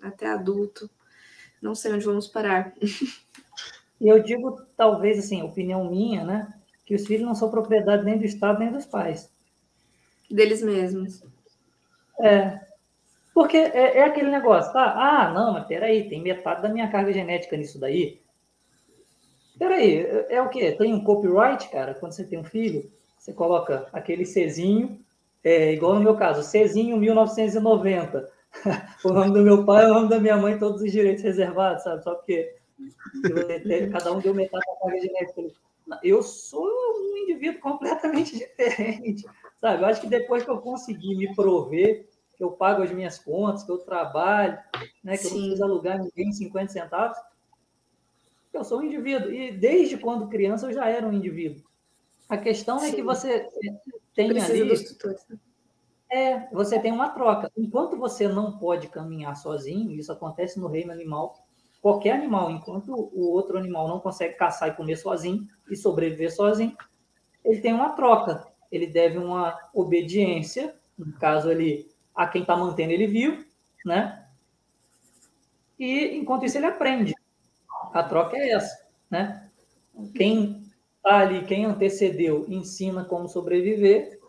[0.01, 0.89] até adulto.
[1.61, 2.73] Não sei onde vamos parar.
[4.01, 6.53] E eu digo, talvez assim, opinião minha, né?
[6.85, 9.31] Que os filhos não são propriedade nem do Estado nem dos pais.
[10.31, 11.23] Deles mesmos.
[12.19, 12.59] É,
[13.33, 14.93] porque é, é, aquele negócio, tá?
[14.95, 18.21] Ah, não, mas peraí, tem metade da minha carga genética nisso daí.
[19.57, 20.71] Peraí, é, o quê?
[20.71, 21.93] Tem um copyright, cara?
[21.93, 24.99] Quando você tem um filho, você coloca aquele Czinho,
[25.43, 28.29] é, igual no meu caso, Czinho 1990.
[29.05, 32.03] o nome do meu pai, o nome da minha mãe, todos os direitos reservados, sabe?
[32.03, 32.55] Só porque
[33.91, 35.41] cada um deu metade da carga genética.
[36.03, 39.25] Eu sou um indivíduo completamente diferente,
[39.61, 39.83] sabe?
[39.83, 43.63] Eu acho que depois que eu conseguir me prover que eu pago as minhas contas,
[43.63, 44.57] que eu trabalho,
[45.03, 45.27] né, que Sim.
[45.27, 47.17] eu não preciso alugar ninguém 50 centavos.
[48.51, 49.31] Eu sou um indivíduo.
[49.31, 51.63] E desde quando criança eu já era um indivíduo.
[52.27, 52.87] A questão Sim.
[52.87, 53.47] é que você
[54.15, 54.69] tem Precisa ali.
[54.69, 55.37] Dos tutores, né?
[56.11, 57.51] É, você tem uma troca.
[57.55, 61.45] Enquanto você não pode caminhar sozinho, isso acontece no reino animal,
[61.79, 66.75] qualquer animal, enquanto o outro animal não consegue caçar e comer sozinho e sobreviver sozinho,
[67.45, 68.50] ele tem uma troca.
[68.71, 73.43] Ele deve uma obediência, no caso ali, a quem está mantendo ele vivo,
[73.85, 74.21] né?
[75.81, 77.15] e enquanto isso ele aprende.
[77.91, 79.49] A troca é essa, né?
[80.15, 80.63] Quem
[80.95, 84.19] está ali, quem antecedeu, ensina como sobreviver,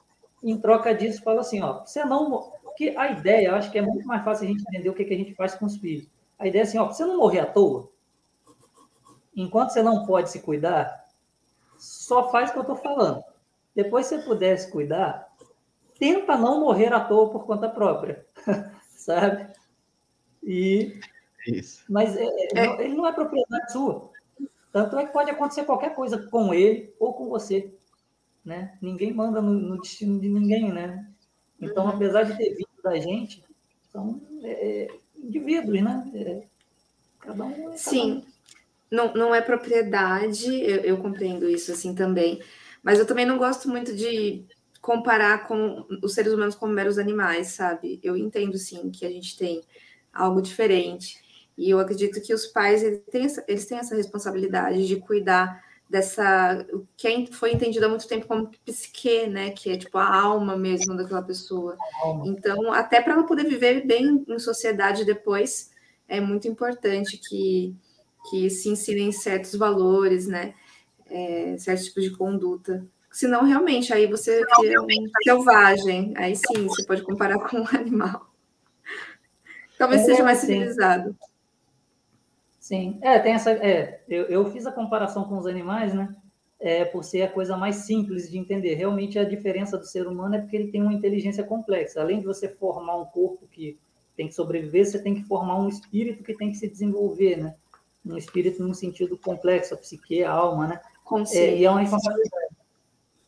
[0.42, 3.82] em troca disso fala assim, ó, você não, que a ideia, eu acho que é
[3.82, 6.08] muito mais fácil a gente entender o que, que a gente faz com os filhos.
[6.38, 7.90] A ideia é assim, ó, você não morrer à toa,
[9.36, 11.04] enquanto você não pode se cuidar,
[11.76, 13.22] só faz o que eu estou falando.
[13.74, 15.32] Depois, se você puder se cuidar,
[15.98, 18.26] tenta não morrer à toa por conta própria,
[18.96, 19.50] sabe?
[20.42, 21.00] E
[21.46, 21.84] Isso.
[21.88, 24.10] mas é, é, ele não é propriedade sua.
[24.72, 27.72] Tanto é que pode acontecer qualquer coisa com ele ou com você,
[28.44, 28.76] né?
[28.80, 31.06] Ninguém manda no, no destino de ninguém, né?
[31.60, 31.90] Então, uhum.
[31.90, 33.44] apesar de ter vindo da gente,
[33.92, 36.10] são é, indivíduos, né?
[36.14, 36.42] É,
[37.20, 37.72] cada um.
[37.72, 38.12] É Sim.
[38.12, 38.32] Um.
[38.90, 42.42] Não, não é propriedade, eu, eu compreendo isso assim também.
[42.82, 44.44] Mas eu também não gosto muito de
[44.80, 48.00] comparar com os seres humanos como meros animais, sabe?
[48.02, 49.62] Eu entendo sim que a gente tem
[50.12, 51.16] algo diferente.
[51.56, 55.62] E eu acredito que os pais eles têm, essa, eles têm essa responsabilidade de cuidar
[55.88, 60.56] dessa que foi entendido há muito tempo como psique, né, que é tipo a alma
[60.56, 61.76] mesmo daquela pessoa.
[62.24, 65.70] Então, até para ela poder viver bem em sociedade depois,
[66.08, 67.76] é muito importante que
[68.30, 70.54] que se ensinem certos valores, né,
[71.12, 72.84] é, certos tipos de conduta.
[73.10, 74.86] Senão, realmente, aí você é um
[75.22, 76.14] selvagem.
[76.16, 78.26] Aí sim, você pode comparar com um animal.
[79.78, 81.14] Talvez é, seja mais civilizado.
[82.58, 83.50] Sim, é, tem essa.
[83.50, 86.14] É, eu, eu fiz a comparação com os animais, né?
[86.58, 88.74] É, por ser a coisa mais simples de entender.
[88.74, 92.00] Realmente a diferença do ser humano é porque ele tem uma inteligência complexa.
[92.00, 93.76] Além de você formar um corpo que
[94.16, 97.54] tem que sobreviver, você tem que formar um espírito que tem que se desenvolver, né?
[98.06, 100.80] Um espírito no sentido complexo, a psique, a alma, né?
[101.32, 102.56] É, e é uma responsabilidade.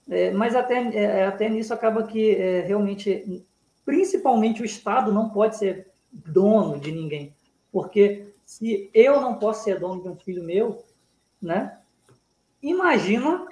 [0.08, 3.44] É, mas até, é, até nisso acaba que é, realmente,
[3.84, 7.34] principalmente o Estado não pode ser dono de ninguém,
[7.72, 10.84] porque se eu não posso ser dono de um filho meu,
[11.40, 11.78] né?
[12.62, 13.46] Imagina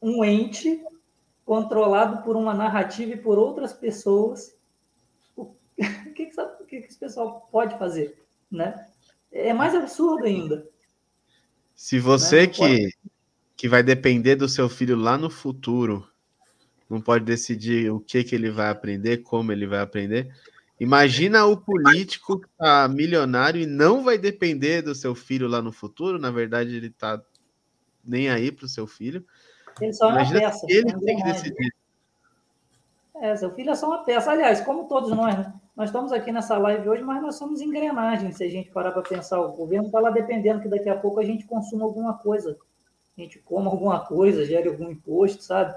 [0.00, 0.82] um ente
[1.44, 4.56] controlado por uma narrativa e por outras pessoas.
[5.36, 5.54] O
[6.14, 8.18] que, que, o que esse pessoal pode fazer,
[8.50, 8.88] né?
[9.30, 10.66] É mais absurdo ainda.
[11.74, 12.46] Se você né?
[12.46, 12.90] que
[13.62, 16.04] que vai depender do seu filho lá no futuro,
[16.90, 20.34] não pode decidir o que, que ele vai aprender, como ele vai aprender.
[20.80, 25.70] Imagina o político que tá milionário e não vai depender do seu filho lá no
[25.70, 26.18] futuro.
[26.18, 27.22] Na verdade, ele tá
[28.04, 29.24] nem aí para o seu filho.
[29.80, 30.66] Ele só é uma peça.
[30.68, 31.72] Ele é tem que decidir.
[33.20, 34.32] É, seu filho é só uma peça.
[34.32, 35.54] Aliás, como todos nós, né?
[35.76, 39.02] Nós estamos aqui nessa live hoje, mas nós somos engrenagens, se a gente parar para
[39.02, 39.40] pensar.
[39.40, 42.58] O governo está lá dependendo que daqui a pouco a gente consuma alguma coisa
[43.16, 45.76] a gente coma alguma coisa, gere algum imposto, sabe?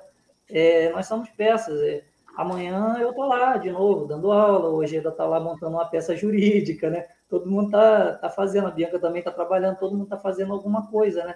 [0.50, 1.80] É, nós somos peças.
[1.82, 2.04] É,
[2.36, 6.16] amanhã eu estou lá de novo, dando aula, hoje ainda está lá montando uma peça
[6.16, 7.08] jurídica, né?
[7.30, 10.88] Todo mundo está tá fazendo, a Bianca também está trabalhando, todo mundo está fazendo alguma
[10.88, 11.36] coisa, né?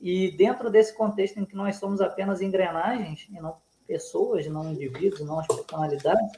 [0.00, 3.56] E dentro desse contexto em que nós somos apenas engrenagens, e não
[3.86, 6.32] pessoas, não indivíduos, não as personalidades,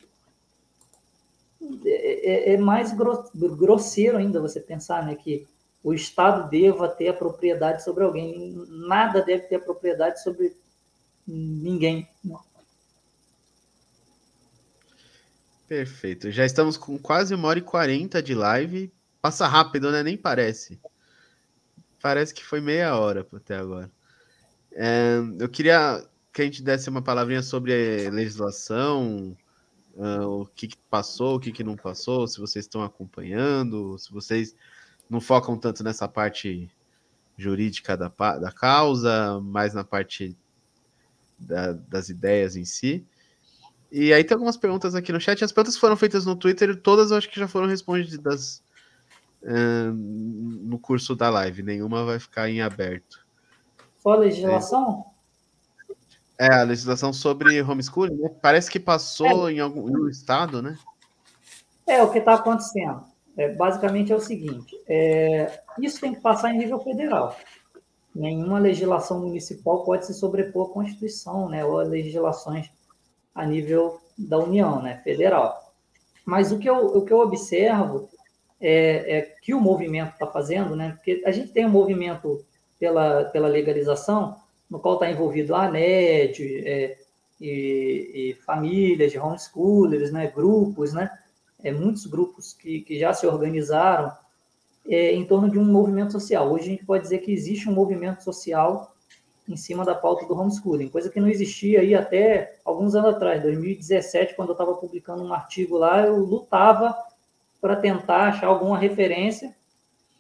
[1.84, 5.46] é, é, é mais grosseiro ainda você pensar né, que
[5.82, 8.54] o Estado deva ter a propriedade sobre alguém.
[8.68, 10.56] Nada deve ter a propriedade sobre
[11.26, 12.08] ninguém.
[15.66, 16.30] Perfeito.
[16.30, 18.92] Já estamos com quase uma hora e quarenta de live.
[19.20, 20.02] Passa rápido, né?
[20.02, 20.80] Nem parece.
[22.00, 23.90] Parece que foi meia hora até agora.
[24.72, 29.36] É, eu queria que a gente desse uma palavrinha sobre legislação,
[29.94, 34.12] uh, o que, que, passou, o que, que não passou, se vocês estão acompanhando, se
[34.12, 34.54] vocês
[35.08, 36.70] não focam tanto nessa parte
[37.36, 40.36] jurídica da, da causa, mais na parte
[41.38, 43.06] da, das ideias em si.
[43.90, 45.42] E aí tem algumas perguntas aqui no chat.
[45.42, 48.62] As perguntas foram feitas no Twitter, todas eu acho que já foram respondidas
[49.42, 51.62] uh, no curso da live.
[51.62, 53.24] Nenhuma vai ficar em aberto.
[53.98, 55.06] Só a legislação?
[56.38, 58.30] É, a legislação sobre homeschooling, né?
[58.42, 59.54] Parece que passou é.
[59.54, 60.78] em algum estado, né?
[61.86, 63.04] É, o que está acontecendo
[63.38, 67.36] é, basicamente é o seguinte: é, isso tem que passar em nível federal.
[68.14, 72.68] Nenhuma legislação municipal pode se sobrepor à Constituição, né, ou a legislações
[73.32, 75.72] a nível da União, né, federal.
[76.26, 78.08] Mas o que eu, o que eu observo
[78.60, 82.44] é, é que o movimento está fazendo, né, porque a gente tem um movimento
[82.80, 84.36] pela, pela legalização,
[84.68, 86.98] no qual está envolvido a ANED é,
[87.40, 91.08] e, e famílias de homeschoolers, né, grupos, né,
[91.62, 94.12] é, muitos grupos que, que já se organizaram
[94.86, 96.50] é, em torno de um movimento social.
[96.50, 98.94] Hoje a gente pode dizer que existe um movimento social
[99.48, 103.42] em cima da pauta do homeschooling, coisa que não existia aí até alguns anos atrás,
[103.42, 106.94] 2017, quando eu estava publicando um artigo lá, eu lutava
[107.60, 109.56] para tentar achar alguma referência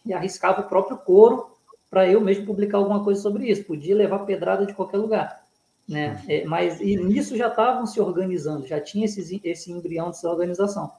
[0.04, 1.50] e arriscava o próprio couro
[1.90, 3.64] para eu mesmo publicar alguma coisa sobre isso.
[3.64, 5.44] Podia levar pedrada de qualquer lugar.
[5.86, 6.22] Né?
[6.28, 10.90] É, mas e nisso já estavam se organizando, já tinha esse, esse embrião dessa organização.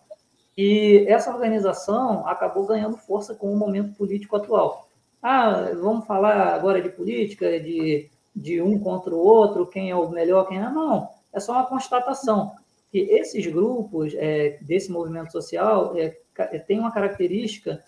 [0.57, 4.89] E essa organização acabou ganhando força com o momento político atual.
[5.21, 10.09] Ah, vamos falar agora de política, de, de um contra o outro, quem é o
[10.09, 10.69] melhor, quem é.
[10.69, 12.51] Não, é só uma constatação
[12.91, 16.17] que esses grupos é, desse movimento social é,
[16.59, 17.84] têm uma característica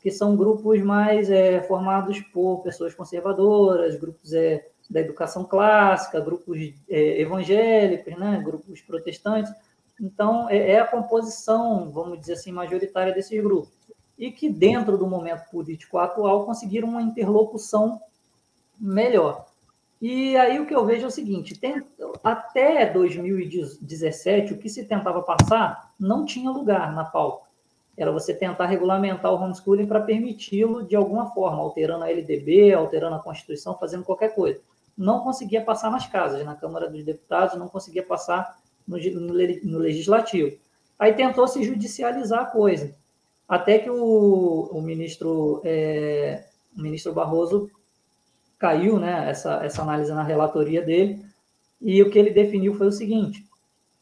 [0.00, 6.72] que são grupos mais é, formados por pessoas conservadoras, grupos é, da educação clássica, grupos
[6.88, 9.52] é, evangélicos, né, grupos protestantes.
[10.00, 13.72] Então, é, é, a composição, vamos dizer assim, majoritária desses grupos.
[14.18, 18.00] E que, dentro do momento político atual, conseguiram uma interlocução
[18.78, 19.46] melhor.
[20.00, 21.82] E aí o que eu vejo é o seguinte: tem,
[22.22, 27.46] até 2017, o que se tentava passar não tinha lugar na pauta.
[27.96, 33.16] Era você tentar regulamentar o homeschooling para permiti-lo de alguma forma, alterando a LDB, alterando
[33.16, 34.60] a Constituição, fazendo qualquer coisa.
[34.96, 40.56] Não conseguia passar nas casas, na Câmara dos Deputados, não conseguia passar no, no, Legislativo.
[40.98, 42.94] Aí tentou se judicializar a coisa.
[43.48, 46.44] Até que o, o ministro, é,
[46.76, 47.70] o ministro Barroso
[48.58, 51.24] caiu né, essa, essa análise na relatoria dele,
[51.80, 53.44] e o que ele definiu foi o seguinte: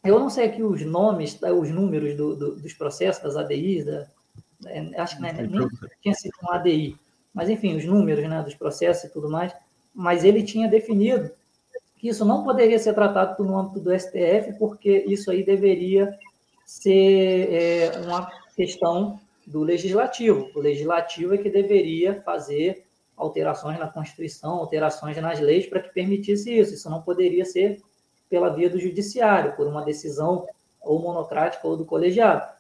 [0.05, 3.85] eu não sei aqui os nomes, tá, os números do, do, dos processos, das ADIs,
[3.85, 4.07] da,
[4.67, 5.69] é, acho que né, nem
[6.01, 6.97] tinha sido um ADI,
[7.33, 9.53] mas enfim, os números né, dos processos e tudo mais,
[9.95, 11.31] mas ele tinha definido
[12.05, 16.15] que isso não poderia ser tratado no âmbito do STF, porque isso aí deveria
[16.63, 20.51] ser é, uma questão do legislativo.
[20.55, 22.85] O legislativo é que deveria fazer
[23.17, 26.75] alterações na Constituição, alterações nas leis para que permitisse isso.
[26.75, 27.81] Isso não poderia ser
[28.29, 30.47] pela via do judiciário, por uma decisão
[30.83, 32.53] ou monocrática ou do colegiado.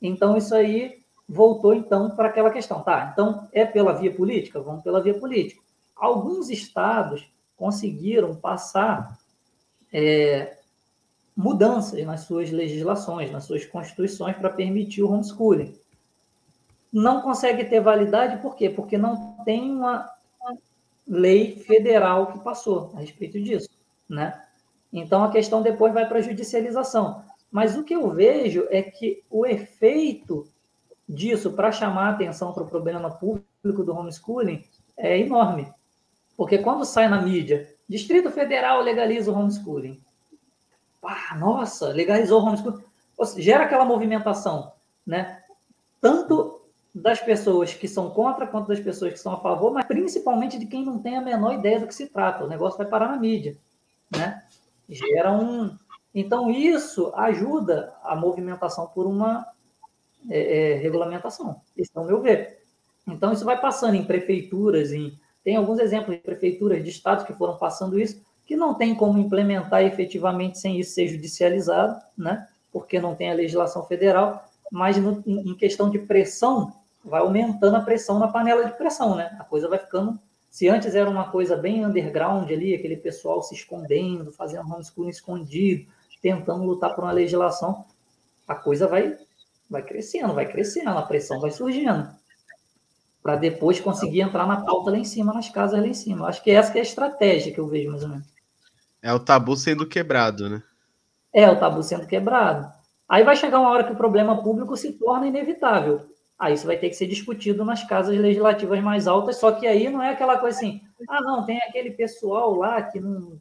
[0.00, 2.80] Então, isso aí voltou, então, para aquela questão.
[2.84, 4.60] Tá, então, é pela via política?
[4.60, 5.60] Vamos pela via política.
[5.96, 7.31] Alguns estados
[7.62, 9.18] conseguiram passar
[9.92, 10.56] é,
[11.36, 15.74] mudanças nas suas legislações, nas suas constituições, para permitir o homeschooling
[16.92, 18.68] não consegue ter validade, por quê?
[18.68, 20.12] Porque não tem uma,
[21.08, 23.68] lei federal que passou a respeito disso,
[24.08, 24.40] né?
[24.92, 27.24] Então a questão depois vai para a judicialização.
[27.50, 30.46] Mas o que eu vejo é que o efeito
[31.08, 34.64] disso para chamar atenção para o problema público do homeschooling
[34.96, 35.72] é enorme.
[36.36, 40.00] Porque quando sai na mídia, Distrito Federal legaliza o homeschooling.
[41.38, 42.82] Nossa, legalizou o homeschooling.
[43.36, 44.72] Gera aquela movimentação,
[45.06, 45.42] né?
[46.00, 46.62] Tanto
[46.94, 50.66] das pessoas que são contra quanto das pessoas que são a favor, mas principalmente de
[50.66, 52.44] quem não tem a menor ideia do que se trata.
[52.44, 53.56] O negócio vai parar na mídia,
[54.10, 54.42] né?
[54.88, 55.76] Gera um.
[56.14, 59.46] Então isso ajuda a movimentação por uma
[60.28, 61.60] é, é, regulamentação.
[61.76, 62.62] Esse é o meu ver.
[63.06, 67.32] Então isso vai passando em prefeituras, em tem alguns exemplos de prefeituras de estados que
[67.32, 72.46] foram passando isso, que não tem como implementar efetivamente sem isso ser judicializado, né?
[72.72, 76.72] Porque não tem a legislação federal, mas no, em questão de pressão
[77.04, 79.36] vai aumentando a pressão na panela de pressão, né?
[79.38, 80.18] A coisa vai ficando.
[80.50, 85.90] Se antes era uma coisa bem underground ali, aquele pessoal se escondendo, fazendo homeschooling escondido,
[86.20, 87.84] tentando lutar por uma legislação,
[88.46, 89.16] a coisa vai,
[89.68, 92.08] vai crescendo, vai crescendo, a pressão vai surgindo.
[93.22, 96.26] Para depois conseguir entrar na pauta lá em cima, nas casas lá em cima.
[96.26, 98.26] Acho que essa que é a estratégia que eu vejo mais ou menos.
[99.00, 100.62] É o tabu sendo quebrado, né?
[101.32, 102.70] É, o tabu sendo quebrado.
[103.08, 106.00] Aí vai chegar uma hora que o problema público se torna inevitável.
[106.38, 109.88] Aí isso vai ter que ser discutido nas casas legislativas mais altas, só que aí
[109.88, 113.38] não é aquela coisa assim, ah, não, tem aquele pessoal lá que não,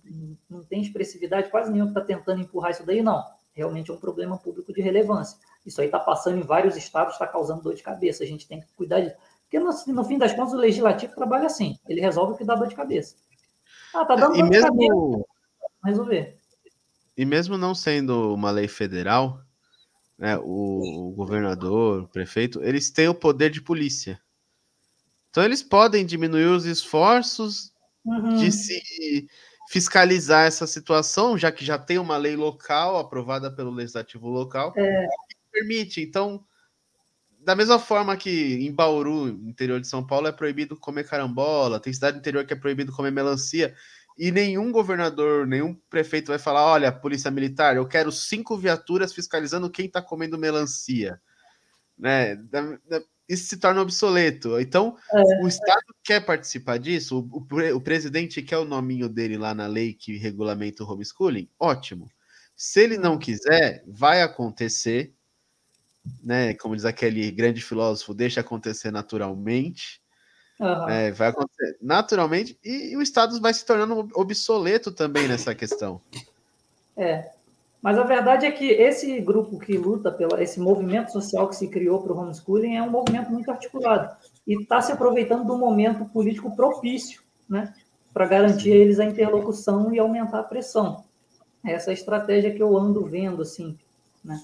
[0.49, 3.23] não tem expressividade quase nenhuma que está tentando empurrar isso daí, não.
[3.53, 5.37] Realmente é um problema público de relevância.
[5.65, 8.23] Isso aí está passando em vários estados, está causando dor de cabeça.
[8.23, 9.15] A gente tem que cuidar disso.
[9.51, 11.77] Porque no, no, fim das contas, o legislativo trabalha assim.
[11.85, 13.17] Ele resolve o que dá dor de cabeça.
[13.93, 14.77] Ah, tá dando e dor mesmo...
[14.77, 15.25] de cabeça.
[15.83, 16.37] Resolver.
[17.17, 19.41] E mesmo não sendo uma lei federal,
[20.17, 24.21] né, o, o governador, o prefeito, eles têm o poder de polícia.
[25.29, 27.73] Então eles podem diminuir os esforços
[28.05, 28.37] uhum.
[28.37, 29.27] de se
[29.67, 35.07] fiscalizar essa situação, já que já tem uma lei local aprovada pelo legislativo local é.
[35.27, 36.01] que permite.
[36.01, 36.45] Então,
[37.43, 41.91] da mesma forma que em Bauru, interior de São Paulo, é proibido comer carambola, tem
[41.91, 43.73] cidade interior que é proibido comer melancia,
[44.17, 49.69] e nenhum governador, nenhum prefeito vai falar: olha, polícia militar, eu quero cinco viaturas fiscalizando
[49.69, 51.19] quem está comendo melancia.
[51.97, 52.37] Né?
[53.27, 54.59] Isso se torna obsoleto.
[54.59, 55.43] Então, é.
[55.43, 59.67] o Estado quer participar disso, o, o, o, presidente quer o nominho dele lá na
[59.67, 62.11] lei que regulamenta o homeschooling, ótimo.
[62.55, 65.15] Se ele não quiser, vai acontecer,
[66.23, 66.53] né?
[66.55, 70.01] Como diz aquele grande filósofo, deixa acontecer naturalmente.
[70.59, 70.89] Uhum.
[70.89, 75.99] É, vai acontecer naturalmente e, e, o Estado vai se tornando obsoleto também nessa questão.
[76.95, 77.31] É,
[77.81, 81.67] mas a verdade é que esse grupo que luta pelo esse movimento social que se
[81.67, 84.15] criou para o homeschooling é um movimento muito articulado
[84.45, 87.73] e está se aproveitando do momento político propício, né,
[88.13, 91.03] para garantir a eles a interlocução e aumentar a pressão.
[91.65, 93.77] Essa é a estratégia que eu ando vendo, assim,
[94.23, 94.39] né,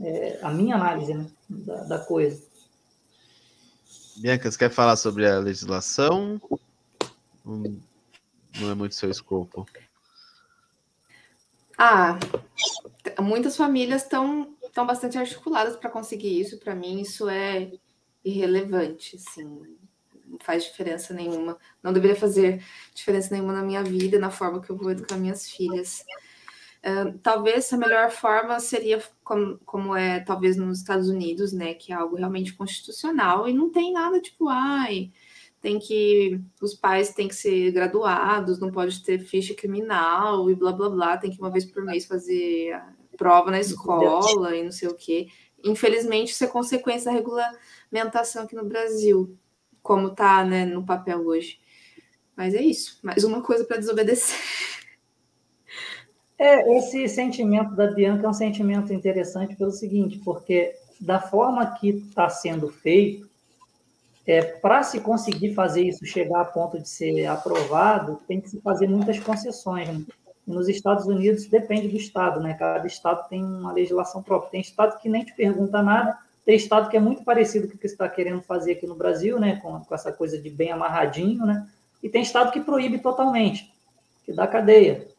[0.00, 2.42] é, a minha análise né, da, da coisa.
[4.16, 6.40] Bianca, você quer falar sobre a legislação?
[7.44, 9.66] Não é muito seu escopo.
[11.78, 12.18] Ah,
[13.18, 16.58] muitas famílias estão estão bastante articuladas para conseguir isso.
[16.58, 17.72] Para mim, isso é
[18.24, 19.76] irrelevante, assim,
[20.26, 21.58] não faz diferença nenhuma.
[21.82, 22.64] Não deveria fazer
[22.94, 26.04] diferença nenhuma na minha vida, na forma que eu vou educar minhas filhas.
[27.22, 31.96] Talvez a melhor forma seria como, como, é talvez nos Estados Unidos, né, que é
[31.96, 35.10] algo realmente constitucional e não tem nada tipo, ai,
[35.60, 40.72] tem que os pais têm que ser graduados, não pode ter ficha criminal e blá
[40.72, 42.80] blá blá, tem que uma vez por mês fazer
[43.16, 45.28] prova na escola e não sei o quê.
[45.62, 49.36] Infelizmente, isso é consequência da regulamentação aqui no Brasil,
[49.82, 51.60] como tá, né, no papel hoje.
[52.34, 54.38] Mas é isso, mais uma coisa para desobedecer.
[56.40, 61.90] É, esse sentimento da Bianca é um sentimento interessante pelo seguinte, porque da forma que
[61.90, 63.28] está sendo feito,
[64.26, 68.58] é, para se conseguir fazer isso chegar a ponto de ser aprovado, tem que se
[68.62, 69.86] fazer muitas concessões.
[69.86, 70.02] Né?
[70.46, 72.54] Nos Estados Unidos depende do estado, né?
[72.54, 74.52] Cada estado tem uma legislação própria.
[74.52, 77.78] Tem estado que nem te pergunta nada, tem estado que é muito parecido com o
[77.78, 79.56] que você está querendo fazer aqui no Brasil, né?
[79.56, 81.68] Com, com, essa coisa de bem amarradinho, né?
[82.02, 83.70] E tem estado que proíbe totalmente,
[84.24, 85.09] que dá cadeia.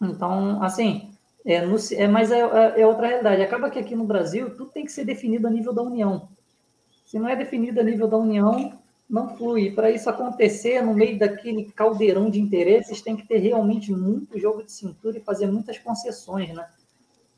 [0.00, 1.10] Então, assim,
[1.44, 3.42] é, no, é, mas é, é, é outra realidade.
[3.42, 6.28] Acaba que aqui no Brasil tudo tem que ser definido a nível da União.
[7.06, 8.76] Se não é definido a nível da União,
[9.08, 9.70] não flui.
[9.70, 14.64] Para isso acontecer, no meio daquele caldeirão de interesses, tem que ter realmente muito jogo
[14.64, 16.68] de cintura e fazer muitas concessões, né?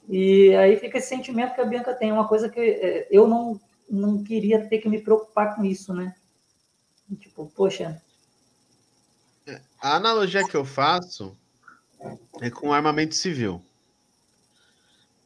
[0.09, 3.61] E aí fica esse sentimento que a Bianca tem, uma coisa que é, eu não,
[3.91, 6.15] não queria ter que me preocupar com isso, né?
[7.21, 8.01] Tipo, poxa.
[9.81, 11.37] A analogia que eu faço
[12.41, 13.63] é com armamento civil.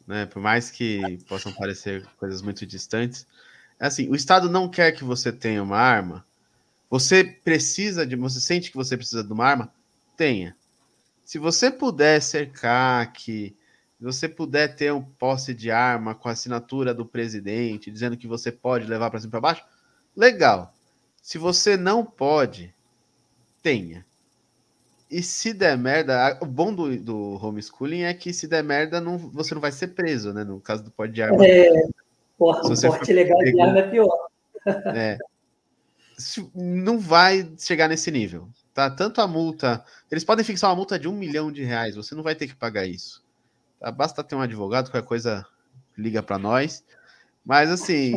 [0.07, 0.27] Né?
[0.27, 3.27] Por mais que possam parecer coisas muito distantes,
[3.79, 6.25] é assim, o Estado não quer que você tenha uma arma.
[6.91, 9.73] Você precisa de, você sente que você precisa de uma arma?
[10.17, 10.57] Tenha.
[11.25, 13.57] Se você puder cercar que
[14.03, 18.27] se você puder ter um posse de arma com a assinatura do presidente, dizendo que
[18.27, 19.65] você pode levar para cima e para baixo,
[20.17, 20.75] legal.
[21.23, 22.75] Se você não pode,
[23.63, 24.05] tenha.
[25.13, 29.19] E se der merda, o bom do, do homeschooling é que se der merda, não,
[29.19, 30.43] você não vai ser preso, né?
[30.43, 31.47] No caso do pode de arma.
[31.47, 31.71] É,
[32.39, 34.29] Porra, um porte legal de arma é pior.
[34.87, 35.19] É.
[36.55, 38.49] Não vai chegar nesse nível.
[38.73, 38.89] Tá?
[38.89, 39.85] Tanto a multa.
[40.11, 41.95] Eles podem fixar uma multa de um milhão de reais.
[41.95, 43.23] Você não vai ter que pagar isso.
[43.79, 43.91] Tá?
[43.91, 45.47] Basta ter um advogado, qualquer coisa
[45.95, 46.83] liga para nós.
[47.45, 48.15] Mas assim,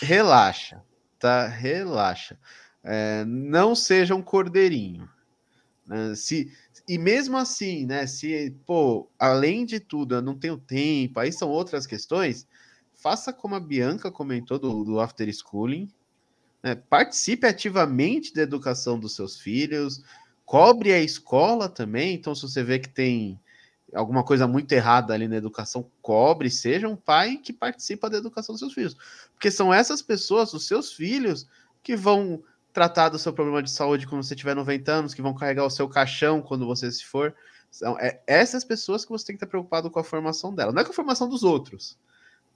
[0.00, 0.80] relaxa,
[1.18, 1.46] tá?
[1.46, 2.38] Relaxa.
[2.82, 5.06] É, não seja um cordeirinho.
[5.90, 6.14] Né?
[6.14, 6.50] Se,
[6.88, 8.06] e mesmo assim, né?
[8.06, 12.46] Se, pô, além de tudo, eu não tenho tempo, aí são outras questões
[13.00, 15.88] faça como a Bianca comentou do, do after schooling,
[16.62, 16.74] né?
[16.74, 20.02] participe ativamente da educação dos seus filhos,
[20.44, 22.14] cobre a escola também.
[22.14, 23.40] Então, se você vê que tem
[23.94, 28.52] alguma coisa muito errada ali na educação, cobre, seja um pai que participa da educação
[28.52, 28.96] dos seus filhos.
[29.32, 31.48] Porque são essas pessoas, os seus filhos,
[31.82, 32.42] que vão
[32.72, 35.70] tratar do seu problema de saúde quando você tiver 90 anos, que vão carregar o
[35.70, 37.34] seu caixão quando você se for.
[37.70, 40.82] São é, essas pessoas que você tem que estar preocupado com a formação dela, não
[40.82, 41.98] é com a formação dos outros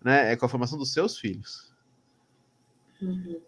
[0.05, 0.33] né?
[0.33, 1.73] É com a formação dos seus filhos.
[3.01, 3.41] Uhum.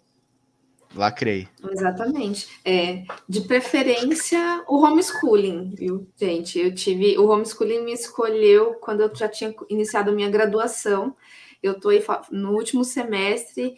[0.94, 1.46] Lacrei.
[1.70, 2.48] Exatamente.
[2.64, 6.58] É, de preferência, o homeschooling, viu, gente?
[6.58, 7.18] Eu tive.
[7.18, 11.14] O homeschooling me escolheu quando eu já tinha iniciado a minha graduação.
[11.62, 11.92] Eu estou
[12.30, 13.76] no último semestre.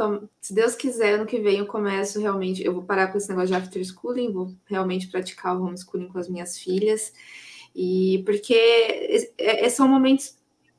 [0.00, 2.64] Então, se Deus quiser, ano que vem eu começo realmente.
[2.64, 6.18] Eu vou parar com esse negócio de after schooling, vou realmente praticar o homeschooling com
[6.18, 7.12] as minhas filhas.
[7.76, 10.38] E porque é, é, são momentos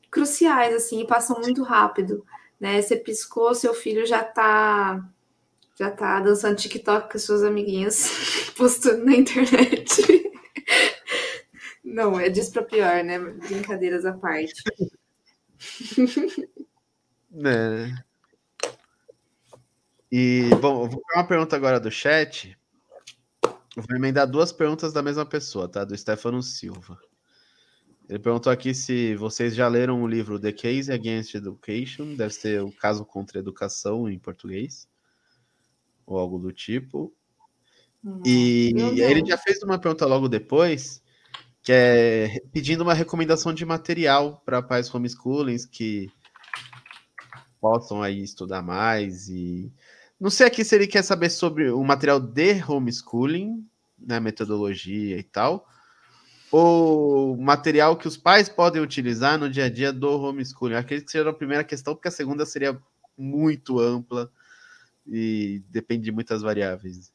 [0.10, 2.26] cruciais, assim, e passam muito rápido,
[2.60, 2.82] né?
[2.82, 5.08] Você piscou, seu filho já tá
[5.78, 10.32] já tá dançando TikTok com as suas amiguinhas, postando na internet.
[11.84, 13.20] Não, é disso para pior, né?
[13.20, 14.64] Brincadeiras à parte.
[17.30, 18.04] né?
[20.12, 22.58] E, bom, eu vou fazer uma pergunta agora do chat.
[23.78, 25.86] Eu vou emendar duas perguntas da mesma pessoa, tá?
[25.86, 27.00] Do Stefano Silva.
[28.10, 32.62] Ele perguntou aqui se vocês já leram o livro The Case Against Education, deve ser
[32.62, 34.86] o caso contra a educação em português.
[36.06, 37.14] ou algo do tipo.
[38.26, 41.02] e ele já fez uma pergunta logo depois,
[41.64, 46.12] que é pedindo uma recomendação de material para pais homeschooling que
[47.62, 49.72] possam aí estudar mais e
[50.22, 53.68] não sei aqui se ele quer saber sobre o material de homeschooling,
[53.98, 55.68] né, metodologia e tal,
[56.52, 60.76] ou material que os pais podem utilizar no dia a dia do homeschooling.
[60.76, 62.80] Acredito que seja a primeira questão, porque a segunda seria
[63.18, 64.32] muito ampla
[65.08, 67.12] e depende de muitas variáveis.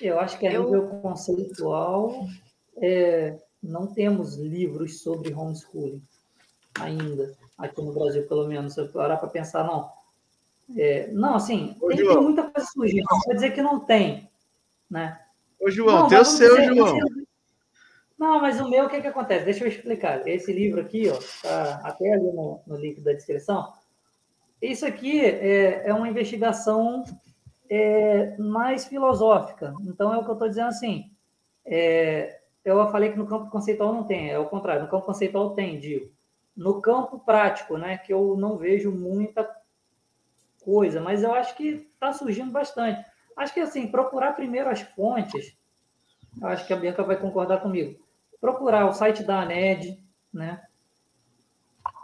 [0.00, 0.88] Eu acho que a nível Eu...
[1.02, 2.26] conceitual,
[2.78, 6.02] é, não temos livros sobre homeschooling
[6.80, 8.72] ainda, aqui no Brasil, pelo menos.
[8.72, 9.92] Se eu parar para pensar, não.
[10.76, 13.04] É, não, assim, tem, tem, muita coisa surgindo.
[13.10, 14.30] Não vou dizer que não tem,
[14.90, 15.20] né?
[15.60, 16.98] Ô, João, não, tem o seu, dizer, João.
[18.18, 19.44] Não, mas o meu, o que, que acontece?
[19.44, 20.26] Deixa eu explicar.
[20.26, 23.72] Esse livro aqui, ó, tá até ali no, no link da descrição.
[24.62, 27.04] Isso aqui é, é uma investigação
[27.68, 29.74] é, mais filosófica.
[29.82, 31.10] Então, é o que eu estou dizendo assim.
[31.66, 34.84] É, eu falei que no campo conceitual não tem, é o contrário.
[34.84, 36.10] No campo conceitual tem, digo.
[36.56, 39.44] No campo prático, né, que eu não vejo muita
[40.64, 43.04] coisa, mas eu acho que está surgindo bastante.
[43.36, 45.56] Acho que, assim, procurar primeiro as fontes,
[46.42, 48.00] acho que a Bianca vai concordar comigo.
[48.40, 49.98] Procurar o site da ANED,
[50.32, 50.62] né?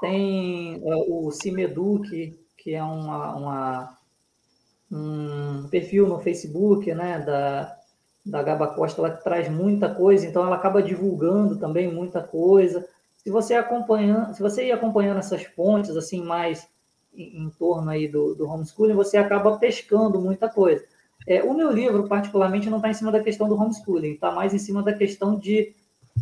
[0.00, 3.98] Tem uh, o Cimeduc, que é uma, uma,
[4.90, 7.76] um perfil no Facebook, né, da,
[8.24, 12.86] da Gaba Costa, ela traz muita coisa, então ela acaba divulgando também muita coisa.
[13.16, 16.68] Se você acompanhando, se você ir acompanhando essas fontes assim mais
[17.14, 20.84] em, torno aí do, do homeschooling, você acaba pescando muita coisa.
[21.26, 24.54] É, o meu livro, particularmente, não está em cima da questão do homeschooling, está mais
[24.54, 25.74] em cima da questão de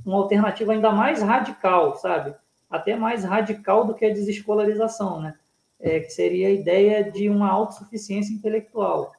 [0.04, 2.34] uma alternativa ainda mais radical, sabe?
[2.70, 5.34] Até mais radical do que a desescolarização, né?
[5.80, 9.12] É, que seria a ideia de uma autossuficiência intelectual.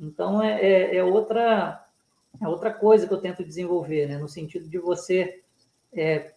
[0.00, 1.84] Então, é, é, é, outra,
[2.40, 4.18] é outra coisa que eu tento desenvolver, né?
[4.18, 5.40] no sentido de você
[5.92, 6.32] é,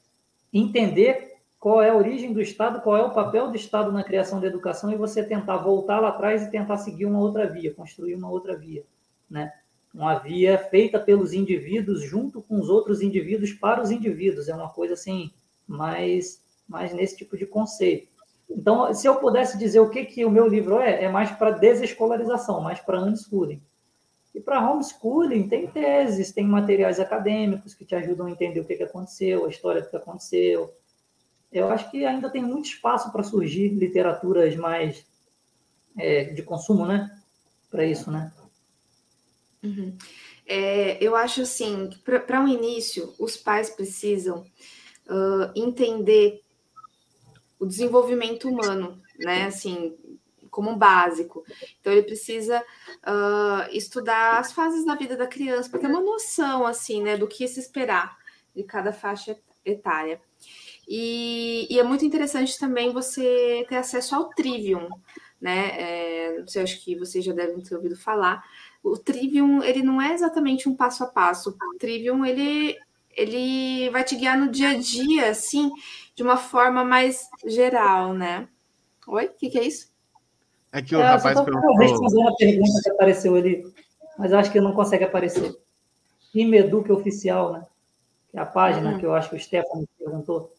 [0.52, 1.33] entender
[1.64, 4.48] qual é a origem do Estado, qual é o papel do Estado na criação da
[4.48, 8.30] educação e você tentar voltar lá atrás e tentar seguir uma outra via, construir uma
[8.30, 8.84] outra via,
[9.30, 9.50] né?
[9.94, 14.68] Uma via feita pelos indivíduos junto com os outros indivíduos para os indivíduos, é uma
[14.68, 15.32] coisa assim
[15.66, 18.10] mais mais nesse tipo de conceito.
[18.50, 21.52] Então, se eu pudesse dizer o que que o meu livro é, é mais para
[21.52, 23.62] desescolarização, mais para unschooling.
[24.36, 28.76] E para homeschooling tem teses, tem materiais acadêmicos que te ajudam a entender o que,
[28.76, 30.74] que aconteceu, a história do que aconteceu,
[31.54, 35.06] eu acho que ainda tem muito espaço para surgir literaturas mais
[35.98, 37.16] é, de consumo, né?
[37.70, 38.32] Para isso, né?
[39.64, 39.96] Uhum.
[40.46, 44.46] É, eu acho assim, para um início, os pais precisam
[45.08, 46.42] uh, entender
[47.60, 49.46] o desenvolvimento humano, né?
[49.46, 49.96] Assim,
[50.54, 51.44] como básico.
[51.82, 56.66] Então, ele precisa uh, estudar as fases da vida da criança, para ter uma noção,
[56.66, 58.16] assim, né, do que se esperar
[58.56, 59.36] de cada faixa
[59.66, 60.22] etária.
[60.88, 64.90] E, e, é muito interessante também você ter acesso ao Trivium,
[65.40, 65.72] né?
[65.80, 68.44] É, não sei, acho que vocês já devem ter ouvido falar.
[68.84, 71.52] O Trivium, ele não é exatamente um passo a passo.
[71.74, 72.78] O Trivium, ele,
[73.12, 75.72] ele vai te guiar no dia a dia, assim,
[76.14, 78.48] de uma forma mais geral, né?
[79.08, 79.92] Oi, o que, que, é isso?
[80.72, 81.78] É que o é, rapaz perguntou...
[81.78, 83.74] responder uma pergunta que apareceu ali,
[84.18, 85.56] mas acho que não consegue aparecer.
[86.34, 87.66] Imeduc Oficial, né?
[88.30, 89.00] Que é a página uhum.
[89.00, 90.54] que eu acho que o Stefano perguntou.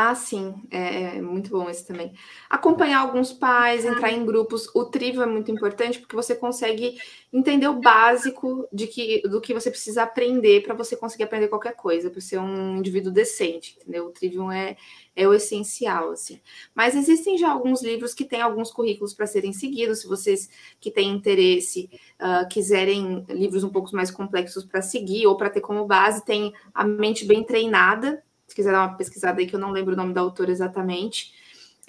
[0.00, 2.12] Ah, sim, é, é, muito bom esse também.
[2.48, 4.72] Acompanhar alguns pais, entrar em grupos.
[4.72, 6.96] O trivo é muito importante porque você consegue
[7.32, 11.74] entender o básico de que, do que você precisa aprender para você conseguir aprender qualquer
[11.74, 14.06] coisa, para ser um indivíduo decente, entendeu?
[14.06, 14.76] O trivium é,
[15.16, 16.40] é o essencial, assim.
[16.72, 20.02] Mas existem já alguns livros que têm alguns currículos para serem seguidos.
[20.02, 20.48] Se vocês
[20.78, 25.60] que têm interesse uh, quiserem livros um pouco mais complexos para seguir ou para ter
[25.60, 29.60] como base, tem A Mente Bem Treinada, se quiser dar uma pesquisada aí, que eu
[29.60, 31.32] não lembro o nome da autora exatamente.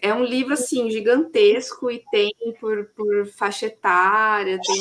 [0.02, 4.80] É um livro, assim, gigantesco e tem por, por faixa etária, tem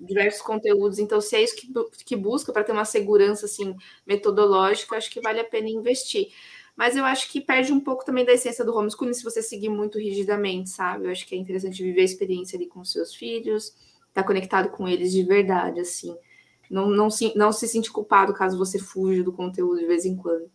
[0.00, 0.98] diversos conteúdos.
[0.98, 1.70] Então, se é isso que,
[2.04, 3.74] que busca para ter uma segurança, assim,
[4.06, 6.28] metodológica, acho que vale a pena investir.
[6.76, 9.68] Mas eu acho que perde um pouco também da essência do homeschooling se você seguir
[9.68, 11.06] muito rigidamente, sabe?
[11.06, 13.74] Eu acho que é interessante viver a experiência ali com seus filhos,
[14.08, 16.16] estar tá conectado com eles de verdade, assim.
[16.70, 20.16] Não, não, se, não se sentir culpado caso você fuja do conteúdo de vez em
[20.16, 20.50] quando.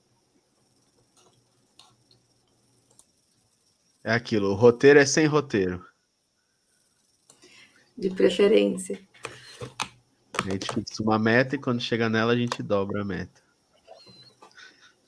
[4.04, 5.86] É aquilo, o roteiro é sem roteiro.
[7.98, 9.00] De preferência.
[10.46, 13.42] A gente fixa uma meta e quando chega nela a gente dobra a meta.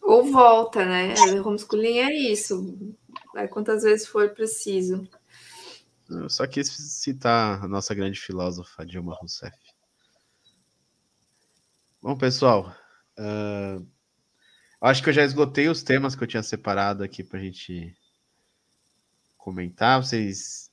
[0.01, 1.13] Ou volta, né?
[1.33, 2.95] O homeschooling é isso.
[3.33, 5.05] Vai quantas vezes for preciso.
[6.09, 9.57] Eu só quis citar a nossa grande filósofa Dilma Rousseff.
[12.01, 12.73] Bom, pessoal,
[13.17, 13.85] uh,
[14.79, 17.97] acho que eu já esgotei os temas que eu tinha separado aqui para a gente
[19.45, 20.01] comentar.
[20.01, 20.71] Vocês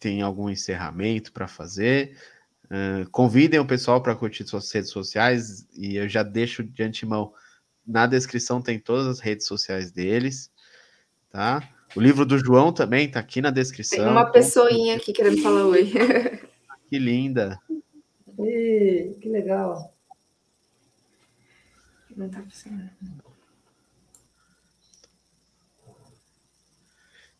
[0.00, 2.18] têm algum encerramento para fazer?
[2.64, 7.32] Uh, convidem o pessoal para curtir suas redes sociais e eu já deixo de antemão
[7.86, 10.52] na descrição tem todas as redes sociais deles,
[11.30, 11.66] tá?
[11.96, 14.00] O livro do João também está aqui na descrição.
[14.00, 15.90] Tem uma pessoinha aqui querendo falar oi.
[16.90, 17.58] que linda.
[18.38, 19.94] E, que legal.
[22.14, 22.90] Não tá funcionando.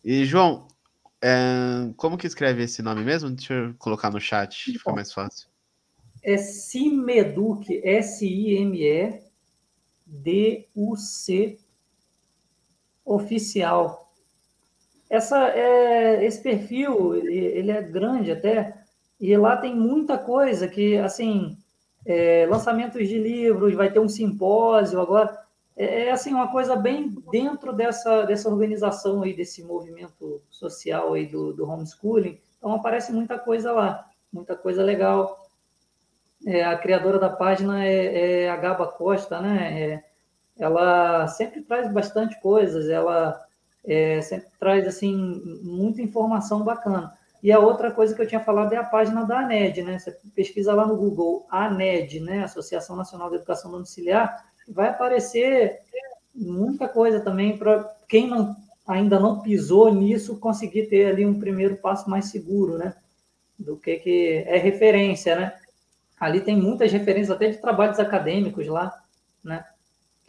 [0.05, 0.69] E, João,
[1.23, 3.31] é, como que escreve esse nome mesmo?
[3.31, 5.49] Deixa eu colocar no chat, fica mais fácil.
[6.23, 9.29] É Simeduc, S-I-M-E-D-U-C
[13.05, 14.13] oficial.
[15.09, 18.75] Essa, é, esse perfil, ele, ele, é grande até,
[19.19, 21.57] e lá tem muita coisa que, assim,
[22.05, 25.48] é, lançamentos de livros, vai ter um simpósio agora,
[25.79, 31.25] é, é, assim, uma coisa bem dentro dessa, dessa organização aí, desse movimento social aí
[31.25, 35.47] do, do homeschooling, então aparece muita coisa lá, muita coisa legal.
[36.45, 39.81] É, a criadora da página é, é a Gaba Costa, né?
[39.81, 40.05] É,
[40.59, 43.41] ela sempre traz bastante coisas, ela
[43.85, 45.15] é, sempre traz assim
[45.63, 47.17] muita informação bacana.
[47.41, 49.97] E a outra coisa que eu tinha falado é a página da ANED, né?
[49.97, 52.43] Você pesquisa lá no Google ANED, né?
[52.43, 55.81] Associação Nacional de Educação Domiciliar, vai aparecer
[56.35, 61.77] muita coisa também para quem não, ainda não pisou nisso conseguir ter ali um primeiro
[61.77, 62.95] passo mais seguro, né?
[63.59, 65.59] Do que, que é referência, né?
[66.19, 69.03] Ali tem muitas referências até de trabalhos acadêmicos lá,
[69.43, 69.65] né?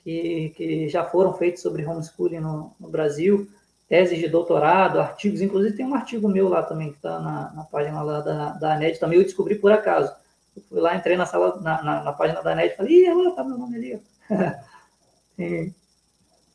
[0.03, 3.47] que, que já foram feitos sobre homeschooling no, no Brasil,
[3.87, 7.63] teses de doutorado, artigos, inclusive tem um artigo meu lá também, que está na, na,
[7.63, 10.13] página lá da, da ANED, também eu descobri por acaso.
[10.55, 13.13] Eu fui lá, entrei na sala, na, na, na página da ANED e falei, ih,
[13.13, 13.93] lá, tá meu nome ali.
[13.93, 14.01] e,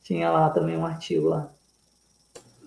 [0.02, 1.52] tinha lá também um artigo lá.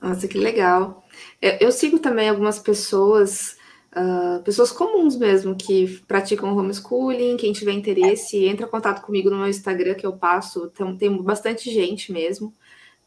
[0.02, 1.06] Nossa, que legal.
[1.42, 3.58] Eu, eu sigo também algumas pessoas
[3.98, 9.38] Uh, pessoas comuns mesmo que praticam homeschooling, quem tiver interesse, entra em contato comigo no
[9.38, 12.54] meu Instagram que eu passo, tem, tem bastante gente mesmo,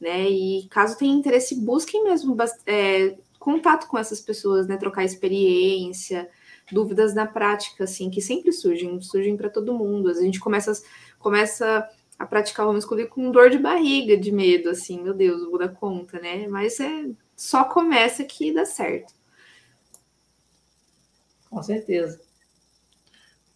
[0.00, 0.28] né?
[0.28, 2.36] E caso tenha interesse, busquem mesmo
[2.66, 4.76] é, contato com essas pessoas, né?
[4.78, 6.28] Trocar experiência,
[6.72, 10.08] dúvidas na prática, assim, que sempre surgem, surgem para todo mundo.
[10.08, 10.72] A gente começa,
[11.20, 11.88] começa
[12.18, 16.18] a praticar homeschooling com dor de barriga, de medo, assim, meu Deus, vou dar conta,
[16.18, 16.48] né?
[16.48, 19.14] Mas é só começa que dá certo.
[21.48, 22.20] Com certeza.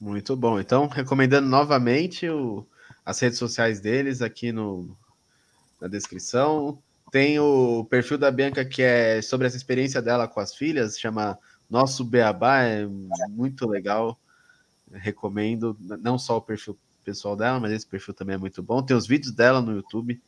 [0.01, 0.59] Muito bom.
[0.61, 2.67] Então, recomendando novamente o,
[3.05, 4.97] as redes sociais deles aqui no,
[5.81, 6.79] na descrição.
[7.13, 11.39] Tem o perfil da Bianca que é sobre essa experiência dela com as filhas, chama
[11.71, 12.87] Nosso Beabá, é
[13.29, 14.19] muito legal.
[14.91, 18.83] Recomendo, não só o perfil pessoal dela, mas esse perfil também é muito bom.
[18.83, 20.21] Tem os vídeos dela no YouTube,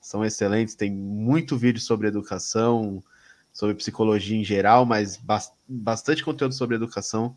[0.00, 3.02] são excelentes, tem muito vídeo sobre educação,
[3.52, 5.20] sobre psicologia em geral, mas
[5.68, 7.36] bastante conteúdo sobre educação.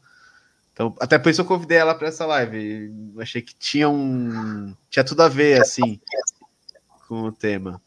[0.74, 2.92] Então, até por isso eu convidei ela para essa live.
[3.16, 6.00] Eu achei que tinha um tinha tudo a ver assim
[7.08, 7.82] com o tema.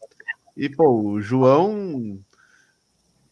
[0.57, 2.19] E pô, o João,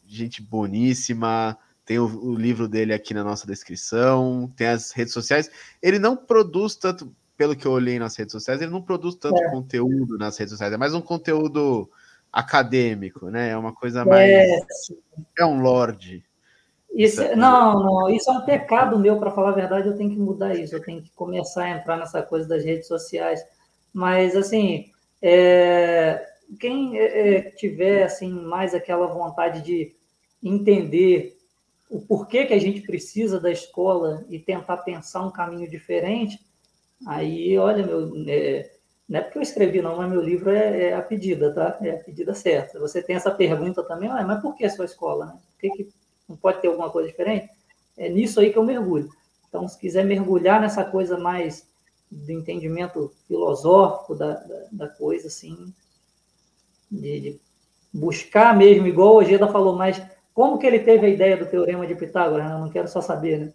[0.05, 5.49] gente boníssima, tem o, o, livro dele aqui na nossa descrição, tem as redes sociais.
[5.81, 9.41] Ele não produz tanto, pelo que eu olhei nas redes sociais, ele não produz tanto
[9.41, 9.49] é.
[9.49, 11.89] conteúdo nas redes sociais, é mais um conteúdo
[12.33, 13.51] acadêmico, né?
[13.51, 14.29] É uma coisa mais.
[14.29, 14.59] É,
[15.39, 16.21] é um lorde.
[16.93, 20.09] Isso, é, não, não, isso é um pecado meu, para falar a verdade, eu tenho
[20.09, 23.41] que mudar isso, eu tenho que começar a entrar nessa coisa das redes sociais.
[23.93, 24.91] Mas, assim,
[25.21, 26.21] é,
[26.59, 29.95] quem é, é tiver assim, mais aquela vontade de
[30.43, 31.37] entender
[31.89, 36.37] o porquê que a gente precisa da escola e tentar pensar um caminho diferente,
[37.05, 38.69] aí, olha, meu, é,
[39.09, 41.77] não é porque eu escrevi, não, mas meu livro é, é, a pedida, tá?
[41.81, 42.79] É a pedida certa.
[42.79, 45.25] Você tem essa pergunta também, ah, mas por que a sua escola?
[45.25, 45.31] Né?
[45.31, 45.89] Por que, que
[46.27, 47.49] não pode ter alguma coisa diferente?
[47.97, 49.09] É nisso aí que eu mergulho.
[49.47, 51.67] Então, se quiser mergulhar nessa coisa mais
[52.09, 55.73] do entendimento filosófico da, da, da coisa, assim,
[56.89, 57.41] de, de,
[57.91, 60.01] buscar mesmo, igual o Ojeda falou, mas
[60.35, 62.45] como que ele teve a ideia do teorema de Pitágoras?
[62.45, 62.53] Né?
[62.53, 63.53] Eu não quero só saber, né?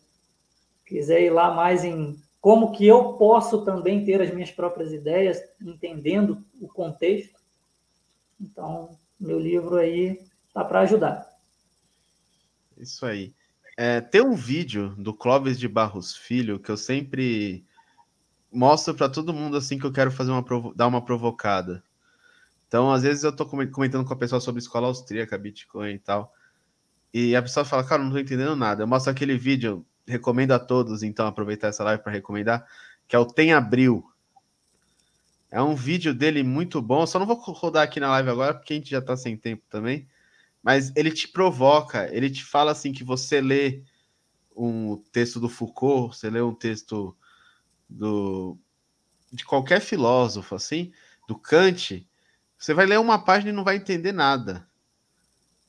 [0.84, 5.42] Quiser ir lá mais em como que eu posso também ter as minhas próprias ideias,
[5.62, 7.40] entendendo o contexto.
[8.38, 10.20] Então, meu livro aí
[10.52, 11.26] tá para ajudar.
[12.76, 13.32] Isso aí.
[13.78, 17.64] É, tem um vídeo do Clóvis de Barros Filho que eu sempre
[18.52, 20.44] mostro para todo mundo assim que eu quero fazer uma
[20.76, 21.82] dar uma provocada.
[22.68, 26.30] Então, às vezes eu estou comentando com a pessoa sobre escola austríaca, Bitcoin e tal.
[27.10, 28.82] e a pessoa fala, cara, não tô entendendo nada.
[28.82, 32.66] Eu mostro aquele vídeo, recomendo a todos, então, aproveitar essa live para recomendar,
[33.08, 34.04] que é o Tem Abril.
[35.50, 37.06] É um vídeo dele muito bom.
[37.06, 39.62] Só não vou rodar aqui na live agora, porque a gente já tá sem tempo
[39.70, 40.08] também.
[40.62, 43.82] Mas ele te provoca, ele te fala assim que você lê
[44.56, 47.16] um texto do Foucault, você lê um texto
[47.88, 48.58] do
[49.32, 50.92] de qualquer filósofo assim,
[51.26, 52.08] do Kant,
[52.56, 54.66] você vai ler uma página e não vai entender nada.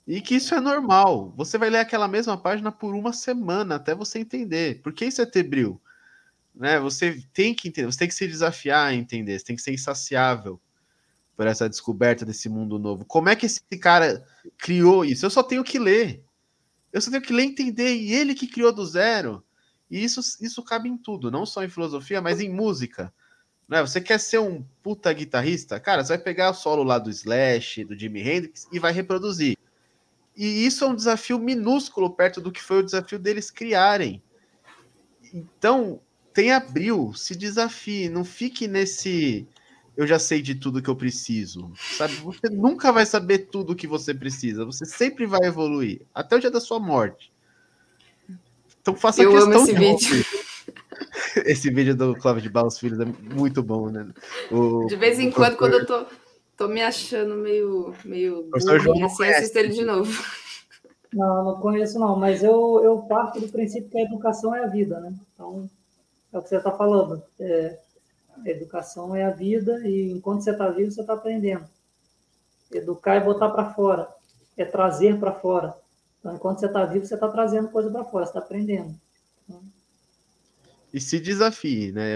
[0.08, 1.34] E que isso é normal.
[1.36, 4.82] Você vai ler aquela mesma página por uma semana até você entender.
[4.82, 5.82] Por que isso é ter brilho?
[6.54, 6.80] Né?
[6.80, 9.74] Você tem que entender, você tem que se desafiar a entender, você tem que ser
[9.74, 10.60] insaciável
[11.36, 13.04] por essa descoberta desse mundo novo.
[13.04, 14.24] Como é que esse cara
[14.58, 15.26] criou isso?
[15.26, 16.24] Eu só tenho que ler.
[16.94, 17.96] Eu só tenho que ler e entender.
[17.96, 19.44] E ele que criou do zero.
[19.90, 23.14] E isso, isso cabe em tudo, não só em filosofia, mas em música.
[23.68, 23.82] Né?
[23.82, 25.80] Você quer ser um puta guitarrista?
[25.80, 29.58] Cara, você vai pegar o solo lá do Slash, do Jimi Hendrix e vai reproduzir.
[30.36, 34.22] E isso é um desafio minúsculo perto do que foi o desafio deles criarem.
[35.34, 36.02] Então,
[36.34, 39.48] tem abril, se desafie, não fique nesse
[39.98, 41.72] eu já sei de tudo que eu preciso.
[41.98, 42.16] Sabe?
[42.16, 44.66] Você nunca vai saber tudo o que você precisa.
[44.66, 47.32] Você sempre vai evoluir, até o dia da sua morte.
[48.82, 50.26] Então faça eu questão amo esse vídeo.
[51.46, 54.08] esse vídeo do Cláudio de Barros Filho é muito bom, né?
[54.52, 56.06] O, de vez em quando, quando eu tô,
[56.58, 60.12] tô me achando meio, meio burro, assim, assisto ele de novo.
[61.14, 64.68] Não, não conheço não, mas eu, eu parto do princípio que a educação é a
[64.68, 65.14] vida, né?
[65.34, 65.70] Então,
[66.34, 67.24] é o que você está falando.
[67.40, 67.80] É,
[68.46, 71.66] a educação é a vida e enquanto você está vivo, você está aprendendo.
[72.72, 74.10] Educar é botar para fora,
[74.58, 75.74] é trazer para fora.
[76.20, 78.94] Então, enquanto você está vivo, você está trazendo coisa para fora, você está aprendendo.
[79.48, 79.62] Então...
[80.94, 82.16] E se desafie, né?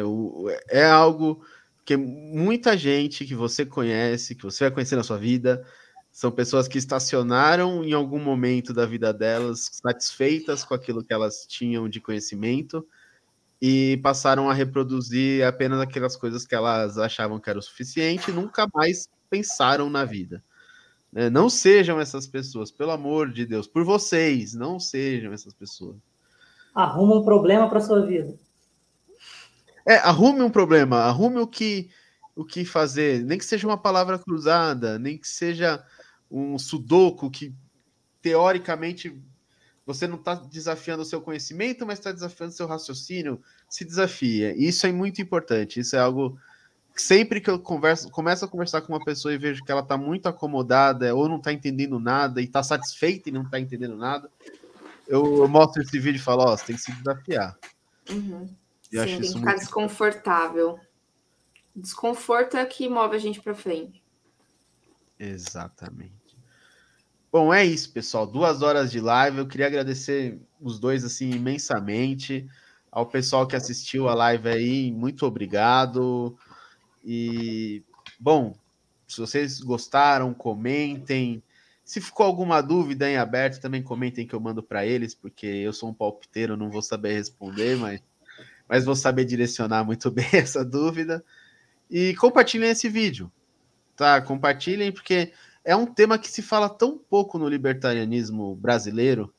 [0.68, 1.42] É algo
[1.90, 5.66] que muita gente que você conhece, que você vai conhecer na sua vida,
[6.12, 11.48] são pessoas que estacionaram em algum momento da vida delas, satisfeitas com aquilo que elas
[11.48, 12.88] tinham de conhecimento,
[13.60, 18.36] e passaram a reproduzir apenas aquelas coisas que elas achavam que era o suficiente e
[18.36, 20.44] nunca mais pensaram na vida.
[21.12, 21.28] Né?
[21.28, 25.96] Não sejam essas pessoas, pelo amor de Deus, por vocês, não sejam essas pessoas.
[26.76, 28.38] Arruma um problema para sua vida.
[29.90, 31.90] É, arrume um problema, arrume o que
[32.36, 35.84] o que fazer, nem que seja uma palavra cruzada, nem que seja
[36.30, 37.52] um sudoku que
[38.22, 39.20] teoricamente
[39.88, 43.42] você não está desafiando o seu conhecimento, mas está desafiando o seu raciocínio.
[43.68, 44.56] Se desafia.
[44.56, 45.80] Isso é muito importante.
[45.80, 46.40] Isso é algo
[46.96, 49.82] que sempre que eu converso, começo a conversar com uma pessoa e vejo que ela
[49.82, 53.98] está muito acomodada ou não está entendendo nada e está satisfeita e não está entendendo
[53.98, 54.30] nada,
[55.08, 57.58] eu, eu, mostro esse vídeo e falo: Ó, oh, você tem que se desafiar.
[58.12, 58.48] Uhum.
[58.90, 60.80] Sim, tem que ficar desconfortável.
[61.76, 64.04] Desconforto é que move a gente para frente.
[65.20, 66.14] Exatamente.
[67.32, 68.26] Bom, é isso, pessoal.
[68.26, 69.38] Duas horas de live.
[69.38, 72.50] Eu queria agradecer os dois assim imensamente.
[72.92, 76.36] Ao pessoal que assistiu a live aí, muito obrigado.
[77.06, 77.84] E
[78.20, 78.56] bom,
[79.08, 81.44] se vocês gostaram, comentem.
[81.84, 85.74] Se ficou alguma dúvida em aberto, também comentem que eu mando para eles, porque eu
[85.74, 88.02] sou um palpiteiro, não vou saber responder, mas,
[88.70, 91.24] mas vou saber direcionar muito bem essa dúvida.
[91.90, 93.32] E compartilhem esse vídeo,
[93.96, 94.22] tá?
[94.22, 95.34] Compartilhem, porque
[95.66, 99.34] é um tema que se fala tão pouco no libertarianismo brasileiro,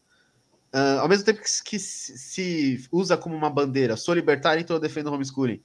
[0.74, 4.80] uh, ao mesmo tempo que, que, se usa como uma bandeira, sou libertário, então eu
[4.80, 5.62] defendo homeschooling.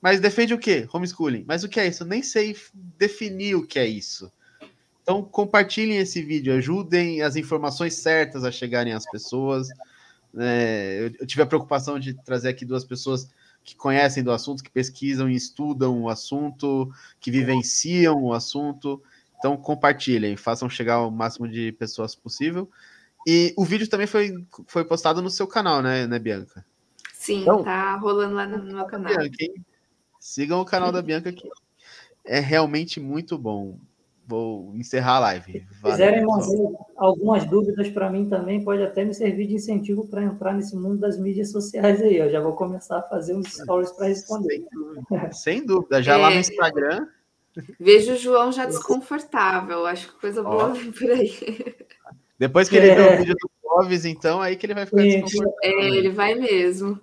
[0.00, 0.88] Mas defende o quê?
[0.92, 1.44] Homeschooling.
[1.46, 2.02] Mas o que é isso?
[2.02, 2.56] Eu nem sei
[2.98, 4.32] definir o que é isso.
[5.02, 9.68] Então compartilhem esse vídeo, ajudem as informações certas a chegarem às pessoas.
[10.38, 13.28] É, eu, eu tive a preocupação de trazer aqui duas pessoas
[13.64, 16.90] que conhecem do assunto, que pesquisam e estudam o assunto,
[17.20, 19.02] que vivenciam o assunto.
[19.38, 22.68] Então compartilhem, façam chegar ao máximo de pessoas possível.
[23.26, 26.64] E o vídeo também foi, foi postado no seu canal, né, né Bianca?
[27.12, 29.14] Sim, então, tá rolando lá no meu canal.
[29.14, 29.36] Bianca,
[30.18, 31.48] Sigam o canal da Bianca que
[32.24, 33.78] é realmente muito bom.
[34.32, 35.66] Vou encerrar a live.
[35.74, 36.58] Se quiserem fazer
[36.96, 40.96] algumas dúvidas para mim também, pode até me servir de incentivo para entrar nesse mundo
[40.96, 42.16] das mídias sociais aí.
[42.16, 44.54] Eu já vou começar a fazer uns stories para responder.
[44.54, 45.32] Sem dúvida.
[45.32, 46.02] Sem dúvida.
[46.02, 46.16] Já é.
[46.16, 47.06] lá no Instagram
[47.78, 49.84] Vejo o João já desconfortável.
[49.84, 51.76] Acho que coisa boa por aí.
[52.38, 52.94] Depois que ele é.
[52.94, 55.78] vê o vídeo do Clóvis, então, aí que ele vai ficar desconfortável.
[55.78, 56.98] É, ele vai mesmo.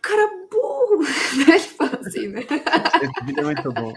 [0.00, 1.04] Cara burro!
[1.48, 2.40] Ele fala assim, né?
[2.40, 3.92] Esse vídeo é muito bom.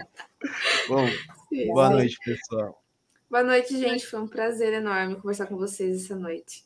[0.88, 1.08] Bom,
[1.54, 2.82] sim, boa noite, pessoal.
[3.30, 4.06] Boa noite, gente.
[4.06, 6.64] Foi um prazer enorme conversar com vocês essa noite.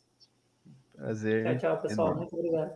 [0.95, 1.45] Prazer.
[1.45, 2.07] Tchau, tchau, pessoal.
[2.09, 2.21] Enorme.
[2.21, 2.65] Muito obrigado.